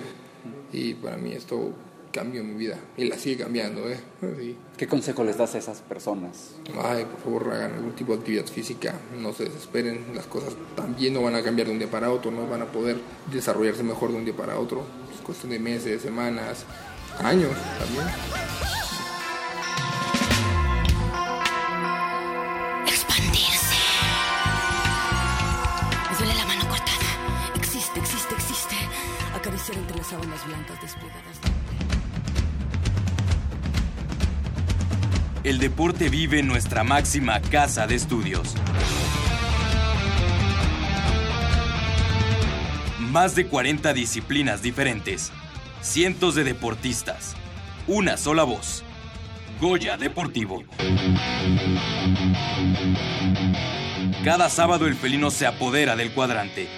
[0.72, 1.72] y para mí esto
[2.12, 3.98] cambió mi vida y la sigue cambiando, ¿eh?
[4.20, 4.56] Sí.
[4.76, 6.56] ¿Qué consejo les das a esas personas?
[6.82, 11.14] Ay, por favor, hagan algún tipo de actividad física, no se desesperen, las cosas también
[11.14, 12.98] no van a cambiar de un día para otro, no van a poder
[13.32, 14.84] desarrollarse mejor de un día para otro.
[15.14, 16.64] Es cuestión de meses, semanas,
[17.22, 18.79] años también.
[30.10, 31.38] Desplegadas.
[35.44, 38.56] El deporte vive en nuestra máxima casa de estudios.
[42.98, 45.30] Más de 40 disciplinas diferentes,
[45.80, 47.36] cientos de deportistas,
[47.86, 48.82] una sola voz.
[49.60, 50.64] Goya Deportivo.
[54.24, 56.68] Cada sábado el felino se apodera del cuadrante.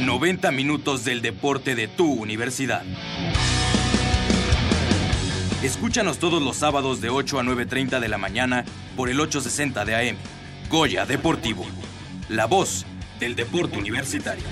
[0.00, 2.82] 90 minutos del deporte de tu universidad.
[5.62, 8.64] Escúchanos todos los sábados de 8 a 9.30 de la mañana
[8.96, 10.16] por el 860 de AM.
[10.70, 11.66] Goya Deportivo.
[12.30, 12.86] La voz
[13.18, 14.44] del deporte universitario.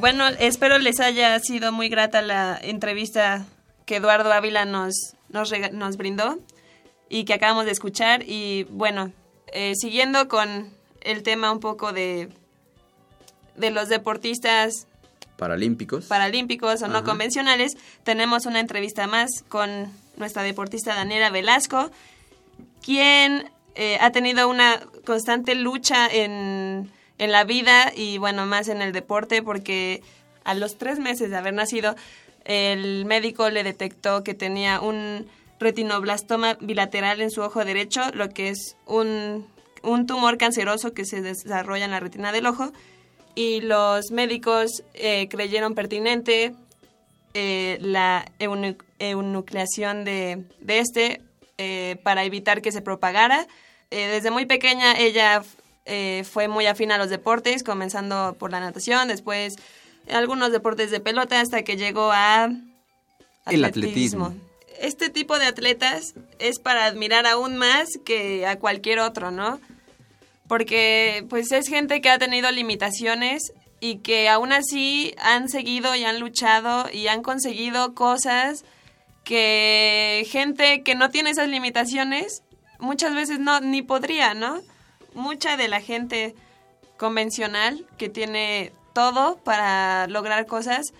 [0.00, 3.44] Bueno, espero les haya sido muy grata la entrevista
[3.84, 6.38] que Eduardo Ávila nos, nos, nos brindó
[7.10, 8.22] y que acabamos de escuchar.
[8.26, 9.12] Y bueno,
[9.52, 10.70] eh, siguiendo con
[11.02, 12.30] el tema un poco de,
[13.56, 14.86] de los deportistas
[15.36, 16.06] Paralímpicos.
[16.06, 21.90] paralímpicos o no convencionales, tenemos una entrevista más con nuestra deportista Daniela Velasco,
[22.82, 26.90] quien eh, ha tenido una constante lucha en,
[27.20, 30.02] en la vida y bueno, más en el deporte, porque
[30.42, 31.94] a los tres meses de haber nacido,
[32.44, 35.28] el médico le detectó que tenía un
[35.60, 39.46] retinoblastoma bilateral en su ojo derecho, lo que es un,
[39.82, 42.72] un tumor canceroso que se desarrolla en la retina del ojo
[43.34, 46.54] y los médicos eh, creyeron pertinente
[47.34, 51.20] eh, la eunu- eunucleación de, de este
[51.58, 53.46] eh, para evitar que se propagara.
[53.90, 55.42] Desde muy pequeña ella
[55.84, 59.56] eh, fue muy afín a los deportes, comenzando por la natación, después
[60.10, 62.50] algunos deportes de pelota, hasta que llegó a
[63.46, 64.34] El atletismo.
[64.78, 69.60] Este tipo de atletas es para admirar aún más que a cualquier otro, ¿no?
[70.50, 76.02] porque pues es gente que ha tenido limitaciones y que aún así han seguido y
[76.02, 78.64] han luchado y han conseguido cosas
[79.22, 82.42] que gente que no tiene esas limitaciones
[82.80, 84.60] muchas veces no ni podría, ¿no?
[85.14, 86.34] Mucha de la gente
[86.96, 90.92] convencional que tiene todo para lograr cosas,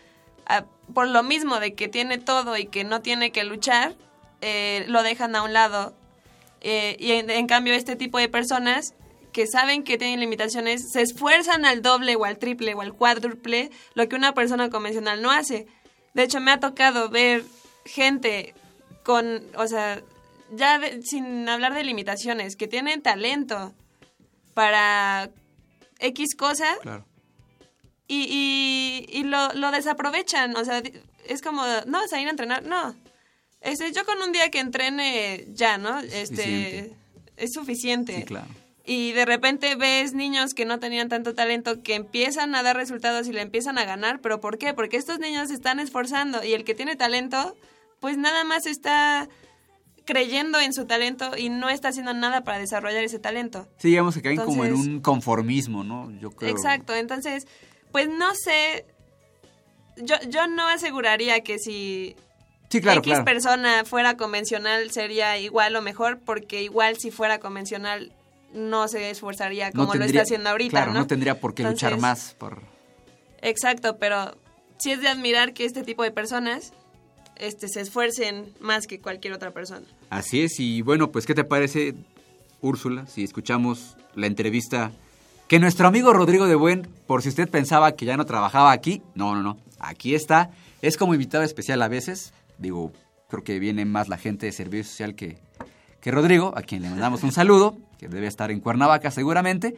[0.94, 3.94] por lo mismo de que tiene todo y que no tiene que luchar,
[4.40, 5.94] eh, lo dejan a un lado.
[6.62, 8.94] Eh, y en, en cambio este tipo de personas
[9.32, 13.70] que saben que tienen limitaciones se esfuerzan al doble o al triple o al cuádruple
[13.94, 15.66] lo que una persona convencional no hace.
[16.14, 17.44] De hecho, me ha tocado ver
[17.84, 18.54] gente
[19.04, 20.02] con, o sea,
[20.50, 23.72] ya de- sin hablar de limitaciones, que tienen talento
[24.60, 25.30] para
[26.00, 27.06] X cosa Claro.
[28.06, 30.54] y, y, y lo, lo desaprovechan.
[30.54, 30.82] O sea,
[31.26, 32.62] es como, no vas a ir a entrenar.
[32.64, 32.94] No.
[33.62, 35.98] Este, yo con un día que entrene ya, ¿no?
[36.00, 36.96] Este, Suficiente.
[37.38, 38.16] es suficiente.
[38.18, 38.48] Sí, claro.
[38.84, 43.28] Y de repente ves niños que no tenían tanto talento que empiezan a dar resultados
[43.28, 44.20] y le empiezan a ganar.
[44.20, 44.74] ¿Pero por qué?
[44.74, 47.56] Porque estos niños se están esforzando y el que tiene talento,
[47.98, 49.26] pues nada más está
[50.10, 53.68] creyendo en su talento y no está haciendo nada para desarrollar ese talento.
[53.76, 56.10] Sí, digamos que caen como en un conformismo, ¿no?
[56.18, 56.50] Yo creo.
[56.50, 57.46] Exacto, entonces,
[57.92, 58.86] pues no sé,
[59.96, 62.16] yo, yo no aseguraría que si
[62.70, 63.24] Sí, claro, X claro.
[63.24, 68.12] persona fuera convencional sería igual o mejor, porque igual si fuera convencional
[68.52, 71.00] no se esforzaría como No lo está haciendo ahorita, Claro, ¿no?
[71.00, 72.62] no tendría por qué luchar más por...
[73.42, 74.36] Exacto, pero
[74.78, 76.72] sí es de admirar que este tipo de personas
[77.40, 79.86] este, se esfuercen más que cualquier otra persona.
[80.10, 81.94] Así es, y bueno, pues ¿qué te parece,
[82.60, 84.92] Úrsula, si escuchamos la entrevista
[85.48, 89.02] que nuestro amigo Rodrigo de Buen, por si usted pensaba que ya no trabajaba aquí,
[89.14, 90.50] no, no, no, aquí está,
[90.82, 92.92] es como invitado especial a veces, digo,
[93.28, 95.38] creo que viene más la gente de servicio social que,
[96.00, 99.74] que Rodrigo, a quien le mandamos un saludo, que debe estar en Cuernavaca seguramente.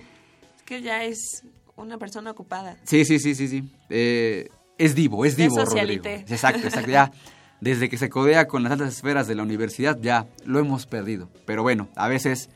[0.56, 1.42] Es que ya es
[1.76, 2.76] una persona ocupada.
[2.84, 3.64] Sí, sí, sí, sí, sí.
[3.90, 4.48] Eh,
[4.78, 6.04] es divo, es divo, Rodrigo.
[6.04, 6.90] Exacto, exacto.
[6.90, 7.12] Ya,
[7.62, 11.30] desde que se codea con las altas esferas de la universidad, ya lo hemos perdido.
[11.46, 12.50] Pero bueno, a veces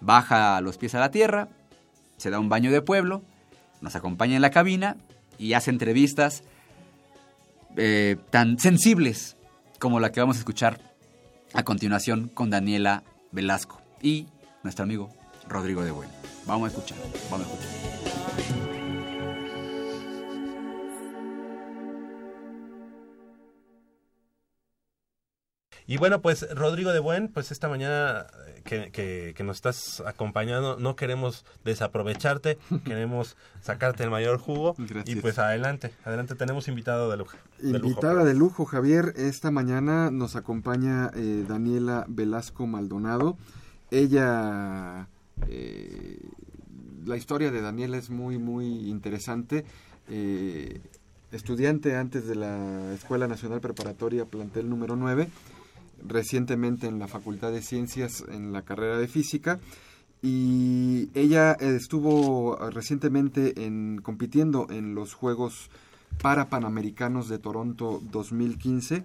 [0.00, 1.48] baja los pies a la tierra,
[2.16, 3.22] se da un baño de pueblo,
[3.80, 4.96] nos acompaña en la cabina
[5.38, 6.42] y hace entrevistas
[7.76, 9.36] eh, tan sensibles
[9.78, 10.80] como la que vamos a escuchar
[11.52, 14.26] a continuación con Daniela Velasco y
[14.64, 15.10] nuestro amigo
[15.48, 16.10] Rodrigo de Bueno.
[16.44, 16.98] Vamos a escuchar,
[17.30, 17.93] vamos a escuchar.
[25.86, 30.00] Y bueno, pues Rodrigo de Buen, pues esta mañana eh, que, que- que nos estás
[30.06, 34.74] acompañando, no queremos desaprovecharte, queremos sacarte el mayor jugo.
[35.04, 37.36] Y pues adelante, adelante, tenemos invitado de lujo.
[37.58, 37.86] de lujo.
[37.86, 39.12] Invitada de lujo, Javier.
[39.16, 43.36] Esta mañana nos acompaña eh, Daniela Velasco Maldonado.
[43.90, 45.08] Ella,
[45.48, 46.18] eh,
[47.04, 49.64] la historia de Daniela es muy, muy interesante.
[50.08, 50.80] Eh,
[51.32, 55.28] estudiante antes de la Escuela Nacional Preparatoria, plantel número 9,
[56.04, 59.58] recientemente en la Facultad de Ciencias en la carrera de Física.
[60.22, 65.70] Y ella estuvo eh, recientemente en, compitiendo en los Juegos
[66.22, 69.04] para Panamericanos de Toronto 2015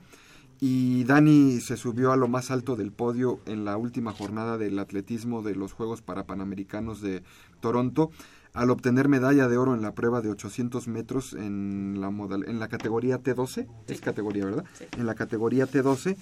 [0.62, 4.78] y Dani se subió a lo más alto del podio en la última jornada del
[4.78, 7.24] atletismo de los Juegos para Panamericanos de
[7.62, 8.12] Toronto
[8.54, 12.60] al obtener medalla de oro en la prueba de 800 metros en la, modal, en
[12.60, 14.66] la categoría T12, es categoría, ¿verdad?
[14.98, 16.18] En la categoría T12.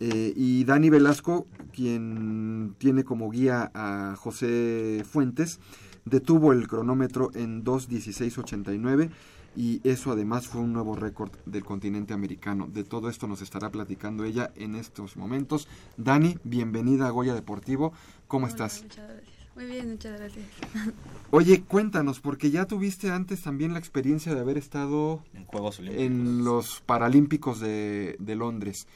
[0.00, 5.60] Eh, y Dani Velasco, quien tiene como guía a José Fuentes,
[6.06, 9.10] detuvo el cronómetro en 2.16.89
[9.56, 12.68] y eso además fue un nuevo récord del continente americano.
[12.72, 15.68] De todo esto nos estará platicando ella en estos momentos.
[15.96, 17.92] Dani, bienvenida a Goya Deportivo.
[18.26, 18.82] ¿Cómo estás?
[18.82, 19.40] Muchas gracias.
[19.56, 20.46] Muy bien, muchas gracias.
[21.30, 26.06] Oye, cuéntanos, porque ya tuviste antes también la experiencia de haber estado En Juegos Olímpicos.
[26.06, 28.86] en los Paralímpicos de, de Londres.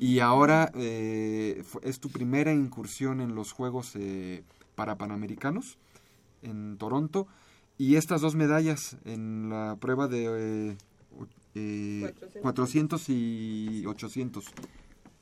[0.00, 4.42] Y ahora eh, es tu primera incursión en los Juegos eh,
[4.74, 5.78] para Panamericanos
[6.42, 7.26] en Toronto.
[7.78, 10.24] Y estas dos medallas en la prueba de
[10.72, 10.76] eh,
[11.18, 14.46] o- eh, 400 y 800.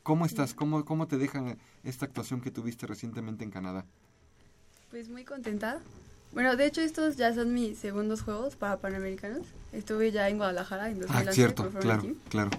[0.02, 0.54] ¿Cómo estás?
[0.54, 3.84] ¿Cómo, ¿Cómo te deja esta actuación que tuviste recientemente en Canadá?
[4.90, 5.80] Pues muy contenta.
[6.32, 9.46] Bueno, de hecho estos ya son mis segundos juegos para Panamericanos.
[9.72, 11.28] Estuve ya en Guadalajara en 2011.
[11.30, 12.50] Ah, cierto, claro, claro.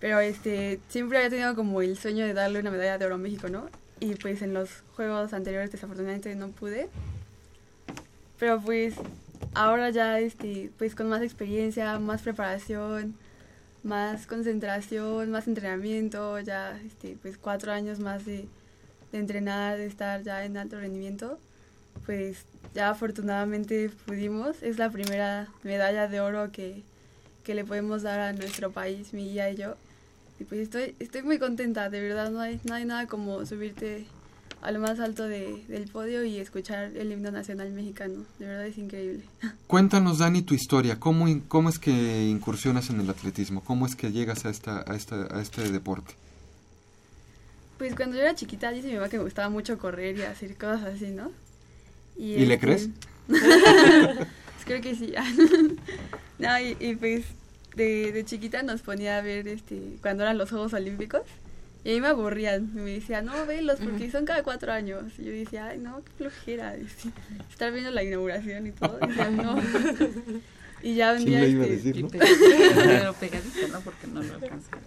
[0.00, 3.18] Pero este, siempre había tenido como el sueño de darle una medalla de oro a
[3.18, 3.68] México, ¿no?
[3.98, 6.88] Y pues en los juegos anteriores desafortunadamente no pude.
[8.38, 8.94] Pero pues
[9.54, 13.14] ahora ya este, pues con más experiencia, más preparación,
[13.82, 18.46] más concentración, más entrenamiento, ya este, pues cuatro años más de,
[19.12, 21.38] de entrenar, de estar ya en alto rendimiento,
[22.04, 22.44] pues
[22.74, 24.62] ya afortunadamente pudimos.
[24.62, 26.82] Es la primera medalla de oro que,
[27.44, 29.76] que le podemos dar a nuestro país, mi guía y yo.
[30.38, 34.04] Y pues estoy, estoy muy contenta, de verdad, no hay, no hay nada como subirte
[34.62, 38.24] a lo más alto de- del podio y escuchar el himno nacional mexicano.
[38.38, 39.22] De verdad es increíble.
[39.66, 40.98] Cuéntanos, Dani, tu historia.
[40.98, 43.62] ¿Cómo, ¿Cómo es que incursionas en el atletismo?
[43.64, 46.14] ¿Cómo es que llegas a, esta, a, esta, a este deporte?
[47.78, 50.56] Pues cuando yo era chiquita dice mi mamá que me gustaba mucho correr y hacer
[50.56, 51.30] cosas así, ¿no?
[52.16, 52.88] ¿Y le este, crees?
[53.26, 55.12] pues creo que sí.
[56.38, 57.24] no, y, y pues
[57.76, 61.22] de, de chiquita nos ponía a ver este cuando eran los Juegos Olímpicos
[61.86, 62.74] y a mí me aburrían.
[62.74, 65.04] Me decía, no, velos porque son cada cuatro años.
[65.20, 66.72] Y yo decía, ay, no, qué flojera.
[66.72, 67.12] decía,
[67.48, 68.98] estar viendo la inauguración y todo.
[69.02, 69.62] Y decía, no.
[70.82, 71.40] y ya un ¿Quién día.
[71.42, 72.08] le iba a este, decir, no?
[72.08, 73.80] Pero pegadito, ¿no?
[73.82, 74.78] Porque no lo alcanza.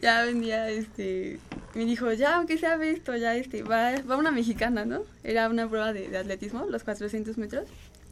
[0.00, 1.40] ya vendía, este,
[1.74, 5.02] me dijo, ya, aunque sea ve esto, ya, este, va, va una mexicana, ¿no?
[5.24, 7.66] Era una prueba de, de atletismo, los 400 metros,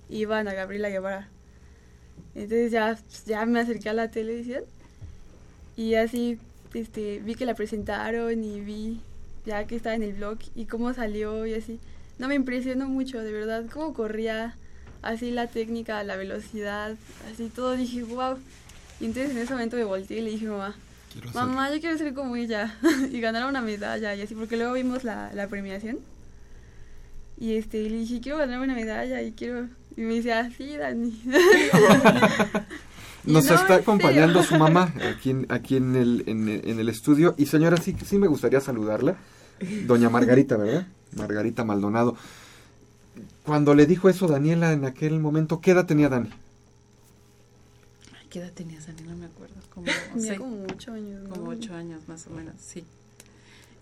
[0.08, 1.28] y iban a Gabriela Guevara.
[2.34, 4.62] Entonces ya, ya me acerqué a la televisión
[5.76, 6.38] y así,
[6.74, 9.00] este, vi que la presentaron y vi
[9.46, 11.80] ya que estaba en el blog y cómo salió y así.
[12.18, 14.54] No, me impresionó mucho, de verdad, cómo corría,
[15.02, 16.96] así la técnica, la velocidad,
[17.32, 18.36] así todo, dije, wow.
[19.00, 20.76] Y entonces en ese momento me volteé y le dije, mamá,
[21.12, 22.76] Quiero mamá, yo quiero ser como ella
[23.10, 25.98] y ganar una medalla y así, porque luego vimos la, la premiación.
[27.40, 29.68] Y este, le dije, quiero ganar una medalla y quiero...
[29.96, 31.20] Y me dice, ah, sí, Dani.
[33.24, 36.88] Nos no, está acompañando su mamá aquí, en, aquí en, el, en, el- en el
[36.88, 37.34] estudio.
[37.36, 39.16] Y señora, sí, sí me gustaría saludarla.
[39.86, 40.86] Doña Margarita, ¿verdad?
[41.16, 42.16] Margarita Maldonado.
[43.44, 46.30] Cuando le dijo eso Daniela en aquel momento, ¿qué edad tenía Dani?
[48.18, 49.02] Ay, ¿Qué edad tenías, Dani?
[49.02, 49.54] No me acuerdo.
[49.74, 51.22] Como, Tenía sí, como ocho años.
[51.24, 51.28] ¿no?
[51.30, 52.84] como ocho años más o menos, sí.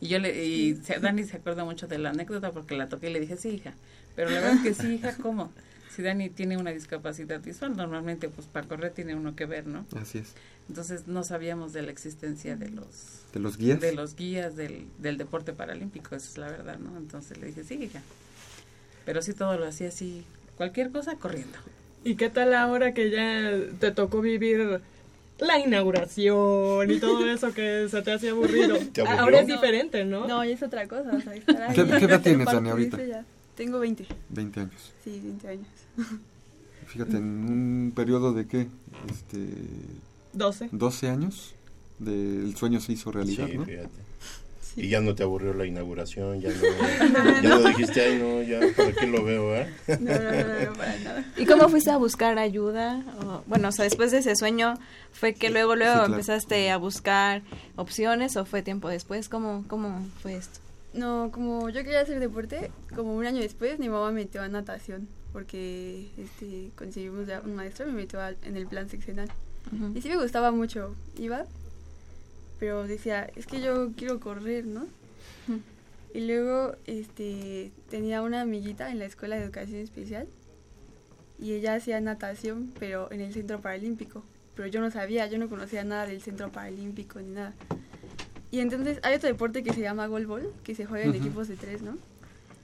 [0.01, 3.11] Y yo le, y se- Dani se acuerda mucho de la anécdota porque la toqué
[3.11, 3.75] y le dije, sí, hija.
[4.17, 5.51] Pero la verdad es que sí, hija, ¿cómo?
[5.95, 9.85] Si Dani tiene una discapacidad visual, normalmente pues para correr tiene uno que ver, ¿no?
[10.01, 10.35] Así es.
[10.69, 13.81] Entonces no sabíamos de la existencia de los ¿De los guías?
[13.81, 16.97] de los guías del, del deporte paralímpico, esa es la verdad, ¿no?
[16.99, 18.03] Entonces le dije, sí, hija.
[19.05, 20.25] Pero sí todo lo hacía así,
[20.57, 21.59] cualquier cosa corriendo.
[22.05, 24.81] ¿Y qué tal ahora que ya te tocó vivir
[25.41, 28.77] la inauguración y todo eso que se te hacía aburrido?
[28.93, 29.03] ¿Te?
[29.03, 29.55] Ahora es No.
[29.55, 30.27] diferente, ¿no?
[30.27, 31.11] No, es otra cosa.
[31.17, 33.05] O sea, estar ahí, ¿Qué- qué edad tienes, Dani, ahorita?
[33.05, 33.25] ya.
[33.57, 34.07] Tengo 20.
[34.31, 34.93] 20 años.
[35.05, 35.67] Sí, 20 años.
[36.87, 38.67] Fíjate, en un periodo de qué?
[39.11, 39.39] Este,
[40.33, 40.69] 12.
[40.73, 41.55] 12 años.
[41.99, 43.65] del sueño se hizo realidad, Sí, ¿no?
[43.65, 43.89] fíjate.
[44.79, 46.57] Y ya no te aburrió la inauguración, ya no,
[47.43, 49.69] ya no dijiste, ay, no, ya, ¿para qué lo veo, eh?
[50.01, 51.25] No, no, no, no, para nada.
[51.37, 53.03] ¿Y cómo fuiste a buscar ayuda?
[53.25, 54.75] O, bueno, o sea, después de ese sueño,
[55.13, 56.13] ¿fue que luego, luego Sí, claro.
[56.15, 57.43] empezaste a buscar
[57.77, 59.29] opciones o fue tiempo después?
[59.29, 60.61] ¿Cómo, cómo fue esto?
[60.95, 64.49] No, como yo quería hacer deporte, como un año después mi mamá me metió a
[64.49, 69.29] natación porque este conseguimos ya un maestro me metió al- en el plan seccional.
[69.71, 69.93] Ujú.
[69.97, 71.45] Y sí me gustaba mucho, iba,
[72.59, 74.87] pero decía, es que yo quiero correr, ¿no?
[76.15, 80.27] Y luego este tenía una amiguita en la escuela de educación especial
[81.39, 84.25] y ella hacía natación, pero en el centro paralímpico.
[84.57, 87.53] Pero yo no sabía, yo no conocía nada del centro paralímpico ni nada.
[88.51, 91.19] Y entonces hay otro deporte que se llama golbol, que se juega en Ujú.
[91.19, 91.97] equipos de tres, ¿no?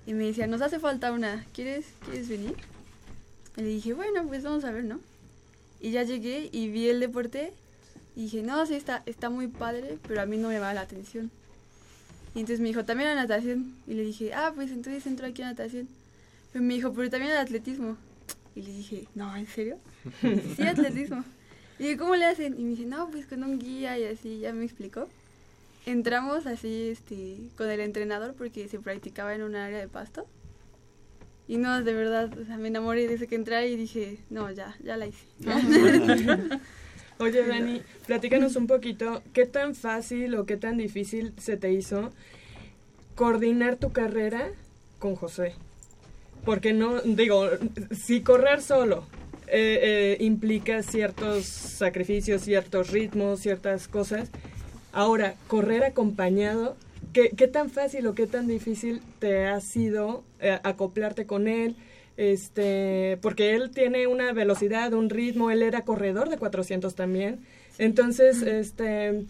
[0.07, 2.57] Y me decía, nos hace falta una, ¿quieres, ¿quieres venir?
[3.57, 4.99] Y le dije, bueno, pues vamos a ver, ¿no?
[5.81, 7.53] Y ya llegué y vi el deporte
[8.17, 10.83] y dije, no, sí, está, está muy padre, pero a mí no me va la
[10.83, 11.31] atención.
[12.35, 13.75] Y entonces me dijo, también la natación.
[13.87, 15.89] Y le dije, ah, pues entonces entro aquí a natación.
[16.53, 17.97] Pero me dijo, pero también el atletismo.
[18.55, 19.79] Y le dije, no, ¿en serio?
[20.57, 21.25] Sí, atletismo.
[21.79, 22.55] Y dije, ¿cómo le hacen?
[22.59, 25.09] Y me dice, no, pues con un guía y así, ya me explicó.
[25.87, 30.27] Entramos así, este, con el entrenador porque se practicaba en un área de pasto.
[31.47, 34.77] Y no, de verdad, o sea, me enamoré desde que entré y dije, no, ya,
[34.83, 35.27] ya la hice.
[37.19, 42.13] Oye, Dani, platícanos un poquito, ¿qué tan fácil o qué tan difícil se te hizo
[43.15, 44.49] coordinar tu carrera
[44.99, 45.55] con José?
[46.45, 47.49] Porque no, digo,
[47.93, 49.05] si correr solo
[49.47, 54.31] eh, eh, implica ciertos sacrificios, ciertos ritmos, ciertas cosas,
[54.93, 56.77] ahora, correr acompañado,
[57.13, 61.77] ¿qué, qué tan fácil o qué tan difícil te ha sido eh, acoplarte con él?
[62.17, 67.41] Este porque él tiene una velocidad, un ritmo, él era corredor de 400 también.
[67.79, 69.25] Entonces, este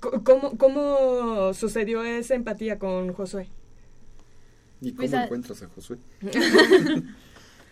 [0.00, 3.46] ¿cómo, ¿cómo sucedió esa empatía con Josué?
[4.80, 5.98] ¿Y cómo Pues a- encuentras a Josué?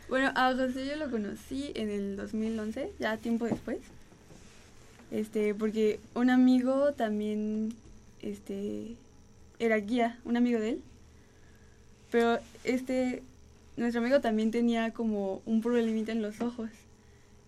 [0.09, 3.77] Bueno, a José yo lo conocí en el 2011, ya tiempo después.
[5.11, 7.75] Este, porque un amigo también,
[8.23, 8.95] este,
[9.59, 10.81] era guía, un amigo de él.
[12.11, 13.23] Pero este,
[13.79, 16.71] nuestro amigo también tenía como un problemita en los ojos.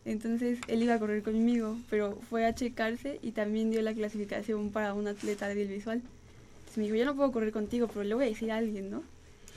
[0.05, 4.71] Entonces él iba a correr conmigo, pero fue a checarse y también dio la clasificación
[4.71, 6.01] para un atleta débil visual.
[6.61, 8.91] Entonces me dijo, yo no puedo correr contigo, pero le voy a decir a alguien,
[8.91, 9.03] ¿no?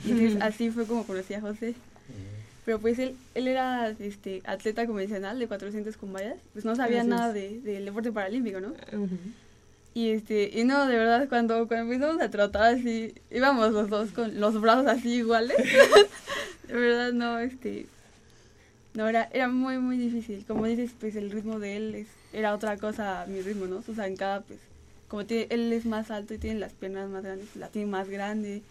[0.04, 1.74] Y entonces así fue como conocí a José.
[2.64, 7.04] Pero pues él, él era este, atleta convencional de 400 con vallas, pues no sabía
[7.04, 8.72] nada de, del deporte paralímpico, ¿no?
[9.94, 14.10] Y este, y no, de verdad, cuando, cuando empezamos a trotar así, íbamos los dos
[14.10, 15.56] con los brazos así iguales.
[16.66, 17.86] de verdad, no, este,
[18.94, 20.44] no, era, era muy, muy difícil.
[20.46, 23.82] Como dices, pues el ritmo de él es, era otra cosa mi ritmo, ¿no?
[23.82, 24.58] Su zancada, pues,
[25.06, 28.08] como tiene, él es más alto y tiene las piernas más grandes, la tiene más
[28.08, 28.62] grande.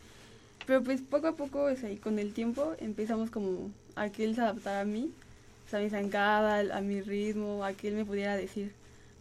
[0.66, 4.24] Pero pues poco a poco, o sea, y con el tiempo empezamos como a que
[4.26, 5.12] él se adaptara a mí,
[5.68, 8.72] o sea, a mi zancada, a mi ritmo, a que él me pudiera decir.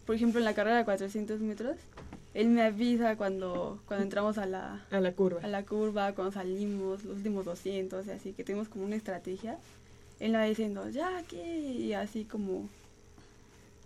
[0.06, 1.76] Por ejemplo, en la carrera de 400 metros,
[2.34, 5.40] él me avisa cuando, cuando entramos a la, A la curva.
[5.42, 9.58] a la curva, cuando salimos, los últimos 200, y así que tenemos como una estrategia.
[10.20, 12.68] Él me va diciendo, ya aquí, y así como,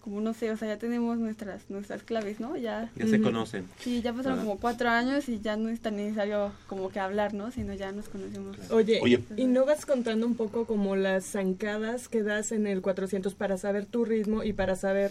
[0.03, 2.57] como no sé, o sea, ya tenemos nuestras, nuestras claves, ¿no?
[2.57, 3.67] Ya, Ya se conocen.
[3.81, 4.49] Sí, ya pasaron ¿Verdad?
[4.51, 7.51] como cuatro años y ya no es tan necesario como que hablar, ¿no?
[7.51, 8.57] Sino ya nos conocemos.
[8.71, 9.25] Oye, Oye.
[9.37, 13.57] ¿y no vas contando un poco como las zancadas que das en el 400 para
[13.59, 15.11] saber tu ritmo y para saber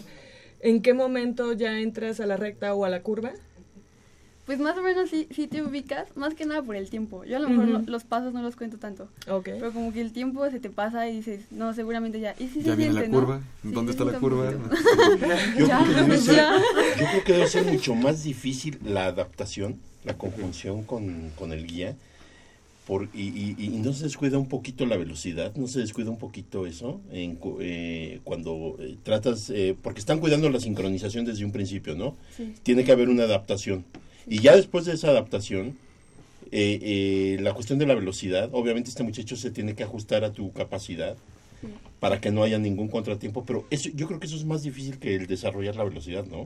[0.60, 3.32] en qué momento ya entras a la recta o a la curva?
[4.46, 7.24] Pues más o menos sí, sí te ubicas, más que nada por el tiempo.
[7.24, 7.78] Yo a lo mejor Ujú.
[7.80, 9.08] no- los pasos no los cuento tanto.
[9.28, 9.42] Ok.
[9.44, 12.32] Pero como que el tiempo se te pasa y dices, no, seguramente ya.
[12.38, 13.24] Y sí Ya se viene la siente, ¿no?
[13.24, 13.40] curva.
[13.62, 14.52] Sí, ¿Dónde se está la curva?
[15.58, 16.58] Yo, Ya, creo que debe ser, ya.
[17.00, 21.66] yo creo que debe ser mucho más difícil la adaptación, la conjunción con, con el
[21.66, 21.96] guía.
[22.86, 26.18] Por, y, y- y no se descuida un poquito la velocidad, no se descuida un
[26.18, 31.50] poquito eso en, eh, cuando eh, tratas, eh, porque están cuidando la sincronización desde un
[31.50, 32.14] principio, ¿no?
[32.36, 32.54] Sí.
[32.62, 33.84] Tiene que haber una adaptación.
[34.28, 35.76] Y ya después de esa adaptación,
[36.52, 40.32] eh, eh, la cuestión de la velocidad, obviamente este muchacho se tiene que ajustar a
[40.32, 41.16] tu capacidad
[41.98, 44.98] para que no haya ningún contratiempo, pero eso, yo creo que eso es más difícil
[44.98, 46.44] que el desarrollar la velocidad, ¿no?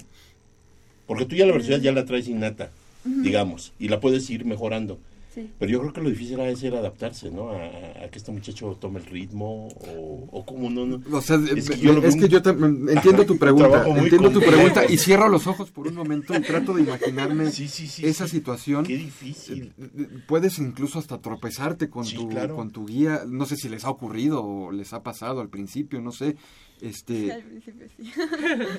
[1.06, 2.70] Porque tú ya la velocidad ya la traes innata,
[3.04, 4.98] digamos, y la puedes ir mejorando.
[5.32, 5.48] Sí.
[5.60, 7.50] Pero yo creo que lo difícil ha de ser adaptarse, ¿no?
[7.50, 7.64] A,
[8.04, 11.00] a que este muchacho tome el ritmo o, o como no, no.
[11.16, 14.84] O sea, Es es que yo un- tam- entiendo tu un pregunta, entiendo tu pregunta
[14.90, 18.84] y cierro los ojos por un momento y trato de imaginarme esa situación.
[18.84, 19.72] Qué difícil.
[19.78, 22.56] Eh, Puedes incluso hasta tropezarte con Sí, tu claro.
[22.56, 26.00] con tu guía, no sé si les ha ocurrido o les ha pasado al principio,
[26.00, 26.34] no sé.
[26.80, 28.10] Este Al principio sí.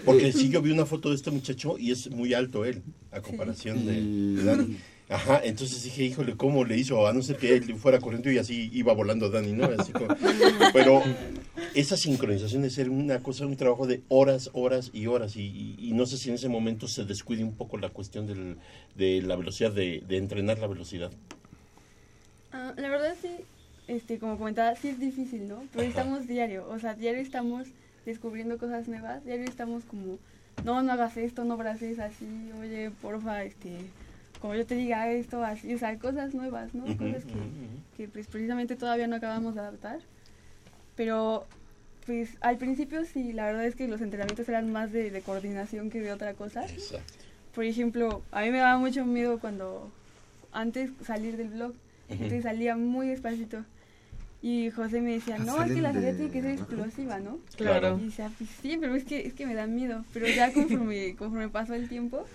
[0.05, 3.21] Porque sí, yo vi una foto de este muchacho y es muy alto él, a
[3.21, 4.77] comparación de, de Dani.
[5.11, 7.05] Ajá, entonces dije, híjole, ¿cómo le hizo?
[7.05, 9.65] A no ser que él fuera corriendo y así iba volando Dani, ¿no?
[9.65, 10.07] Así como-
[10.73, 11.03] pero
[11.75, 15.35] esa sincronización de ser una cosa, un trabajo de horas, horas y horas.
[15.35, 18.25] Y, y- y no sé si en ese momento se descuide un poco la cuestión
[18.25, 18.55] del-
[18.95, 21.11] de la velocidad, de, de entrenar la velocidad.
[22.53, 23.31] Ah, la verdad sí,
[23.89, 25.63] este, como comentaba, sí es difícil, ¿no?
[25.73, 25.89] Pero Ajá.
[25.89, 27.67] estamos diario, o sea, diario estamos
[28.05, 30.17] descubriendo cosas nuevas, diario estamos como,
[30.63, 32.25] no, no hagas esto, no braces así,
[32.59, 33.71] oye, porfa, este,
[34.41, 36.83] como yo te diga esto, así, o sea, cosas nuevas, ¿no?
[36.85, 39.99] Ujú, cosas que, ujú, que pues precisamente todavía no acabamos de adaptar.
[40.95, 41.45] Pero,
[42.05, 45.89] pues al principio sí, la verdad es que los entrenamientos eran más de, de coordinación
[45.89, 46.65] que de otra cosa.
[47.53, 49.91] Por ejemplo, a mí me daba mucho miedo cuando
[50.51, 51.77] antes salir del blog, Ujú.
[52.09, 53.63] entonces salía muy despacito.
[54.41, 57.37] Y José me decía, no, es que la salida tiene que ser explosiva, ¿no?
[57.57, 57.99] Claro.
[58.01, 60.03] Y decía, pues sí, pero es que, es que me da miedo.
[60.13, 62.25] Pero ya conforme, conforme pasó el tiempo,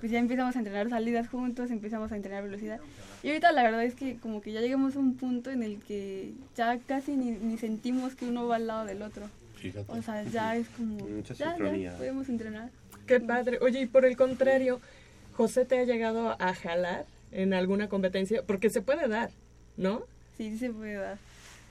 [0.00, 2.78] pues ya empezamos a entrenar salidas juntos, empezamos a entrenar velocidad.
[3.22, 5.78] Y ahorita la verdad es que como que ya llegamos a un punto en el
[5.80, 9.28] que ya casi ni, ni sentimos que uno va al lado del otro.
[9.56, 9.90] Fíjate.
[9.90, 10.96] O sea, ya es como...
[11.08, 11.92] Mucha ya, sincronía.
[11.92, 12.70] ya podemos entrenar.
[13.06, 13.58] Qué padre.
[13.62, 14.80] Oye, y por el contrario,
[15.34, 19.30] José te ha llegado a jalar en alguna competencia, porque se puede dar,
[19.76, 20.02] ¿no?
[20.36, 21.18] Sí, sí se puede dar.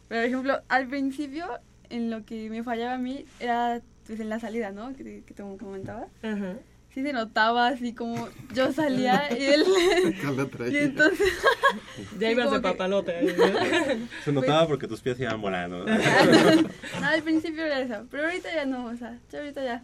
[0.07, 1.45] Por ejemplo, al principio,
[1.89, 4.93] en lo que me fallaba a mí, era pues en la salida, ¿no?
[4.95, 6.07] Que, te- que te comentaba.
[6.22, 6.56] Ajá.
[6.95, 9.65] Sí se notaba así como yo salía y él...
[10.72, 11.27] Y entonces...
[12.19, 13.13] Ya ibas de papalote.
[13.15, 15.85] ahí, Se notaba porque tus pies iban volando.
[15.85, 19.84] No, al principio era eso, pero ahorita ya no, o sea, ya ahorita ya.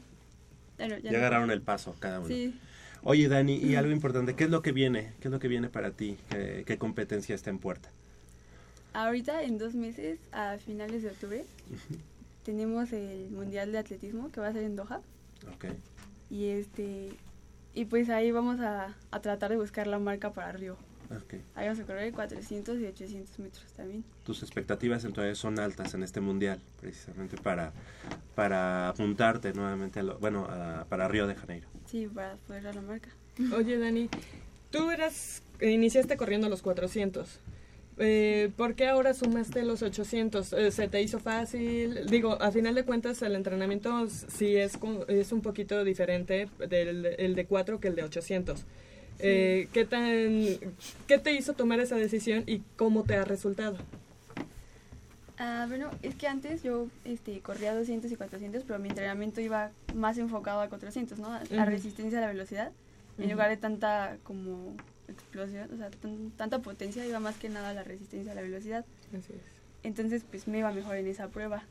[0.79, 1.17] Ya, no, ya Ya no.
[1.17, 2.27] agarraron el paso cada uno.
[2.29, 2.55] Sí.
[3.03, 5.11] Oye, Dani, y algo importante, ¿qué es lo que viene?
[5.19, 6.17] ¿Qué es lo que viene para ti?
[6.29, 7.89] ¿Qué, qué competencia está en puerta?
[8.93, 11.45] Ahorita, en dos meses, a finales de octubre,
[12.45, 15.01] tenemos el Mundial de Atletismo que va a ser en Doha.
[15.53, 15.65] Ok.
[16.31, 17.09] Y este
[17.73, 20.77] y pues ahí vamos a, a tratar de buscar la marca para Río.
[21.09, 21.35] ok.
[21.55, 24.03] Ahí vamos a correr 400 y 800 metros también.
[24.25, 27.71] Tus expectativas entonces son altas en este mundial, precisamente para,
[28.35, 31.67] para apuntarte nuevamente, a lo- bueno, a- para Río de Janeiro.
[31.85, 33.09] Sí, para poder dar la marca.
[33.55, 34.09] Oye, Dani,
[34.69, 37.39] tú eras, iniciaste corriendo los 400.
[38.03, 40.53] Eh, ¿Por qué ahora sumaste los 800?
[40.53, 42.09] Eh, ¿Se te hizo fácil?
[42.09, 47.35] Digo, a final de cuentas el entrenamiento sí es, es un poquito diferente del el
[47.35, 48.65] de 4 que el de 800.
[49.19, 50.45] Eh, ¿qué, tan,
[51.07, 53.77] ¿Qué te hizo tomar esa decisión y cómo te ha resultado?
[55.37, 59.69] Ah, bueno, es que antes yo este, corría 200 y 400, pero mi entrenamiento iba
[59.93, 61.31] más enfocado a 400, ¿no?
[61.31, 61.71] A la Ujú.
[61.71, 62.71] resistencia a la velocidad.
[63.19, 63.33] En Ujú.
[63.33, 64.75] lugar de tanta como
[65.11, 68.41] explosión, o sea, tan- tanta potencia, iba más que nada a la resistencia a la
[68.41, 68.85] velocidad.
[69.09, 69.39] Así es.
[69.83, 71.63] Entonces, pues me iba mejor en esa prueba.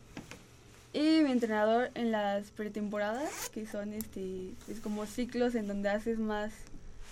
[0.93, 6.19] Y mi entrenador en las pretemporadas, que son este, pues como ciclos en donde haces
[6.19, 6.53] más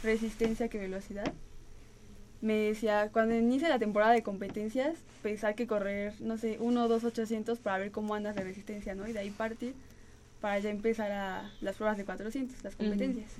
[0.03, 1.33] resistencia que velocidad,
[2.41, 6.85] me decía, cuando inicia la temporada de competencias, pues hay que correr, no sé, uno
[6.85, 9.09] o dos 800 para ver cómo andas de resistencia, ¿no?
[9.09, 9.75] Y de ahí partir
[10.41, 13.31] para ya empezar a las pruebas de 400, las competencias.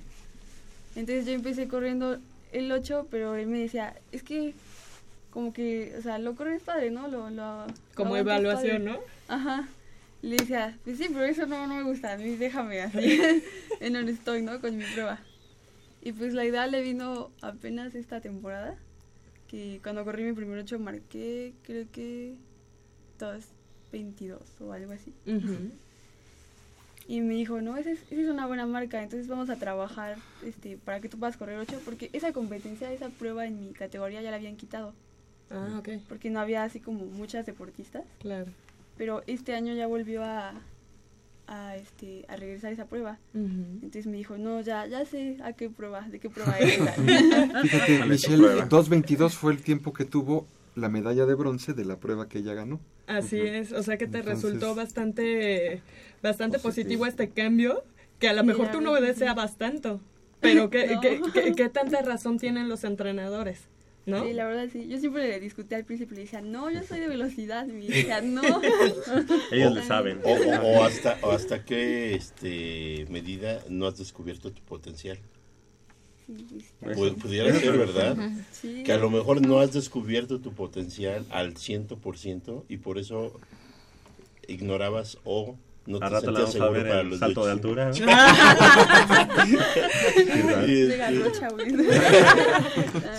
[0.97, 2.17] Entonces yo empecé corriendo
[2.51, 4.53] el 8, pero él me decía, es que
[5.31, 7.07] como que, o sea, lo corres padre, ¿no?
[7.07, 8.99] Lo, lo, Como evaluación, padre".
[8.99, 8.99] ¿no?
[9.27, 9.67] Ajá.
[10.21, 13.19] Le decía, pues sí, pero eso no, no me gusta, a mí déjame así,
[13.79, 14.59] en donde estoy, ¿no?
[14.59, 15.19] Con mi prueba.
[16.01, 18.77] Y pues la idea le vino apenas esta temporada,
[19.47, 22.35] que cuando corrí mi primer 8 marqué, creo que
[23.19, 25.13] 2.22 o algo así.
[25.25, 25.71] Ujú.
[27.09, 30.17] Y me dijo, no, esa es, esa es una buena marca, entonces vamos a trabajar
[30.45, 34.21] este, para que tú puedas correr 8, porque esa competencia, esa prueba en mi categoría
[34.21, 34.93] ya la habían quitado.
[35.49, 35.89] Ah, ok.
[36.07, 38.03] Porque no había así como muchas deportistas.
[38.19, 38.51] Claro.
[38.95, 40.53] Pero este año ya volvió a,
[41.47, 43.17] a, este, a regresar esa prueba.
[43.33, 46.77] Entonces me dijo, no, ya, ya sé a qué prueba, de qué prueba es.
[47.63, 48.69] Fíjate, Michelle, prueba.
[48.69, 50.45] 2.22 fue el tiempo que tuvo
[50.75, 52.79] la medalla de bronce de la prueba que ella ganó.
[53.07, 55.81] Así es, o sea que te Entonces- resultó bastante,
[56.21, 57.03] bastante Positivo.
[57.03, 57.05] positivo.
[57.05, 57.83] este cambio,
[58.19, 59.97] que a lo mejor tú no deseas bastante,
[60.39, 61.01] pero ¿qué, No.
[61.01, 63.61] qué, qué- qué tanta razón tienen los entrenadores?
[64.05, 64.23] ¿No?
[64.25, 64.87] Sí, la verdad sí.
[64.87, 67.67] Yo siempre le discutí al principio, le decía, no, yo soy de velocidad.
[67.67, 68.41] Y me decía, no.
[69.51, 70.19] Ellos le saben.
[70.23, 75.19] O, o- o hasta, o hasta qué este, medida no has descubierto tu potencial.
[76.25, 76.45] Sí,
[76.81, 78.17] pues, pudiera ser, ¿verdad?
[78.51, 78.81] sí.
[78.83, 83.39] Que a lo mejor no has descubierto tu potencial al 100% y por eso
[84.47, 85.55] ignorabas o
[85.89, 87.99] no te Al rato la vamos a ver para los salto de 800.
[87.99, 88.19] altura.
[90.69, 90.99] Este.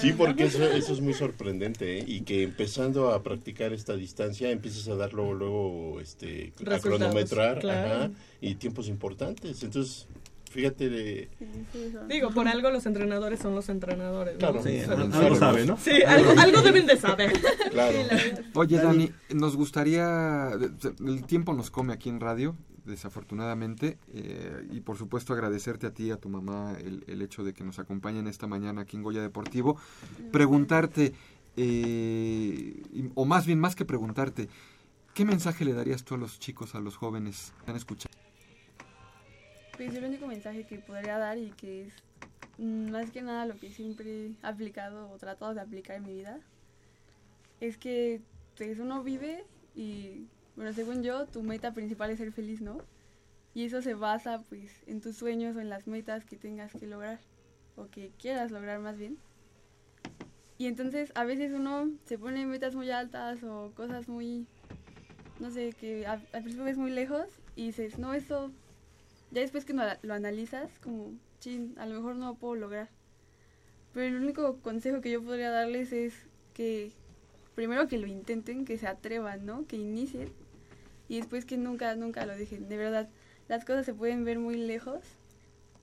[0.01, 2.05] Sí, porque eso, eso es muy sorprendente ¿eh?
[2.06, 7.59] y que empezando a practicar esta distancia empiezas a dar luego, luego este, a cronometrar
[7.59, 8.05] claro.
[8.05, 8.10] ajá,
[8.40, 9.62] y tiempos importantes.
[9.62, 10.06] Entonces,
[10.51, 14.35] fíjate, de, Sí, sí, Digo, por algo los entrenadores son los entrenadores.
[14.35, 14.39] ¿no?
[14.39, 14.62] Claro.
[14.62, 15.36] Sí, Saben, algo saben.
[15.39, 15.77] sabe, ¿no?
[15.78, 17.32] Sí, algo, algo deben de saber.
[17.70, 17.98] claro.
[18.55, 20.51] Oye, Dani, nos gustaría,
[21.06, 22.55] el tiempo nos come aquí en radio,
[22.85, 27.44] desafortunadamente, eh, y por supuesto agradecerte a ti y a tu mamá el, el hecho
[27.44, 29.78] de que nos acompañen esta mañana aquí en Goya Deportivo.
[30.32, 31.12] Preguntarte,
[31.56, 34.48] eh, y- o más bien más que preguntarte,
[35.14, 38.10] ¿qué mensaje le darías tú a los chicos, a los jóvenes que han escuchado?
[39.81, 41.94] Pues el único mensaje que podría dar y que es
[42.59, 46.12] mm, más que nada lo que siempre he aplicado o tratado de aplicar en mi
[46.12, 46.39] vida
[47.61, 48.20] es que
[48.59, 49.43] pues uno vive
[49.74, 52.77] y bueno según yo tu meta principal es ser feliz no
[53.55, 56.86] y eso se basa pues en tus sueños o en las metas que tengas que
[56.86, 57.19] lograr
[57.74, 59.16] o que quieras lograr más bien.
[60.59, 64.47] Y entonces a veces uno se pone metas muy altas o cosas muy
[65.39, 68.52] no sé que al principio ves muy lejos y dices no eso
[69.31, 72.89] ya después que lo analizas, como chin, a lo mejor no lo puedo lograr.
[73.93, 76.15] Pero el único consejo que yo podría darles es
[76.55, 76.93] que
[77.55, 79.66] primero que lo intenten, que se atrevan, ¿no?
[79.66, 80.31] Que inicien
[81.11, 82.69] y después que nunca, nunca lo dejen.
[82.69, 83.09] De verdad,
[83.48, 85.01] las cosas se pueden ver muy lejos,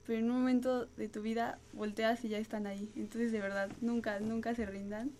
[0.06, 2.90] pero en un momento de tu vida volteas y ya están ahí.
[2.95, 5.11] Entonces, de verdad, nunca, nunca se rindan,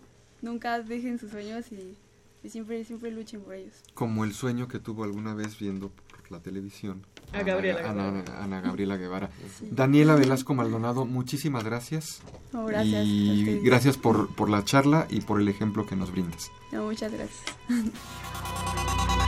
[0.42, 1.98] nunca dejen sus sueños y,
[2.42, 3.84] y siempre, siempre luchen por ellos.
[3.94, 5.92] Como el sueño que tuvo alguna vez viendo
[6.32, 7.06] la televisión.
[7.34, 8.44] A Gabriela Ana, Guevara.
[8.44, 9.30] Ana Gabriela Guevara.
[9.60, 9.68] Sí.
[9.72, 12.22] Daniela Velasco Maldonado, muchísimas gracias.
[12.54, 16.52] No, gracias Y gracias por, por la charla y por el ejemplo que nos brindas.
[16.72, 17.44] No, muchas gracias.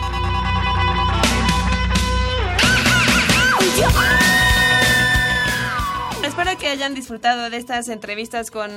[6.24, 8.70] Espero que hayan disfrutado de estas entrevistas con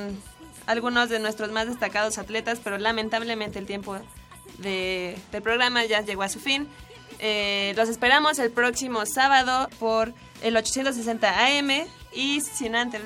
[0.65, 3.97] algunos de nuestros más destacados atletas, pero lamentablemente el tiempo
[4.59, 6.67] de- del programa ya llegó a su fin.
[7.25, 11.69] Eh, los esperamos el próximo sábado por el 860 AM
[12.13, 13.01] y sin antes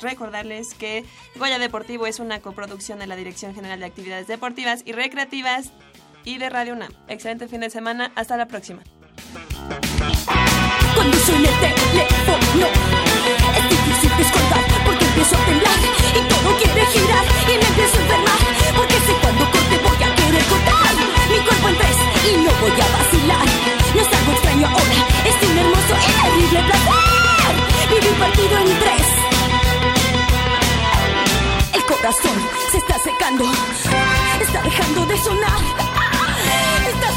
[0.00, 1.04] recordarles que
[1.36, 5.70] Goya Deportivo es una coproducción de la Dirección General de Actividades Deportivas y Recreativas
[6.24, 6.90] y de Radio UNAM.
[7.06, 8.82] Excelente fin de semana, hasta la próxima.
[10.96, 12.66] Cuando suena el teléfono
[13.56, 15.78] Es difícil descontar porque empiezo a temblar
[16.16, 18.38] Y todo quiere girar y me empiezo a enfermar
[18.74, 20.94] Porque sé cuando corte voy a querer cortar
[21.30, 23.46] Mi cuerpo en tres y no voy a vacilar.
[23.94, 27.54] No es algo extraño ahora, es un hermoso y terrible placer.
[27.90, 29.06] Vivir partido en tres.
[31.74, 32.36] El corazón
[32.70, 33.44] se está secando
[34.40, 35.60] Está dejando de sonar.
[36.88, 37.10] Está